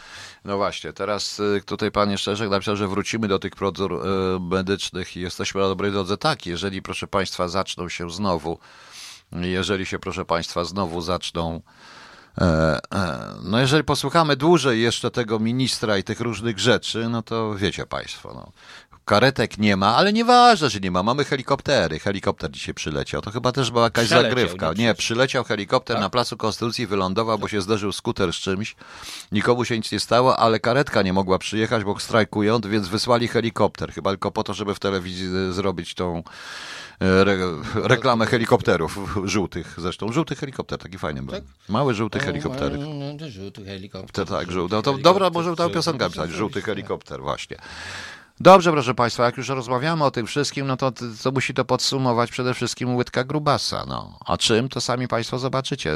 No 0.44 0.56
właśnie, 0.56 0.92
teraz 0.92 1.40
y, 1.40 1.62
tutaj 1.66 1.90
pan 1.90 2.10
jeszcze 2.10 2.48
napisał, 2.48 2.76
że 2.76 2.88
wrócimy 2.88 3.28
do 3.28 3.38
tych 3.38 3.52
procedur 3.52 4.02
medycznych 4.40 5.16
i 5.16 5.20
jesteśmy 5.20 5.60
na 5.60 5.68
dobrej 5.68 5.92
drodze. 5.92 6.16
Tak, 6.16 6.46
jeżeli 6.46 6.82
proszę 6.82 7.06
państwa 7.06 7.48
zaczną 7.48 7.88
się 7.88 8.10
znowu, 8.10 8.58
jeżeli 9.32 9.86
się 9.86 9.98
proszę 9.98 10.24
państwa 10.24 10.64
znowu 10.64 11.00
zaczną 11.00 11.60
no 13.42 13.60
jeżeli 13.60 13.84
posłuchamy 13.84 14.36
dłużej 14.36 14.82
jeszcze 14.82 15.10
tego 15.10 15.38
ministra 15.38 15.98
i 15.98 16.04
tych 16.04 16.20
różnych 16.20 16.58
rzeczy, 16.58 17.08
no 17.08 17.22
to 17.22 17.54
wiecie 17.54 17.86
Państwo, 17.86 18.32
no, 18.34 18.52
karetek 19.04 19.58
nie 19.58 19.76
ma, 19.76 19.96
ale 19.96 20.12
nieważne, 20.12 20.70
że 20.70 20.80
nie 20.80 20.90
ma. 20.90 21.02
Mamy 21.02 21.24
helikoptery. 21.24 21.98
Helikopter 21.98 22.50
dzisiaj 22.50 22.74
przyleciał. 22.74 23.22
To 23.22 23.30
chyba 23.30 23.52
też 23.52 23.70
była 23.70 23.84
jakaś 23.84 24.06
Przeleciał, 24.06 24.30
zagrywka. 24.30 24.72
Nie, 24.72 24.94
przyleciał 24.94 25.44
helikopter 25.44 25.96
tak? 25.96 26.02
na 26.02 26.10
placu 26.10 26.36
Konstytucji, 26.36 26.86
wylądował, 26.86 27.38
bo 27.38 27.48
się 27.48 27.62
zderzył 27.62 27.92
skuter 27.92 28.32
z 28.32 28.36
czymś. 28.36 28.76
Nikomu 29.32 29.64
się 29.64 29.76
nic 29.76 29.92
nie 29.92 30.00
stało, 30.00 30.36
ale 30.36 30.60
karetka 30.60 31.02
nie 31.02 31.12
mogła 31.12 31.38
przyjechać, 31.38 31.84
bo 31.84 31.98
strajkują, 31.98 32.60
więc 32.60 32.88
wysłali 32.88 33.28
helikopter. 33.28 33.92
Chyba 33.92 34.10
tylko 34.10 34.30
po 34.30 34.42
to, 34.42 34.54
żeby 34.54 34.74
w 34.74 34.78
telewizji 34.78 35.28
zrobić 35.52 35.94
tą 35.94 36.22
E, 37.00 37.20
re, 37.20 37.36
reklamę 37.74 38.26
helikopterów 38.26 38.98
żółtych. 39.24 39.74
Zresztą 39.78 40.12
żółty 40.12 40.36
helikopter, 40.36 40.78
taki 40.78 40.98
fajny 40.98 41.22
był. 41.22 41.34
Tak? 41.34 41.44
Mały 41.68 41.94
żółty 41.94 42.18
helikopter. 42.18 42.72
Żółty 43.28 43.64
helikopter. 43.64 44.26
Tak, 44.26 44.52
żółty. 44.52 44.74
No 44.74 44.82
to 44.82 44.98
dobra, 44.98 45.30
może 45.30 45.56
ta 45.56 45.68
piosenka 45.68 46.08
pisać. 46.08 46.30
Żółty 46.30 46.62
helikopter, 46.62 47.20
właśnie. 47.20 47.56
Dobrze, 48.42 48.72
proszę 48.72 48.94
Państwa, 48.94 49.24
jak 49.24 49.36
już 49.36 49.48
rozmawiamy 49.48 50.04
o 50.04 50.10
tym 50.10 50.26
wszystkim, 50.26 50.66
no 50.66 50.76
to, 50.76 50.92
to 51.22 51.32
musi 51.32 51.54
to 51.54 51.64
podsumować 51.64 52.30
przede 52.30 52.54
wszystkim 52.54 52.96
łydka 52.96 53.24
grubasa. 53.24 53.84
No. 53.88 54.18
A 54.26 54.36
czym, 54.36 54.68
to 54.68 54.80
sami 54.80 55.08
Państwo 55.08 55.38
zobaczycie, 55.38 55.94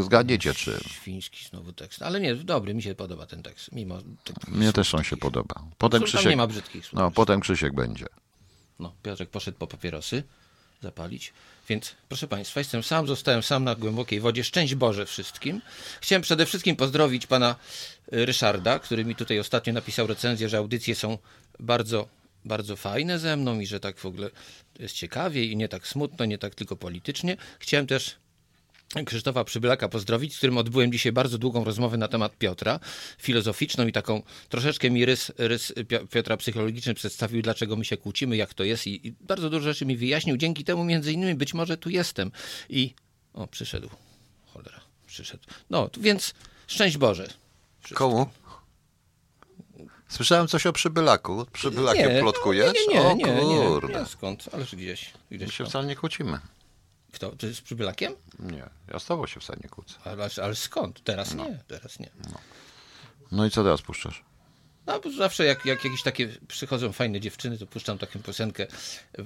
zgadniecie 0.00 0.54
czym. 0.54 0.80
Świński 0.88 1.44
znowu 1.48 1.72
tekst, 1.72 2.02
ale 2.02 2.20
nie, 2.20 2.34
dobry, 2.34 2.74
mi 2.74 2.82
się 2.82 2.94
podoba 2.94 3.26
ten 3.26 3.42
tekst, 3.42 3.72
mimo 3.72 3.98
Mnie 4.48 4.72
też 4.72 4.94
on 4.94 5.04
się 5.04 5.16
podoba. 5.16 5.54
Potem 5.78 6.02
Krzysiek, 6.02 6.30
nie 6.30 6.36
ma 6.36 6.46
brzydkich 6.46 6.86
słów. 6.86 7.00
No, 7.00 7.10
potem 7.10 7.40
Krzysiek 7.40 7.74
będzie. 7.74 8.06
No, 8.78 8.92
Piotrek 9.02 9.30
poszedł 9.30 9.58
po 9.58 9.66
papierosy 9.66 10.22
zapalić. 10.82 11.32
Więc 11.68 11.94
proszę 12.08 12.28
Państwa, 12.28 12.60
jestem 12.60 12.82
sam, 12.82 13.06
zostałem 13.06 13.42
sam 13.42 13.64
na 13.64 13.74
głębokiej 13.74 14.20
wodzie. 14.20 14.44
Szczęść 14.44 14.74
Boże 14.74 15.06
wszystkim. 15.06 15.60
Chciałem 16.00 16.22
przede 16.22 16.46
wszystkim 16.46 16.76
pozdrowić 16.76 17.26
pana 17.26 17.56
y, 18.12 18.26
Ryszarda, 18.26 18.78
który 18.78 19.04
mi 19.04 19.14
tutaj 19.14 19.38
ostatnio 19.38 19.72
napisał 19.72 20.06
recenzję, 20.06 20.48
że 20.48 20.58
audycje 20.58 20.94
są 20.94 21.18
bardzo, 21.60 22.08
bardzo 22.44 22.76
fajne 22.76 23.18
ze 23.18 23.36
mną 23.36 23.60
i 23.60 23.66
że 23.66 23.80
tak 23.80 23.98
w 23.98 24.06
ogóle 24.06 24.30
jest 24.78 24.94
ciekawie 24.94 25.44
i 25.44 25.56
nie 25.56 25.68
tak 25.68 25.86
smutno, 25.86 26.24
nie 26.24 26.38
tak 26.38 26.54
tylko 26.54 26.76
politycznie. 26.76 27.36
Chciałem 27.58 27.86
też 27.86 28.16
Krzysztofa 29.06 29.44
Przybylaka 29.44 29.88
pozdrowić, 29.88 30.34
z 30.34 30.36
którym 30.36 30.58
odbyłem 30.58 30.92
dzisiaj 30.92 31.12
bardzo 31.12 31.38
długą 31.38 31.64
rozmowę 31.64 31.96
na 31.96 32.08
temat 32.08 32.36
Piotra, 32.38 32.80
filozoficzną 33.18 33.86
i 33.86 33.92
taką 33.92 34.22
troszeczkę 34.48 34.90
mi 34.90 35.04
rys, 35.04 35.32
rys 35.38 35.72
Piotra 36.10 36.36
psychologiczny 36.36 36.94
przedstawił, 36.94 37.42
dlaczego 37.42 37.76
my 37.76 37.84
się 37.84 37.96
kłócimy, 37.96 38.36
jak 38.36 38.54
to 38.54 38.64
jest 38.64 38.86
i, 38.86 39.08
i 39.08 39.12
bardzo 39.20 39.50
dużo 39.50 39.64
rzeczy 39.64 39.86
mi 39.86 39.96
wyjaśnił. 39.96 40.36
Dzięki 40.36 40.64
temu 40.64 40.84
między 40.84 41.12
innymi 41.12 41.34
być 41.34 41.54
może 41.54 41.76
tu 41.76 41.90
jestem. 41.90 42.30
I 42.68 42.94
o, 43.34 43.46
przyszedł. 43.46 43.90
Cholera, 44.46 44.80
przyszedł. 45.06 45.42
No, 45.70 45.90
więc 46.00 46.34
szczęść 46.66 46.96
Boże. 46.96 47.28
Komu? 47.94 48.26
Słyszałem 50.08 50.48
coś 50.48 50.66
o 50.66 50.72
przybylaku. 50.72 51.46
Przybylakiem 51.52 52.14
nie, 52.14 52.20
plotkujesz? 52.20 52.72
Nie, 52.88 52.94
nie, 52.94 53.14
nie, 53.14 53.24
nie, 53.24 53.44
nie, 53.44 53.88
nie, 53.88 54.06
skąd? 54.06 54.48
Ależ 54.52 54.74
gdzieś. 54.74 55.12
gdzieś 55.30 55.46
My 55.46 55.52
się 55.52 55.64
wcale 55.64 55.86
nie 55.86 55.96
kłócimy. 55.96 56.38
Kto? 57.12 57.30
Ty 57.30 57.54
z 57.54 57.60
Przybylakiem? 57.60 58.12
Nie, 58.38 58.64
ja 58.92 58.98
z 58.98 59.04
tobą 59.04 59.26
się 59.26 59.40
wcale 59.40 59.58
nie 59.62 59.68
kłócę. 59.68 59.94
Ale, 60.04 60.28
ale 60.42 60.54
skąd? 60.54 61.04
Teraz 61.04 61.34
no. 61.34 61.44
nie, 61.44 61.58
teraz 61.68 62.00
nie. 62.00 62.10
No. 62.32 62.38
no 63.32 63.46
i 63.46 63.50
co 63.50 63.62
teraz 63.64 63.82
puszczasz? 63.82 64.24
No, 64.88 65.00
bo 65.00 65.10
zawsze 65.10 65.44
jak, 65.44 65.66
jak 65.66 65.84
jakieś 65.84 66.02
takie 66.02 66.28
przychodzą 66.48 66.92
fajne 66.92 67.20
dziewczyny, 67.20 67.58
to 67.58 67.66
puszczam 67.66 67.98
taką 67.98 68.22
piosenkę 68.22 68.66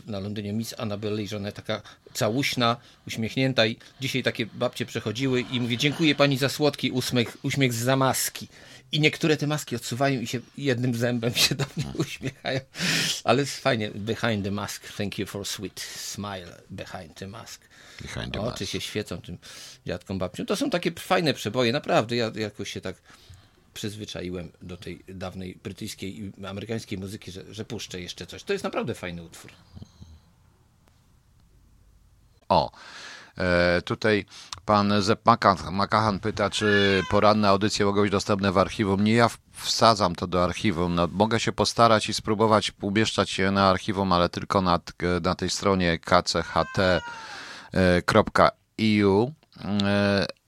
na 0.07 0.21
Londynie 0.21 0.53
Miss 0.53 0.75
Annabelle 0.79 1.23
i 1.23 1.29
że 1.29 1.37
ona 1.37 1.53
taka 1.53 1.83
całuśna, 2.13 2.77
uśmiechnięta 3.07 3.67
i 3.67 3.77
dzisiaj 4.01 4.23
takie 4.23 4.47
babcie 4.47 4.87
przechodziły 4.87 5.41
i 5.41 5.61
mówię, 5.61 5.77
dziękuję 5.77 6.15
pani 6.15 6.39
za 6.39 6.49
słodki 6.49 6.91
uśmiech, 6.91 7.37
uśmiech 7.43 7.73
z 7.73 7.77
zamaski. 7.77 8.49
I 8.93 9.01
niektóre 9.01 9.37
te 9.37 9.47
maski 9.47 9.77
odsuwają 9.77 10.21
i 10.21 10.27
się 10.27 10.41
jednym 10.59 10.95
zębem 10.95 11.35
się 11.35 11.55
do 11.55 11.65
mnie 11.77 11.93
uśmiechają. 11.99 12.61
Ale 13.25 13.47
fajnie. 13.47 13.91
Behind 13.91 14.45
the 14.45 14.51
mask. 14.51 14.93
Thank 14.93 15.19
you 15.19 15.27
for 15.27 15.47
sweet 15.47 15.81
smile 15.81 16.63
behind 16.71 17.15
the 17.15 17.27
mask. 17.27 17.61
Behind 18.03 18.35
the 18.35 18.41
Oczy 18.41 18.65
mask. 18.65 18.73
się 18.73 18.81
świecą 18.81 19.21
tym 19.21 19.39
dziadkom 19.87 20.19
babciom. 20.19 20.47
To 20.47 20.57
są 20.57 20.71
takie 20.71 20.93
fajne 20.93 21.35
przeboje. 21.35 21.73
Naprawdę. 21.73 22.17
Ja 22.17 22.33
jakoś 22.35 22.71
się 22.73 22.81
tak 22.81 22.97
przyzwyczaiłem 23.75 24.53
do 24.63 24.77
tej 24.77 25.05
dawnej 25.09 25.59
brytyjskiej 25.65 26.21
i 26.21 26.33
amerykańskiej 26.47 26.99
muzyki, 26.99 27.33
że, 27.33 27.55
że 27.55 27.65
puszczę 27.65 28.01
jeszcze 28.01 28.27
coś. 28.27 28.43
To 28.43 28.53
jest 28.53 28.65
naprawdę 28.65 28.95
fajny 28.95 29.23
utwór. 29.23 29.53
O. 32.49 32.71
E, 33.39 33.83
tutaj 33.83 34.25
pan 34.65 35.03
Zep 35.03 35.21
Makahan 35.71 36.21
pyta, 36.21 36.51
czy 36.51 37.03
poranne 37.11 37.49
audycje 37.49 37.87
mogą 37.87 38.03
być 38.03 38.11
dostępne 38.11 38.53
w 38.53 38.59
archiwum. 38.59 39.05
Nie 39.05 39.13
ja 39.13 39.31
wsadzam 39.53 40.15
to 40.15 40.27
do 40.27 40.45
archiwum. 40.45 40.95
No, 40.95 41.09
mogę 41.13 41.41
się 41.41 41.53
postarać 41.53 42.09
i 42.09 42.15
spróbować 42.15 42.73
umieszczać 42.81 43.39
je 43.39 43.51
na 43.51 43.71
archiwum, 43.71 44.13
ale 44.13 44.29
tylko 44.29 44.63
na, 44.63 44.81
na 45.23 45.35
tej 45.35 45.51
stronie 45.51 45.99
kcht.eu. 45.99 46.83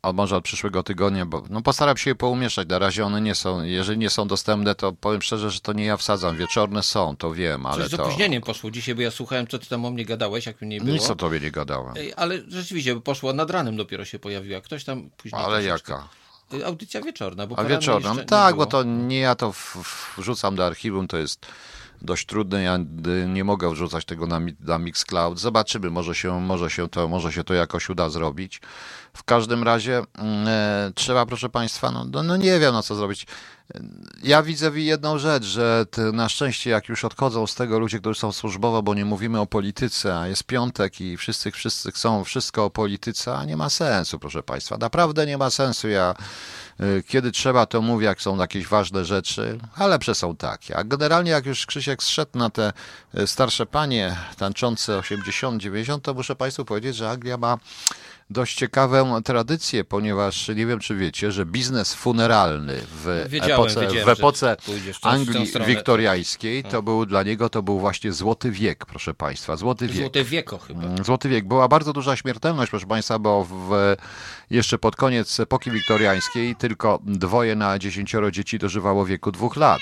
E, 0.04 0.08
a 0.08 0.12
może 0.12 0.36
od 0.36 0.44
przyszłego 0.44 0.82
tygodnia, 0.82 1.26
bo 1.26 1.42
no 1.50 1.62
postaram 1.62 1.96
się 1.96 2.10
je 2.10 2.14
poumieszczać. 2.14 2.68
Na 2.68 2.78
razie 2.78 3.06
one 3.06 3.20
nie 3.20 3.34
są, 3.34 3.62
jeżeli 3.62 3.98
nie 3.98 4.10
są 4.10 4.28
dostępne, 4.28 4.74
to 4.74 4.92
powiem 4.92 5.22
szczerze, 5.22 5.50
że 5.50 5.60
to 5.60 5.72
nie 5.72 5.84
ja 5.84 5.96
wsadzam. 5.96 6.36
Wieczorne 6.36 6.82
są, 6.82 7.16
to 7.16 7.32
wiem, 7.32 7.66
ale 7.66 7.82
Coś 7.82 7.90
to... 7.90 7.96
z 7.96 8.00
opóźnieniem 8.00 8.42
poszło 8.42 8.70
dzisiaj, 8.70 8.94
bo 8.94 9.02
ja 9.02 9.10
słuchałem, 9.10 9.46
co 9.46 9.58
ty 9.58 9.66
tam 9.66 9.84
o 9.84 9.90
mnie 9.90 10.04
gadałeś, 10.04 10.46
jak 10.46 10.60
mnie 10.60 10.70
nie 10.70 10.80
było. 10.80 10.92
Nic 10.96 11.10
o 11.10 11.14
tobie 11.16 11.40
nie 11.40 11.50
gadałem. 11.50 11.94
Ale 12.16 12.40
rzeczywiście, 12.48 13.00
poszło 13.00 13.32
nad 13.32 13.50
ranem 13.50 13.76
dopiero 13.76 14.04
się 14.04 14.18
pojawiła. 14.18 14.60
Ktoś 14.60 14.84
tam 14.84 15.10
później... 15.16 15.42
Ale 15.42 15.62
troszeczkę- 15.62 15.92
jaka? 15.92 16.08
Y, 16.54 16.66
Audycja 16.66 17.00
wieczorna, 17.00 17.46
bo 17.46 17.58
A 17.58 17.62
nie 17.62 18.24
Tak, 18.26 18.56
bo 18.56 18.66
to 18.66 18.82
nie 18.82 19.18
ja 19.18 19.34
to 19.34 19.52
w, 19.52 19.56
w, 19.58 20.18
wrzucam 20.18 20.56
do 20.56 20.66
archiwum, 20.66 21.08
to 21.08 21.16
jest 21.16 21.46
dość 22.02 22.26
trudne, 22.26 22.62
ja 22.62 22.78
nie 23.28 23.44
mogę 23.44 23.70
wrzucać 23.70 24.04
tego 24.04 24.26
na, 24.26 24.40
mi- 24.40 24.56
na 24.60 24.78
Mixcloud. 24.78 25.38
Zobaczymy, 25.38 25.90
może 25.90 26.14
się, 26.14 26.40
może, 26.40 26.70
się 26.70 26.88
to, 26.88 27.08
może 27.08 27.32
się 27.32 27.44
to 27.44 27.54
jakoś 27.54 27.90
uda 27.90 28.08
zrobić. 28.08 28.60
W 29.14 29.24
każdym 29.24 29.62
razie 29.62 30.02
mm, 30.18 30.48
e, 30.48 30.92
trzeba, 30.94 31.26
proszę 31.26 31.48
Państwa, 31.48 31.90
no, 31.90 32.04
no, 32.04 32.22
no 32.22 32.36
nie 32.36 32.58
wiem, 32.60 32.72
no 32.72 32.82
co 32.82 32.94
zrobić. 32.94 33.26
Ja 34.22 34.42
widzę 34.42 34.70
jedną 34.74 35.18
rzecz, 35.18 35.44
że 35.44 35.86
na 36.12 36.28
szczęście 36.28 36.70
jak 36.70 36.88
już 36.88 37.04
odchodzą 37.04 37.46
z 37.46 37.54
tego 37.54 37.78
ludzie, 37.78 38.00
którzy 38.00 38.20
są 38.20 38.32
służbowo, 38.32 38.82
bo 38.82 38.94
nie 38.94 39.04
mówimy 39.04 39.40
o 39.40 39.46
polityce, 39.46 40.18
a 40.18 40.26
jest 40.26 40.44
piątek 40.44 41.00
i 41.00 41.16
wszyscy, 41.16 41.50
wszyscy 41.50 41.92
chcą 41.92 42.24
wszystko 42.24 42.64
o 42.64 42.70
polityce, 42.70 43.36
a 43.36 43.44
nie 43.44 43.56
ma 43.56 43.70
sensu, 43.70 44.18
proszę 44.18 44.42
Państwa. 44.42 44.78
Naprawdę 44.78 45.26
nie 45.26 45.38
ma 45.38 45.50
sensu. 45.50 45.88
Ja 45.88 46.14
y, 46.80 47.02
kiedy 47.08 47.32
trzeba, 47.32 47.66
to 47.66 47.82
mówię, 47.82 48.06
jak 48.06 48.22
są 48.22 48.36
jakieś 48.36 48.66
ważne 48.66 49.04
rzeczy, 49.04 49.58
a 49.76 49.86
lepsze 49.86 50.14
są 50.14 50.36
takie. 50.36 50.76
A 50.76 50.84
generalnie 50.84 51.30
jak 51.30 51.46
już 51.46 51.66
Krzysiek 51.66 52.02
zszedł 52.02 52.38
na 52.38 52.50
te 52.50 52.72
y, 53.18 53.26
starsze 53.26 53.66
panie 53.66 54.16
tańczące 54.36 54.98
80-90, 54.98 56.00
to 56.00 56.14
muszę 56.14 56.36
Państwu 56.36 56.64
powiedzieć, 56.64 56.96
że 56.96 57.10
Anglia 57.10 57.36
ma 57.36 57.58
dość 58.30 58.56
ciekawą 58.56 59.22
tradycję, 59.22 59.84
ponieważ 59.84 60.48
nie 60.48 60.66
wiem, 60.66 60.80
czy 60.80 60.96
wiecie, 60.96 61.32
że 61.32 61.46
biznes 61.46 61.94
funeralny 61.94 62.80
w 62.90 63.26
Wiedziałem, 63.28 63.52
epoce, 63.54 63.80
wiedziałem, 63.80 64.06
w 64.06 64.08
epoce 64.08 64.56
Anglii 65.02 65.52
wiktoriańskiej, 65.66 66.64
to 66.64 66.82
był 66.82 67.06
dla 67.06 67.22
niego 67.22 67.48
to 67.48 67.62
był 67.62 67.80
właśnie 67.80 68.12
złoty 68.12 68.50
wiek, 68.50 68.86
proszę 68.86 69.14
Państwa, 69.14 69.56
złoty 69.56 69.86
wiek. 69.86 69.96
Złote 69.96 70.24
wieko 70.24 70.58
chyba. 70.58 70.82
Mm, 70.82 71.04
Złoty 71.04 71.28
wiek. 71.28 71.48
Była 71.48 71.68
bardzo 71.68 71.92
duża 71.92 72.16
śmiertelność, 72.16 72.70
proszę 72.70 72.86
Państwa, 72.86 73.18
bo 73.18 73.44
w, 73.50 73.96
jeszcze 74.50 74.78
pod 74.78 74.96
koniec 74.96 75.40
epoki 75.40 75.70
wiktoriańskiej 75.70 76.56
tylko 76.56 76.98
dwoje 77.02 77.54
na 77.56 77.78
dziesięcioro 77.78 78.30
dzieci 78.30 78.58
dożywało 78.58 79.06
wieku 79.06 79.32
dwóch 79.32 79.56
lat. 79.56 79.80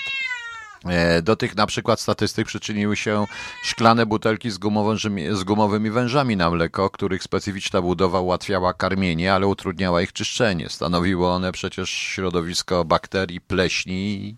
E, 0.85 1.21
Do 1.21 1.35
tych 1.35 1.55
na 1.55 1.65
przykład 1.65 1.99
statystyk 1.99 2.47
przyczyniły 2.47 2.95
się 2.95 3.25
szklane 3.63 4.05
butelki 4.05 4.51
z, 4.51 4.57
gumowymi, 4.57 5.35
z 5.35 5.43
gumowymi 5.43 5.89
wężami 5.91 6.37
na 6.37 6.49
mleko, 6.49 6.89
których 6.89 7.23
specyficzna 7.23 7.81
budowa 7.81 8.19
ułatwiała 8.19 8.73
karmienie, 8.73 9.33
ale 9.33 9.47
utrudniała 9.47 10.01
ich 10.01 10.13
czyszczenie. 10.13 10.69
Stanowiły 10.69 11.27
one 11.27 11.51
przecież 11.51 11.89
środowisko 11.89 12.85
bakterii, 12.85 13.41
pleśni 13.41 14.27
i 14.29 14.35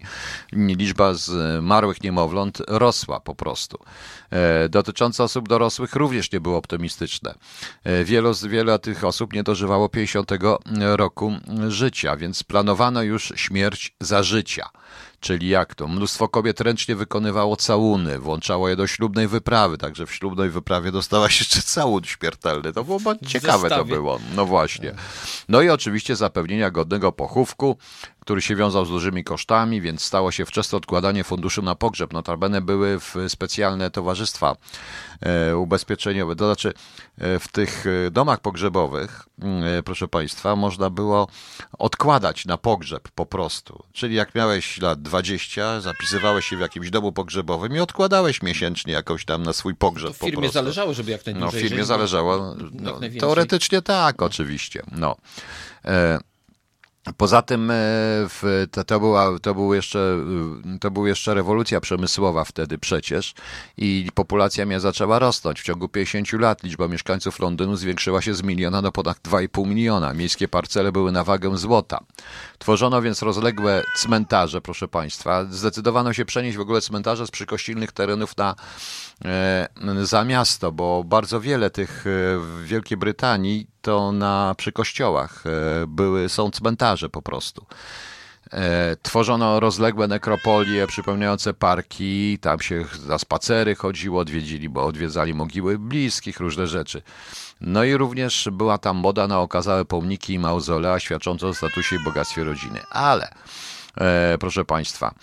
liczba 0.53 1.13
zmarłych 1.13 2.03
niemowląt 2.03 2.61
rosła 2.67 3.19
po 3.19 3.35
prostu. 3.35 3.79
E, 4.31 4.69
Dotyczące 4.69 5.23
osób 5.23 5.49
dorosłych 5.49 5.95
również 5.95 6.31
nie 6.31 6.41
było 6.41 6.57
optymistyczne. 6.57 7.35
E, 7.83 8.03
Wielu 8.03 8.31
wiele 8.49 8.79
tych 8.79 9.03
osób 9.03 9.33
nie 9.33 9.43
dożywało 9.43 9.89
50 9.89 10.31
roku 10.79 11.33
życia, 11.67 12.15
więc 12.17 12.43
planowano 12.43 13.03
już 13.03 13.33
śmierć 13.35 13.95
za 13.99 14.23
życia. 14.23 14.69
Czyli 15.25 15.49
jak 15.49 15.75
to? 15.75 15.87
Mnóstwo 15.87 16.27
kobiet 16.27 16.61
ręcznie 16.61 16.95
wykonywało 16.95 17.55
całuny, 17.55 18.19
włączało 18.19 18.69
je 18.69 18.75
do 18.75 18.87
ślubnej 18.87 19.27
wyprawy, 19.27 19.77
także 19.77 20.05
w 20.05 20.13
ślubnej 20.13 20.49
wyprawie 20.49 20.91
dostałaś 20.91 21.39
jeszcze 21.39 21.61
całun 21.61 22.03
śmiertelny. 22.03 22.73
To 22.73 22.83
było 22.83 22.99
ciekawe 23.27 23.69
to 23.69 23.85
było. 23.85 24.19
No 24.35 24.45
właśnie. 24.45 24.95
No 25.49 25.61
i 25.61 25.69
oczywiście 25.69 26.15
zapewnienia 26.15 26.71
godnego 26.71 27.11
pochówku, 27.11 27.77
który 28.25 28.41
się 28.41 28.55
wiązał 28.55 28.85
z 28.85 28.89
dużymi 28.89 29.23
kosztami, 29.23 29.81
więc 29.81 30.03
stało 30.03 30.31
się 30.31 30.45
wczesne 30.45 30.77
odkładanie 30.77 31.23
funduszy 31.23 31.61
na 31.61 31.75
pogrzeb. 31.75 32.13
Notabene 32.13 32.61
były 32.61 32.99
w 32.99 33.15
specjalne 33.27 33.91
towarzystwa 33.91 34.55
e, 35.21 35.57
ubezpieczeniowe. 35.57 36.35
To 36.35 36.45
znaczy 36.45 36.73
e, 37.17 37.39
w 37.39 37.47
tych 37.47 37.85
e, 38.07 38.11
domach 38.11 38.39
pogrzebowych, 38.39 39.25
proszę 39.85 40.07
Państwa, 40.07 40.55
można 40.55 40.89
było 40.89 41.27
odkładać 41.79 42.45
na 42.45 42.57
pogrzeb 42.57 43.09
po 43.15 43.25
prostu. 43.25 43.83
Czyli 43.93 44.15
jak 44.15 44.35
miałeś 44.35 44.81
lat 44.81 45.01
20, 45.01 45.81
zapisywałeś 45.81 46.45
się 46.45 46.57
w 46.57 46.59
jakimś 46.59 46.89
domu 46.89 47.11
pogrzebowym 47.11 47.75
i 47.75 47.79
odkładałeś 47.79 48.41
miesięcznie 48.41 48.93
jakąś 48.93 49.25
tam 49.25 49.43
na 49.43 49.53
swój 49.53 49.75
pogrzeb 49.75 50.13
To 50.13 50.19
po 50.19 50.25
firmie 50.25 50.41
prostu. 50.41 50.53
zależało, 50.53 50.93
żeby 50.93 51.11
jak 51.11 51.25
najdłużej 51.25 51.61
No, 51.61 51.67
firmie 51.67 51.77
żyć, 51.77 51.87
zależało. 51.87 52.55
No, 52.71 52.99
teoretycznie 53.19 53.81
tak, 53.81 54.21
oczywiście. 54.21 54.83
No. 54.91 55.15
E, 55.85 56.19
Poza 57.17 57.41
tym 57.41 57.71
e, 57.71 57.75
to, 58.71 58.83
to, 58.83 58.99
była, 58.99 59.39
to, 59.39 59.55
był 59.55 59.73
jeszcze, 59.73 60.19
y, 60.75 60.79
to 60.79 60.91
była 60.91 61.07
jeszcze 61.07 61.33
rewolucja 61.33 61.81
przemysłowa 61.81 62.45
wtedy 62.45 62.77
przecież 62.77 63.33
i 63.77 64.09
populacja 64.13 64.65
miała 64.65 64.79
zaczęła 64.79 65.19
rosnąć. 65.19 65.61
W 65.61 65.63
ciągu 65.63 65.89
50 65.89 66.33
lat 66.33 66.63
liczba 66.63 66.87
mieszkańców 66.87 67.39
Londynu 67.39 67.75
zwiększyła 67.75 68.21
się 68.21 68.33
z 68.33 68.43
miliona 68.43 68.81
do 68.81 68.91
ponad 68.91 69.17
2,5 69.17 69.67
miliona. 69.67 70.13
Miejskie 70.13 70.47
parcele 70.47 70.91
były 70.91 71.11
na 71.11 71.23
wagę 71.23 71.57
złota. 71.57 71.99
Tworzono 72.57 73.01
więc 73.01 73.21
rozległe 73.21 73.83
cmentarze, 73.97 74.61
proszę 74.61 74.87
Państwa. 74.87 75.45
Zdecydowano 75.49 76.13
się 76.13 76.25
przenieść 76.25 76.57
w 76.57 76.61
ogóle 76.61 76.81
cmentarze 76.81 77.27
z 77.27 77.31
przykościelnych 77.31 77.91
terenów 77.91 78.37
na, 78.37 78.55
e, 79.25 79.67
za 80.03 80.25
miasto, 80.25 80.71
bo 80.71 81.03
bardzo 81.03 81.41
wiele 81.41 81.69
tych 81.69 82.07
e, 82.07 82.39
w 82.39 82.63
Wielkiej 82.65 82.97
Brytanii 82.97 83.67
to 83.85 84.11
na 84.11 84.55
przy 84.57 84.71
kościołach 84.71 85.43
e, 85.45 85.87
były, 85.87 86.29
są 86.29 86.51
cmentarze 86.51 87.09
po 87.09 87.21
prostu. 87.21 87.65
E, 88.51 88.95
Tworzono 89.01 89.59
rozległe 89.59 90.07
nekropolie 90.07 90.87
przypominające 90.87 91.53
parki, 91.53 92.39
tam 92.41 92.59
się 92.59 92.85
na 93.07 93.17
spacery 93.17 93.75
chodziło, 93.75 94.19
odwiedzili, 94.21 94.69
bo 94.69 94.85
odwiedzali 94.85 95.33
mogiły 95.33 95.79
bliskich, 95.79 96.39
różne 96.39 96.67
rzeczy. 96.67 97.01
No 97.61 97.83
i 97.83 97.93
również 97.97 98.49
była 98.51 98.77
tam 98.77 98.97
moda 98.97 99.27
na 99.27 99.39
okazałe 99.39 99.85
pomniki 99.85 100.33
i 100.33 100.39
mauzolea 100.39 100.99
świadczące 100.99 101.47
o 101.47 101.53
statusie 101.53 101.95
i 101.95 102.03
bogactwie 102.03 102.43
rodziny. 102.43 102.79
Ale, 102.89 103.29
e, 103.97 104.37
proszę 104.39 104.65
Państwa, 104.65 105.13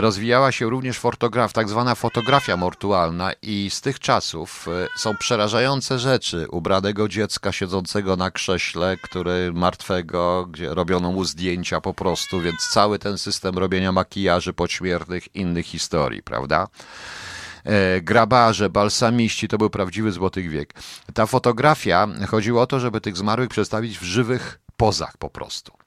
rozwijała 0.00 0.52
się 0.52 0.70
również 0.70 0.98
fotograf, 0.98 1.52
tak 1.52 1.68
zwana 1.68 1.94
fotografia 1.94 2.56
mortualna 2.56 3.32
i 3.42 3.70
z 3.70 3.80
tych 3.80 4.00
czasów 4.00 4.68
e, 4.68 4.88
są 4.98 5.16
przerażające 5.16 5.98
rzeczy 5.98 6.46
ubranego 6.50 7.08
dziecka 7.08 7.52
siedzącego 7.52 8.16
na 8.16 8.30
krześle, 8.30 8.96
który 9.02 9.52
martwego, 9.52 10.46
gdzie 10.50 10.74
robiono 10.74 11.12
mu 11.12 11.24
zdjęcia 11.24 11.80
po 11.80 11.94
prostu, 11.94 12.40
więc 12.40 12.56
cały 12.72 12.98
ten 12.98 13.18
system 13.18 13.58
robienia 13.58 13.92
makijaży 13.92 14.52
podśmiertnych, 14.52 15.34
innych 15.34 15.66
historii, 15.66 16.22
prawda? 16.22 16.68
e, 17.64 18.00
grabarze, 18.00 18.70
balsamiści, 18.70 19.48
to 19.48 19.58
był 19.58 19.70
prawdziwy 19.70 20.12
złoty 20.12 20.42
wiek. 20.42 20.74
Ta 21.14 21.26
fotografia, 21.26 22.08
chodziło 22.28 22.62
o 22.62 22.66
to, 22.66 22.80
żeby 22.80 23.00
tych 23.00 23.16
zmarłych 23.16 23.48
przedstawić 23.48 23.98
w 23.98 24.02
żywych 24.02 24.60
pozach 24.76 25.16
po 25.16 25.30
prostu. 25.30 25.83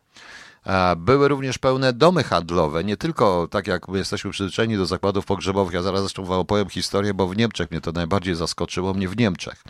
Były 0.97 1.27
również 1.27 1.57
pełne 1.57 1.93
domy 1.93 2.23
handlowe, 2.23 2.83
nie 2.83 2.97
tylko 2.97 3.47
tak 3.51 3.67
jak 3.67 3.87
my 3.87 3.97
jesteśmy 3.97 4.31
przyzwyczajeni 4.31 4.77
do 4.77 4.85
zakładów 4.85 5.25
pogrzebowych. 5.25 5.73
Ja 5.73 5.81
zaraz 5.81 6.01
zresztą 6.01 6.25
wam 6.25 6.39
opowiem 6.39 6.69
historię, 6.69 7.13
bo 7.13 7.27
w 7.27 7.37
Niemczech 7.37 7.71
mnie 7.71 7.81
to 7.81 7.91
najbardziej 7.91 8.35
zaskoczyło, 8.35 8.93
mnie 8.93 9.09
w 9.09 9.17
Niemczech, 9.17 9.63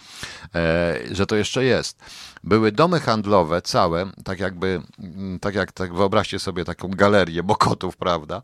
e, 0.56 1.00
że 1.12 1.26
to 1.26 1.36
jeszcze 1.36 1.64
jest. 1.64 2.00
Były 2.44 2.72
domy 2.72 3.00
handlowe 3.00 3.62
całe, 3.62 4.12
tak 4.24 4.40
jakby, 4.40 4.82
mm, 5.00 5.40
tak 5.40 5.56
jak 5.56 5.72
tak 5.72 5.94
wyobraźcie 5.94 6.40
sobie 6.40 6.66
taką 6.66 6.88
galerię 6.88 7.44
Mokotów, 7.44 7.98
prawda? 7.98 8.42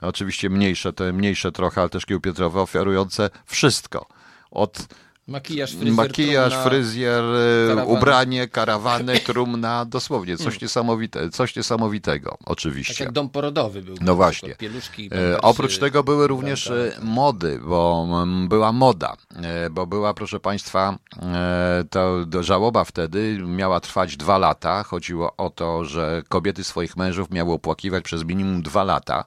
Oczywiście 0.00 0.50
mniejsze, 0.50 0.92
te 0.92 1.12
mniejsze 1.12 1.52
trochę, 1.52 1.80
ale 1.80 1.90
też 1.90 2.06
kiełpietrowe, 2.06 2.60
oferujące 2.60 3.30
wszystko. 3.46 4.06
Od 4.50 4.86
Makijaż, 5.26 5.70
fryzjer, 5.72 5.94
Makijaż, 5.94 6.52
trumna, 6.52 6.70
fryzjer, 6.70 7.24
e, 7.24 7.68
karawany. 7.68 7.98
ubranie, 7.98 8.48
karawany, 8.48 9.20
trumna, 9.26 9.84
dosłownie 9.84 10.36
coś, 10.36 10.60
niesamowite, 10.60 11.30
coś 11.30 11.56
niesamowitego, 11.56 12.30
Tak 12.30 12.38
oczywiście. 12.50 13.04
jak 13.04 13.12
dom 13.12 13.28
porodowy 13.28 13.82
był. 13.82 13.96
No 14.00 14.14
właśnie. 14.14 14.54
Pieluszki, 14.54 15.06
E, 15.06 15.08
pampersy, 15.10 15.40
oprócz 15.40 15.78
tego 15.78 16.04
były 16.04 16.26
również 16.26 16.66
e, 16.66 16.92
mody, 17.02 17.60
bo 17.66 18.06
mm, 18.22 18.48
była 18.48 18.72
moda, 18.72 19.16
bo 19.70 19.86
była, 19.86 20.14
proszę 20.14 20.40
Państwa, 20.40 20.98
to 21.90 22.42
żałoba 22.42 22.84
wtedy 22.84 23.38
miała 23.46 23.80
trwać 23.80 24.16
dwa 24.16 24.38
lata. 24.38 24.82
Chodziło 24.82 25.36
o 25.36 25.50
to, 25.50 25.84
że 25.84 26.22
kobiety 26.28 26.64
swoich 26.64 26.96
mężów 26.96 27.30
miały 27.30 27.52
opłakiwać 27.52 28.04
przez 28.04 28.24
minimum 28.24 28.62
dwa 28.62 28.84
lata. 28.84 29.24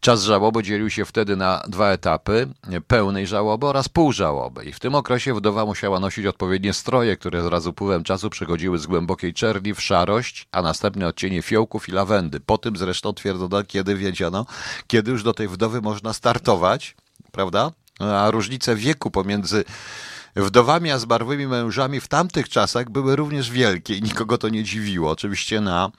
Czas 0.00 0.22
żałoby 0.22 0.62
dzielił 0.62 0.90
się 0.90 1.04
wtedy 1.04 1.36
na 1.36 1.62
dwa 1.68 1.90
etapy, 1.90 2.48
pełnej 2.86 3.26
żałoby 3.26 3.66
oraz 3.66 3.88
pół 3.88 4.12
żałoby. 4.12 4.64
I 4.64 4.72
w 4.72 4.80
tym 4.80 4.94
okresie 4.94 5.34
wdowa 5.34 5.66
musiała 5.66 6.00
nosić 6.00 6.26
odpowiednie 6.26 6.72
stroje, 6.72 7.16
które 7.16 7.42
wraz 7.42 7.62
z 7.62 7.66
upływem 7.66 8.04
czasu 8.04 8.30
przechodziły 8.30 8.78
z 8.78 8.86
głębokiej 8.86 9.34
czerni 9.34 9.74
w 9.74 9.82
szarość, 9.82 10.48
a 10.52 10.62
następnie 10.62 11.06
odcienie 11.06 11.42
fiołków 11.42 11.88
i 11.88 11.92
lawendy. 11.92 12.40
Po 12.40 12.58
tym 12.58 12.76
zresztą 12.76 13.12
twierdzono, 13.12 13.64
kiedy 13.64 13.94
wiedziano, 13.94 14.46
kiedy 14.86 15.10
już 15.10 15.22
do 15.22 15.34
tej 15.34 15.48
wdowy 15.48 15.80
można 15.80 16.12
startować, 16.12 16.96
prawda? 17.32 17.70
A 18.00 18.30
różnice 18.30 18.76
wieku 18.76 19.10
pomiędzy 19.10 19.64
wdowami, 20.36 20.90
a 20.90 20.98
zmarłymi 20.98 21.46
mężami 21.46 22.00
w 22.00 22.08
tamtych 22.08 22.48
czasach 22.48 22.90
były 22.90 23.16
również 23.16 23.50
wielkie 23.50 23.94
i 23.94 24.02
nikogo 24.02 24.38
to 24.38 24.48
nie 24.48 24.64
dziwiło. 24.64 25.10
Oczywiście 25.10 25.60
na 25.60 25.90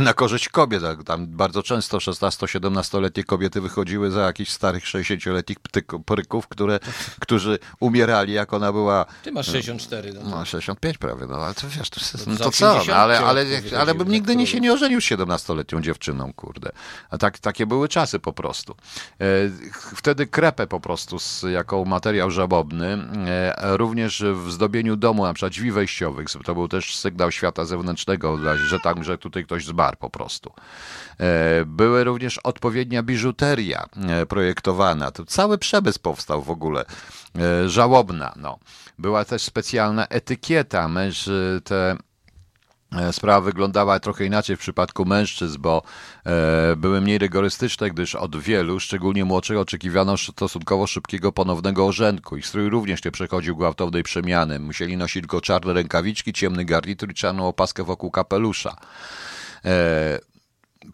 na 0.00 0.14
korzyść 0.14 0.48
kobiet. 0.48 0.82
Tam 1.06 1.26
bardzo 1.26 1.62
często 1.62 1.98
16-17-letnie 1.98 3.24
kobiety 3.24 3.60
wychodziły 3.60 4.10
za 4.10 4.20
jakichś 4.20 4.50
starych 4.50 4.84
60-letnich 4.84 5.58
pryków, 6.06 6.48
które, 6.48 6.80
którzy 7.20 7.58
umierali, 7.80 8.32
jak 8.32 8.52
ona 8.52 8.72
była... 8.72 9.06
Ty 9.22 9.32
masz 9.32 9.46
64. 9.46 10.12
No, 10.12 10.20
no 10.30 10.44
65 10.44 10.98
prawie, 10.98 11.26
no 11.26 11.36
ale 11.36 11.54
to 11.54 11.68
wiesz, 11.68 11.90
to, 11.90 12.00
no, 12.26 12.36
to 12.36 12.50
co? 12.50 12.80
No, 12.88 12.94
ale, 12.94 13.18
ale, 13.18 13.46
ale 13.78 13.94
bym 13.94 14.08
nigdy 14.08 14.36
nie 14.36 14.46
się 14.46 14.60
nie 14.60 14.72
ożenił 14.72 15.00
z 15.00 15.04
17-letnią 15.04 15.80
dziewczyną, 15.80 16.32
kurde. 16.32 16.70
A 17.10 17.18
tak, 17.18 17.38
takie 17.38 17.66
były 17.66 17.88
czasy 17.88 18.18
po 18.18 18.32
prostu. 18.32 18.74
E, 19.20 19.24
wtedy 19.96 20.26
krepę 20.26 20.66
po 20.66 20.80
prostu 20.80 21.18
z, 21.18 21.42
jako 21.42 21.84
materiał 21.84 22.30
żabobny, 22.30 22.98
e, 23.26 23.76
również 23.76 24.24
w 24.34 24.52
zdobieniu 24.52 24.96
domu, 24.96 25.24
na 25.24 25.34
przykład 25.34 25.52
drzwi 25.52 25.72
wejściowych, 25.72 26.26
to 26.44 26.54
był 26.54 26.68
też 26.68 26.96
sygnał 26.96 27.30
świata 27.30 27.64
zewnętrznego 27.64 28.36
dla 28.36 28.53
że 28.60 28.80
tam, 28.80 29.04
że 29.04 29.18
tutaj 29.18 29.44
ktoś 29.44 29.66
zmarł 29.66 29.96
po 29.96 30.10
prostu. 30.10 30.52
E, 31.20 31.64
były 31.64 32.04
również 32.04 32.38
odpowiednia 32.38 33.02
biżuteria 33.02 33.86
e, 34.08 34.26
projektowana. 34.26 35.10
To 35.10 35.24
cały 35.24 35.58
przemysł 35.58 36.00
powstał 36.00 36.42
w 36.42 36.50
ogóle. 36.50 36.84
E, 37.38 37.68
żałobna. 37.68 38.32
No. 38.36 38.58
Była 38.98 39.24
też 39.24 39.42
specjalna 39.42 40.06
etykieta. 40.06 40.88
Męż, 40.88 41.30
te 41.64 41.96
Sprawa 43.12 43.40
wyglądała 43.40 44.00
trochę 44.00 44.24
inaczej 44.24 44.56
w 44.56 44.58
przypadku 44.58 45.04
mężczyzn, 45.04 45.60
bo 45.60 45.82
e, 46.26 46.76
były 46.76 47.00
mniej 47.00 47.18
rygorystyczne, 47.18 47.90
gdyż 47.90 48.14
od 48.14 48.36
wielu, 48.36 48.80
szczególnie 48.80 49.24
młodszych, 49.24 49.58
oczekiwano 49.58 50.16
stosunkowo 50.16 50.86
szybkiego 50.86 51.32
ponownego 51.32 51.86
orzędku. 51.86 52.36
Ich 52.36 52.46
strój 52.46 52.70
również 52.70 53.04
nie 53.04 53.10
przechodził 53.10 53.56
gwałtownej 53.56 54.02
przemiany. 54.02 54.58
Musieli 54.58 54.96
nosić 54.96 55.22
tylko 55.22 55.40
czarne 55.40 55.72
rękawiczki, 55.72 56.32
ciemny 56.32 56.64
garnitur 56.64 57.10
i 57.10 57.14
czarną 57.14 57.48
opaskę 57.48 57.84
wokół 57.84 58.10
kapelusza. 58.10 58.76
E, 59.64 60.18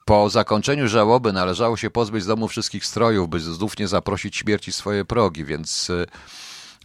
po 0.04 0.30
zakończeniu 0.30 0.88
żałoby 0.88 1.32
należało 1.32 1.76
się 1.76 1.90
pozbyć 1.90 2.22
z 2.24 2.26
domu 2.26 2.48
wszystkich 2.48 2.86
strojów, 2.86 3.28
by 3.28 3.40
znów 3.40 3.78
nie 3.78 3.88
zaprosić 3.88 4.36
śmierci 4.36 4.72
swoje 4.72 5.04
progi, 5.04 5.44
więc 5.44 5.90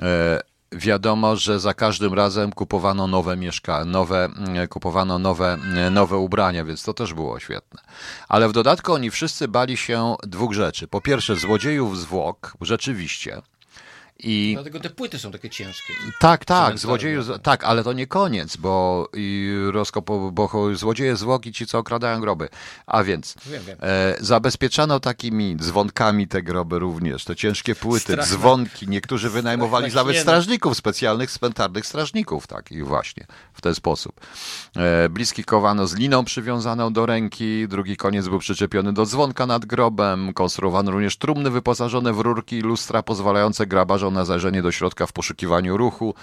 e, 0.01 0.54
wiadomo, 0.75 1.35
że 1.35 1.59
za 1.59 1.73
każdym 1.73 2.13
razem 2.13 2.51
kupowano 2.51 3.07
nowe 3.07 3.37
mieszkania, 3.37 3.85
nowe, 3.85 4.25
mm, 4.25 4.67
kupowano 4.67 5.19
nowe, 5.19 5.53
mm, 5.53 5.93
nowe 5.93 6.17
ubrania, 6.17 6.65
więc 6.65 6.83
to 6.83 6.93
też 6.93 7.13
było 7.13 7.39
świetne. 7.39 7.81
Ale 8.27 8.49
w 8.49 8.51
dodatku 8.51 8.93
oni 8.93 9.11
wszyscy 9.11 9.47
bali 9.47 9.77
się 9.77 10.15
dwóch 10.23 10.53
rzeczy. 10.53 10.87
Po 10.87 11.01
pierwsze, 11.01 11.35
złodziejów 11.35 11.99
zwłok, 11.99 12.53
rzeczywiście. 12.61 13.41
I... 14.19 14.51
Dlatego 14.53 14.79
te 14.79 14.89
płyty 14.89 15.19
są 15.19 15.31
takie 15.31 15.49
ciężkie. 15.49 15.93
Tak, 16.19 16.45
tak, 16.45 16.79
złodzieju, 16.79 17.39
tak, 17.39 17.63
ale 17.63 17.83
to 17.83 17.93
nie 17.93 18.07
koniec, 18.07 18.57
bo, 18.57 19.07
i 19.13 19.55
rozkopo, 19.71 20.31
bo 20.31 20.75
złodzieje 20.75 21.15
zwłoki 21.15 21.53
ci, 21.53 21.67
co 21.67 21.77
okradają 21.77 22.21
groby. 22.21 22.49
A 22.85 23.03
więc 23.03 23.35
wiem, 23.45 23.63
wiem. 23.67 23.77
E, 23.81 24.15
zabezpieczano 24.19 24.99
takimi 24.99 25.55
dzwonkami 25.57 26.27
te 26.27 26.43
groby 26.43 26.79
również, 26.79 27.25
te 27.25 27.35
ciężkie 27.35 27.75
płyty, 27.75 28.13
Strach 28.13 28.27
dzwonki. 28.27 28.87
Niektórzy 28.87 29.29
wynajmowali 29.29 29.93
nawet 29.93 30.17
strażników, 30.17 30.77
specjalnych 30.77 31.31
cmentarnych 31.31 31.85
strażników, 31.85 32.47
tak 32.47 32.71
i 32.71 32.83
właśnie 32.83 33.25
w 33.53 33.61
ten 33.61 33.75
sposób. 33.75 34.19
E, 34.75 35.09
bliski 35.09 35.43
kowano 35.43 35.87
z 35.87 35.95
liną 35.95 36.25
przywiązaną 36.25 36.93
do 36.93 37.05
ręki, 37.05 37.67
drugi 37.67 37.97
koniec 37.97 38.27
był 38.27 38.39
przyczepiony 38.39 38.93
do 38.93 39.05
dzwonka 39.05 39.45
nad 39.45 39.65
grobem, 39.65 40.33
konstruowano 40.33 40.91
również 40.91 41.17
trumny 41.17 41.49
wyposażone 41.49 42.13
w 42.13 42.19
rurki 42.19 42.55
i 42.55 42.61
lustra 42.61 43.03
pozwalające 43.03 43.67
grabarzom 43.67 44.04
na 44.11 44.25
zajrzenie 44.25 44.61
do 44.61 44.71
środka 44.71 45.05
w 45.05 45.13
poszukiwaniu 45.13 45.77
ruchu, 45.77 46.15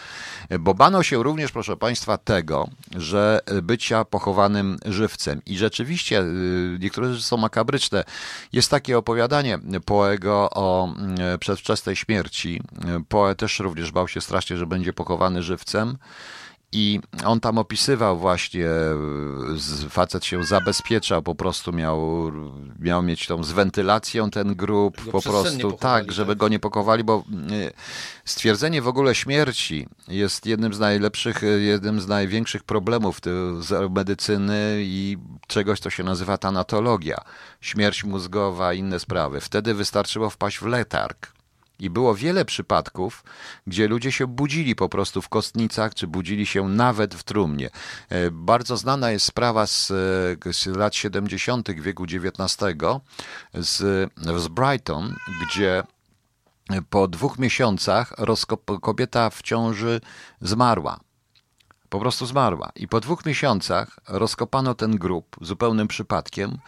bo 0.61 0.75
bano 0.75 1.03
się 1.03 1.23
również, 1.23 1.53
proszę 1.53 1.77
Państwa, 1.77 2.19
tego, 2.19 2.69
że 2.97 3.41
bycia 3.63 4.05
pochowanym 4.05 4.79
żywcem. 4.87 5.43
I 5.47 5.59
rzeczywiście, 5.59 6.21
y, 6.21 6.79
niektóre 6.81 7.13
rzeczy 7.13 7.27
są 7.27 7.37
makabryczne. 7.37 8.05
Jest 8.53 8.71
takie 8.71 8.99
opowiadanie 8.99 9.59
Poego 9.85 10.51
o 10.51 10.95
y, 11.35 11.39
przedwczesnej 11.39 11.97
śmierci. 11.97 12.61
Poe 13.09 13.35
też 13.35 13.59
również 13.59 13.93
bał 13.93 14.09
się 14.09 14.21
strasznie, 14.21 14.57
że 14.57 14.67
będzie 14.67 14.93
pochowany 14.93 15.43
żywcem. 15.43 15.99
I 16.73 17.01
on 17.25 17.41
tam 17.41 17.59
opisywał 17.59 18.19
właśnie, 18.19 18.67
facet 19.91 20.25
się 20.25 20.45
zabezpieczał, 20.45 21.23
po 21.23 21.35
prostu 21.35 21.73
miał, 21.73 22.33
miał 22.79 23.03
mieć 23.03 23.27
tą 23.27 23.45
z 23.45 23.53
wentylacją 23.53 24.31
ten 24.31 24.55
grób, 24.55 25.11
po 25.11 25.23
prostu 25.23 25.73
tak, 25.73 26.13
żeby 26.13 26.33
tak? 26.33 26.39
go 26.39 26.49
nie 26.49 26.59
pokowali, 26.59 27.05
bo 27.05 27.25
y, 27.53 27.73
stwierdzenie 28.25 28.83
w 28.83 28.89
ogóle 28.89 29.15
śmierci 29.15 29.89
jest 30.09 30.47
jednym 30.47 30.75
z 30.75 30.79
najlepszych, 30.79 31.41
jednym 31.59 32.01
z 32.01 32.09
największych 32.09 32.65
problemów 32.65 33.21
medycyny 33.91 34.77
i 34.81 35.17
czegoś, 35.47 35.81
co 35.81 35.91
się 35.91 36.03
nazywa 36.03 36.39
tanatologia. 36.39 37.17
Śmierć 37.61 38.05
mózgowa, 38.05 38.75
inne 38.75 38.99
sprawy. 38.99 39.41
Wtedy 39.41 39.75
wystarczyło 39.75 40.31
wpaść 40.31 40.59
w 40.59 40.67
letarg 40.67 41.33
i 41.83 41.91
było 41.91 42.15
wiele 42.15 42.45
przypadków, 42.45 43.25
gdzie 43.67 43.89
ludzie 43.89 44.13
się 44.13 44.27
budzili 44.27 44.75
po 44.77 44.89
prostu 44.89 45.23
w 45.23 45.29
kostnicach, 45.29 45.95
czy 45.95 46.07
budzili 46.07 46.47
się 46.47 46.69
nawet 46.69 47.15
w 47.15 47.23
trumnie. 47.23 47.71
E, 48.09 48.31
bardzo 48.31 48.77
znana 48.77 49.11
jest 49.11 49.27
sprawa 49.27 49.67
z, 49.67 49.91
e, 50.47 50.53
z 50.53 50.67
lat 50.67 50.95
70. 50.95 51.81
wieku 51.81 52.05
XIX 52.05 52.57
z, 53.55 53.77
z 54.37 54.49
Brighton, 54.49 55.15
gdzie 55.43 55.83
po 56.91 57.09
dwóch 57.09 57.39
miesiącach 57.39 58.15
kobieta 58.81 59.31
w 59.31 59.43
ciąży 59.43 60.01
zmarła. 60.41 61.01
Po 61.89 62.01
prostu 62.01 62.27
zmarła. 62.27 62.73
I 62.77 62.89
po 62.89 63.01
dwóch 63.01 63.27
miesiącach 63.27 63.99
rozkopano 64.09 64.75
ten 64.75 64.97
grób 64.97 65.37
zupełnym 65.41 65.89
przypadkiem 65.89 66.59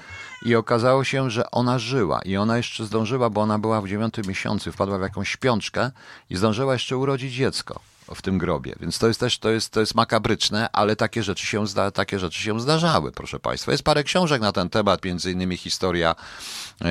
i 0.45 0.55
okazało 0.55 1.05
się, 1.05 1.31
że 1.31 1.51
ona 1.51 1.79
żyła. 1.79 2.21
I 2.25 2.37
ona 2.37 2.57
jeszcze 2.57 2.85
zdążyła, 2.85 3.31
bo 3.31 3.41
ona 3.41 3.59
była 3.59 3.81
w 3.81 3.89
dziewiątym 3.89 4.25
miesiącu, 4.29 4.73
wpadła 4.73 4.99
w 4.99 5.03
jakąś 5.03 5.29
śpiączkę 5.29 5.91
i 6.31 6.37
zdążyła 6.37 6.73
jeszcze 6.73 6.97
urodzić 6.97 7.35
dziecko 7.35 7.81
w 8.15 8.23
tym 8.23 8.39
grobie. 8.39 8.75
Więc 8.81 8.99
to 8.99 9.09
jest 9.09 9.21
też 9.21 9.39
to 9.39 9.51
jest, 9.51 9.71
to 9.71 9.81
jest 9.81 9.95
makabryczne, 9.95 10.69
ale 10.73 10.97
takie 10.97 11.23
rzeczy, 11.23 11.47
się 11.47 11.67
zda, 11.67 11.91
takie 11.91 12.19
rzeczy 12.19 12.43
się 12.43 12.61
zdarzały, 12.61 13.13
proszę 13.13 13.41
Państwa. 13.41 13.73
Jest 13.73 13.85
parę 13.85 14.05
książek 14.05 14.43
na 14.43 14.53
ten 14.53 14.71
temat, 14.71 15.05
między 15.05 15.33
innymi 15.33 15.57
historia, 15.57 16.15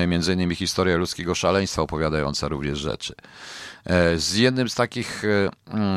między 0.08 0.32
innymi 0.32 0.54
historia 0.54 0.96
ludzkiego 0.96 1.34
szaleństwa, 1.34 1.82
opowiadająca 1.82 2.48
również 2.48 2.78
rzeczy. 2.78 3.14
E, 3.86 4.18
z 4.18 4.34
jednym 4.34 4.68
z 4.68 4.74
takich, 4.74 5.24
e, 5.24 5.50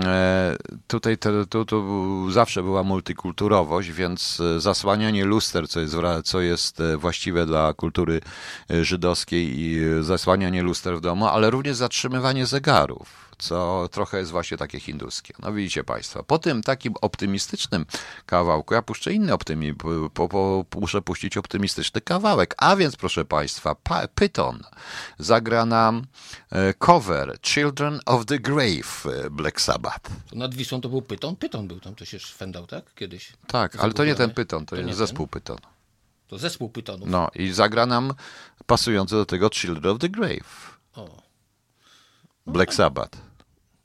e, 0.06 0.58
tutaj 0.88 1.18
tu, 1.50 1.66
tu 1.66 2.32
zawsze 2.32 2.64
była 2.64 2.84
multikulturowość, 2.84 3.92
więc 3.92 4.42
zasłanianie 4.58 5.26
luster, 5.26 5.70
co 5.70 5.80
jest, 5.80 5.96
co 6.24 6.42
jest 6.42 6.84
właściwe 6.98 7.46
dla 7.46 7.74
kultury 7.74 8.22
żydowskiej 8.70 9.60
i 9.60 9.80
zasłanianie 10.02 10.64
luster 10.64 10.98
w 10.98 11.02
domu, 11.02 11.26
ale 11.28 11.50
również 11.50 11.76
zatrzymywanie 11.76 12.46
zegarów 12.46 13.26
co 13.38 13.90
trochę 13.92 14.20
jest 14.20 14.32
właśnie 14.32 14.58
takie 14.58 14.80
hinduskie. 14.80 15.34
No 15.40 15.54
widzicie 15.54 15.84
Państwo, 15.84 16.24
po 16.24 16.40
tym 16.40 16.64
takim 16.64 16.94
optymistycznym 17.02 17.86
kawałku, 18.26 18.74
ja 18.74 18.82
puszczę 18.82 19.14
inny 19.14 19.34
optymizm, 19.34 19.78
po, 20.14 20.30
po, 20.30 20.66
muszę 20.76 21.02
puścić 21.02 21.38
optymistyczny 21.38 22.02
kawałek, 22.02 22.56
a 22.58 22.76
więc 22.76 22.96
proszę 22.96 23.26
Państwa, 23.26 23.76
Python 24.16 24.64
zagra 25.20 25.66
nam 25.66 26.06
e, 26.52 26.74
cover 26.74 27.38
Children 27.42 28.00
of 28.06 28.26
the 28.26 28.40
Grave 28.40 29.06
e, 29.26 29.30
Black 29.30 29.62
Sabbath. 29.62 30.10
To 30.30 30.36
nad 30.36 30.56
Wisłą 30.56 30.82
to 30.82 30.90
był 30.90 31.02
Python? 31.02 31.36
Python 31.36 31.68
był 31.68 31.80
tam, 31.80 31.96
to 31.96 32.06
się 32.06 32.20
szwendał, 32.20 32.68
tak? 32.68 32.94
Kiedyś. 32.94 33.34
Tak, 33.48 33.76
ale 33.76 33.94
to 33.94 34.06
nie 34.06 34.16
ten 34.16 34.30
Python, 34.30 34.66
to, 34.66 34.76
to 34.76 34.82
jest 34.82 34.98
zespół 34.98 35.28
ten? 35.28 35.42
Python. 35.42 35.58
To 36.28 36.38
zespół 36.38 36.70
Pythonów. 36.70 37.10
No 37.10 37.30
i 37.36 37.52
zagra 37.52 37.86
nam 37.86 38.14
pasujący 38.66 39.16
do 39.16 39.26
tego 39.26 39.50
Children 39.50 39.96
of 39.96 40.00
the 40.00 40.10
Grave. 40.10 40.78
O. 40.96 41.22
Black 42.48 42.74
Sabbath. 42.74 43.26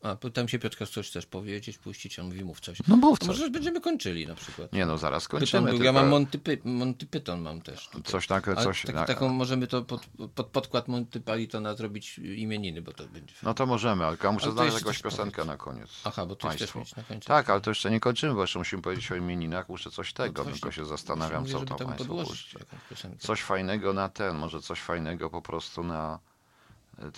A, 0.03 0.17
tam 0.17 0.49
się 0.49 0.59
Piotrka 0.59 0.87
coś 0.87 1.11
też 1.11 1.27
powiedzieć, 1.27 1.79
puścić, 1.79 2.19
on 2.19 2.27
mówi, 2.27 2.45
mów 2.45 2.61
coś. 2.61 2.79
No 2.89 2.97
mów 2.97 3.19
coś. 3.19 3.29
Może 3.29 3.51
będziemy 3.51 3.81
kończyli 3.81 4.27
na 4.27 4.35
przykład. 4.35 4.73
Nie 4.73 4.87
no, 4.87 4.99
zaraz 4.99 5.29
kończymy. 5.29 5.63
Pyton, 5.63 5.67
tylko... 5.67 5.85
Ja 5.85 5.93
mam 5.93 6.09
Monty, 6.09 6.39
Py 6.39 6.59
Monty 6.65 7.07
Python 7.07 7.41
mam 7.41 7.61
też. 7.61 7.89
Tutaj. 7.89 8.13
Coś 8.13 8.27
takie, 8.27 8.55
coś... 8.55 8.83
Tak, 8.83 9.07
taką 9.07 9.29
możemy 9.29 9.67
to 9.67 9.83
pod, 9.83 10.07
pod 10.35 10.47
podkład 10.47 10.89
Monty 10.89 11.21
Pythona 11.21 11.75
zrobić 11.75 12.19
imieniny, 12.19 12.83
bo 12.83 12.93
to 12.93 13.07
będzie... 13.07 13.35
No 13.43 13.55
to 13.55 13.67
możemy, 13.67 14.07
ale 14.07 14.17
ja 14.25 14.33
muszę 14.33 14.47
ale 14.47 14.55
znaleźć 14.55 14.77
jakąś 14.77 15.03
piosenkę 15.03 15.45
na 15.45 15.57
koniec. 15.57 15.91
Aha, 16.05 16.27
bo 16.27 16.37
Państwu. 16.37 16.65
chcesz 16.65 16.75
mieć 16.75 16.97
na 16.97 17.03
końcu. 17.03 17.29
Tak, 17.29 17.51
ale 17.51 17.61
to 17.61 17.71
jeszcze 17.71 17.91
nie 17.91 18.01
kończymy, 18.01 18.35
bo 18.35 18.41
jeszcze 18.41 18.59
musimy 18.59 18.83
powiedzieć 18.83 19.13
o 19.13 19.17
imieninach, 19.17 19.69
muszę 19.69 19.91
coś 19.91 20.13
tego, 20.13 20.45
no 20.45 20.51
tylko 20.51 20.73
się 20.73 20.85
zastanawiam, 20.85 21.47
co 21.47 21.61
to 21.61 21.77
Państwo 21.77 22.25
Coś 23.19 23.43
fajnego 23.43 23.93
na 23.93 24.09
ten, 24.09 24.37
może 24.37 24.61
coś 24.61 24.81
fajnego 24.81 25.31
po 25.31 25.43
prostu 25.43 25.85
na 25.85 26.19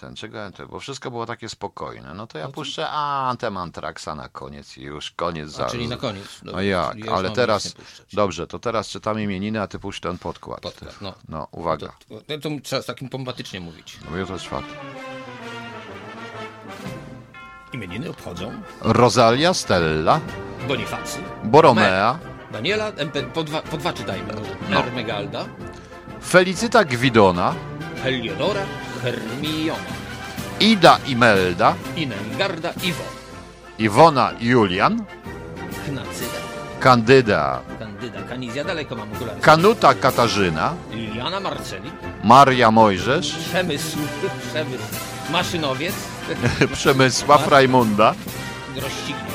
ten, 0.00 0.16
czego 0.16 0.38
bo 0.68 0.80
wszystko 0.80 1.10
było 1.10 1.26
takie 1.26 1.48
spokojne. 1.48 2.14
No 2.14 2.26
to 2.26 2.38
ja 2.38 2.48
puszczę 2.48 2.88
Antemantraxa 2.88 4.14
na 4.16 4.28
koniec 4.28 4.78
i 4.78 4.82
już 4.82 5.10
koniec. 5.10 5.50
za... 5.50 5.66
czyli 5.66 5.88
na 5.88 5.96
koniec. 5.96 6.40
Dobra, 6.42 6.52
no 6.52 6.62
jak, 6.62 7.04
ja 7.04 7.12
ale 7.12 7.30
teraz, 7.30 7.74
dobrze, 8.12 8.46
to 8.46 8.58
teraz 8.58 8.88
czytam 8.88 9.20
imieniny, 9.20 9.60
a 9.60 9.66
ty 9.66 9.78
puść 9.78 10.00
ten 10.00 10.18
podkład. 10.18 10.60
Podkład, 10.60 11.00
no. 11.00 11.14
No, 11.28 11.48
uwaga. 11.50 11.92
No 12.10 12.20
to, 12.20 12.38
to, 12.38 12.50
to 12.50 12.60
trzeba 12.62 12.82
takim 12.82 13.08
pombatycznie 13.08 13.60
mówić. 13.60 13.98
No 14.10 14.16
jutro 14.16 14.38
czwarty. 14.38 14.74
Imieniny 17.72 18.10
obchodzą 18.10 18.52
Rosalia, 18.80 19.54
Stella, 19.54 20.20
Bonifacy, 20.68 21.18
Boromea, 21.44 22.18
Daniela, 22.52 22.88
MP, 22.88 23.22
po, 23.22 23.44
dwa, 23.44 23.62
po 23.62 23.76
dwa 23.76 23.92
czytajmy. 23.92 24.34
No. 24.70 24.80
Ermegalda, 24.80 25.44
Felicita 26.28 26.84
Gwidona, 26.84 27.54
Heliodora, 28.02 28.60
Hermiona, 29.04 29.92
Ida 30.60 30.98
Imelda, 31.06 31.74
Inengarda, 31.96 32.72
Iwo, 32.82 33.04
Iwona 33.78 34.32
Julian, 34.40 35.04
Knacyda, 35.84 36.40
Kandyda, 36.80 37.60
Kandyda, 37.78 38.20
Kanizja, 38.28 38.64
daleko 38.64 38.96
mam 38.96 39.12
okulary. 39.12 39.40
Kanuta 39.40 39.94
Katarzyna, 39.94 40.72
Liliana 40.92 41.40
Marceli, 41.40 41.90
Maria 42.24 42.70
Mojżesz, 42.70 43.34
Przemysł, 43.48 43.98
Przemysł, 44.50 44.84
Maszynowiec, 45.30 45.94
Przemysław 46.74 47.48
Rajmunda, 47.48 48.14
Roścignie, 48.76 49.34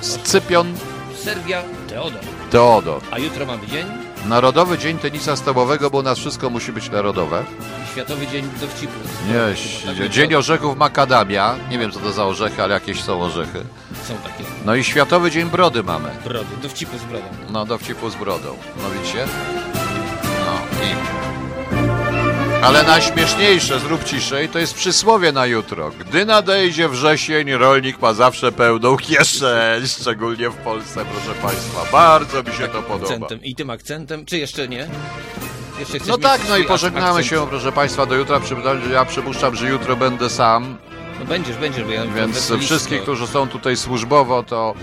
Scypion. 0.00 0.74
Sergia, 1.24 1.62
Teodor. 1.88 2.20
Teodor. 2.50 3.02
A 3.10 3.18
jutro 3.18 3.46
mamy 3.46 3.66
dzień, 3.66 3.86
Narodowy 4.26 4.78
Dzień 4.78 4.98
Tenisa 4.98 5.36
Stołowego, 5.36 5.90
bo 5.90 5.98
u 5.98 6.02
nas 6.02 6.18
wszystko 6.18 6.50
musi 6.50 6.72
być 6.72 6.90
narodowe. 6.90 7.44
Światowy 7.92 8.26
Dzień 8.26 8.50
Dowcipu. 8.60 8.92
Nie, 9.28 9.94
Tak, 9.98 10.08
Dzień 10.08 10.30
to- 10.30 10.38
Orzechów 10.38 10.76
Macadamia. 10.76 11.54
Nie 11.70 11.78
wiem 11.78 11.92
co 11.92 12.00
to 12.00 12.12
za 12.12 12.26
orzechy, 12.26 12.62
ale 12.62 12.74
jakieś 12.74 13.02
są 13.02 13.22
orzechy. 13.22 13.64
Są 14.08 14.14
takie 14.14 14.44
No 14.64 14.74
i 14.74 14.84
Światowy 14.84 15.30
Dzień 15.30 15.50
Brody 15.50 15.82
mamy. 15.82 16.08
brody, 16.24 16.56
dowcipu 16.62 16.98
z 16.98 17.02
brodą. 17.04 17.24
No, 17.50 17.64
dowcipu 17.66 18.10
z 18.10 18.14
brodą. 18.14 18.56
No 18.82 18.90
widzicie? 18.90 19.26
No 20.24 20.84
i... 20.86 20.88
Ale 22.64 22.82
najśmieszniejsze, 22.82 23.80
zrób 23.80 24.04
ciszej, 24.04 24.48
to 24.48 24.58
jest 24.58 24.74
przysłowie 24.74 25.32
na 25.32 25.46
jutro. 25.46 25.90
Gdy 25.98 26.24
nadejdzie 26.26 26.88
wrzesień, 26.88 27.52
rolnik 27.52 28.02
ma 28.02 28.14
zawsze 28.14 28.52
pełną 28.52 28.96
kieszeń, 28.96 29.86
szczególnie 29.86 30.50
w 30.50 30.54
Polsce, 30.56 31.04
proszę 31.04 31.40
Państwa. 31.42 31.80
Bardzo 31.92 32.42
mi 32.42 32.52
się 32.52 32.68
to 32.68 32.82
podoba. 32.82 33.04
Akcentem. 33.04 33.42
I 33.44 33.54
tym 33.54 33.70
akcentem, 33.70 34.24
czy 34.24 34.38
jeszcze 34.38 34.68
nie? 34.68 34.88
No 36.06 36.18
tak, 36.18 36.40
no 36.48 36.56
i 36.56 36.64
pożegnamy 36.64 37.24
się, 37.24 37.46
proszę 37.46 37.72
Państwa, 37.72 38.06
do 38.06 38.14
jutra. 38.14 38.40
Ja 38.92 39.04
przypuszczam, 39.04 39.56
że 39.56 39.68
jutro 39.68 39.96
będę 39.96 40.30
sam, 40.30 40.76
No 41.18 41.24
będziesz, 41.24 41.56
będziesz, 41.56 41.84
bo 41.84 41.90
ja 41.92 42.06
więc 42.06 42.52
wszystkich, 42.60 43.02
którzy 43.02 43.26
są 43.26 43.48
tutaj 43.48 43.76
służbowo, 43.76 44.42
to 44.42 44.74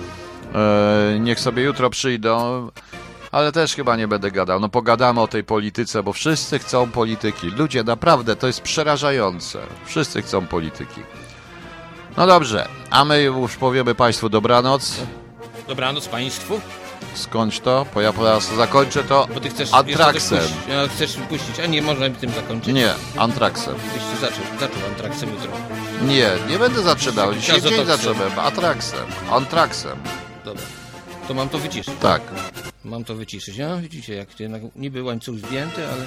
e, 0.55 1.19
niech 1.19 1.39
sobie 1.39 1.63
jutro 1.63 1.89
przyjdą. 1.89 2.69
Ale 3.31 3.51
też 3.51 3.75
chyba 3.75 3.95
nie 3.95 4.07
będę 4.07 4.31
gadał. 4.31 4.59
No 4.59 4.69
pogadamy 4.69 5.21
o 5.21 5.27
tej 5.27 5.43
polityce, 5.43 6.03
bo 6.03 6.13
wszyscy 6.13 6.59
chcą 6.59 6.91
polityki. 6.91 7.47
Ludzie, 7.47 7.83
naprawdę, 7.83 8.35
to 8.35 8.47
jest 8.47 8.61
przerażające. 8.61 9.59
Wszyscy 9.85 10.21
chcą 10.21 10.47
polityki. 10.47 11.01
No 12.17 12.27
dobrze, 12.27 12.67
a 12.89 13.05
my 13.05 13.23
już 13.23 13.55
powiemy 13.55 13.95
Państwu 13.95 14.29
dobranoc. 14.29 14.99
Dobranoc 15.67 16.07
Państwu, 16.07 16.61
Skądś 17.13 17.59
to? 17.59 17.85
Bo 17.93 18.01
ja 18.01 18.13
teraz 18.13 18.55
zakończę 18.55 19.03
to 19.03 19.27
bo 19.33 19.39
Ty 19.39 19.49
chcesz 19.49 19.73
antraksem. 19.73 20.37
puścić. 20.39 20.57
Ja, 20.69 20.87
chcesz 20.87 21.15
puścić, 21.29 21.59
a 21.59 21.65
nie 21.65 21.81
można 21.81 22.09
tym 22.09 22.31
zakończyć. 22.31 22.73
Nie, 22.73 22.93
antraksem. 23.17 23.75
Byś 23.75 24.19
zaczął, 24.21 24.43
zaczął 24.59 24.87
antraksem 24.89 25.29
jutro. 25.29 25.51
Nie, 26.01 26.29
nie 26.49 26.59
będę 26.59 26.81
zaczynał. 26.81 27.33
Dzisiaj 27.33 27.61
dzień 27.61 27.85
zacząłem. 27.85 28.39
Atraksem. 28.39 29.05
Antraksem. 29.31 29.97
Dobra. 30.45 30.63
To 31.27 31.33
mam 31.33 31.49
to 31.49 31.57
wyciszyć. 31.59 31.93
Tak. 32.01 32.21
Mam 32.83 33.03
to 33.03 33.15
wyciszyć. 33.15 33.57
No 33.57 33.81
widzicie, 33.81 34.15
jak 34.15 34.39
jednak 34.39 34.61
niby 34.75 35.03
łańcuch 35.03 35.37
zdjęty, 35.37 35.87
ale 35.87 36.05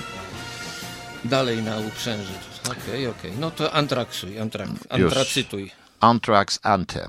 dalej 1.25 1.63
na 1.63 1.77
uprzęży. 1.79 2.33
Okej, 2.71 3.07
okej. 3.07 3.33
No 3.41 3.51
to 3.51 3.73
antraksuj, 3.73 4.39
antrak, 4.39 4.69
antracytuj. 4.91 5.71
Anthrax 6.01 6.59
Anthem. 6.63 7.07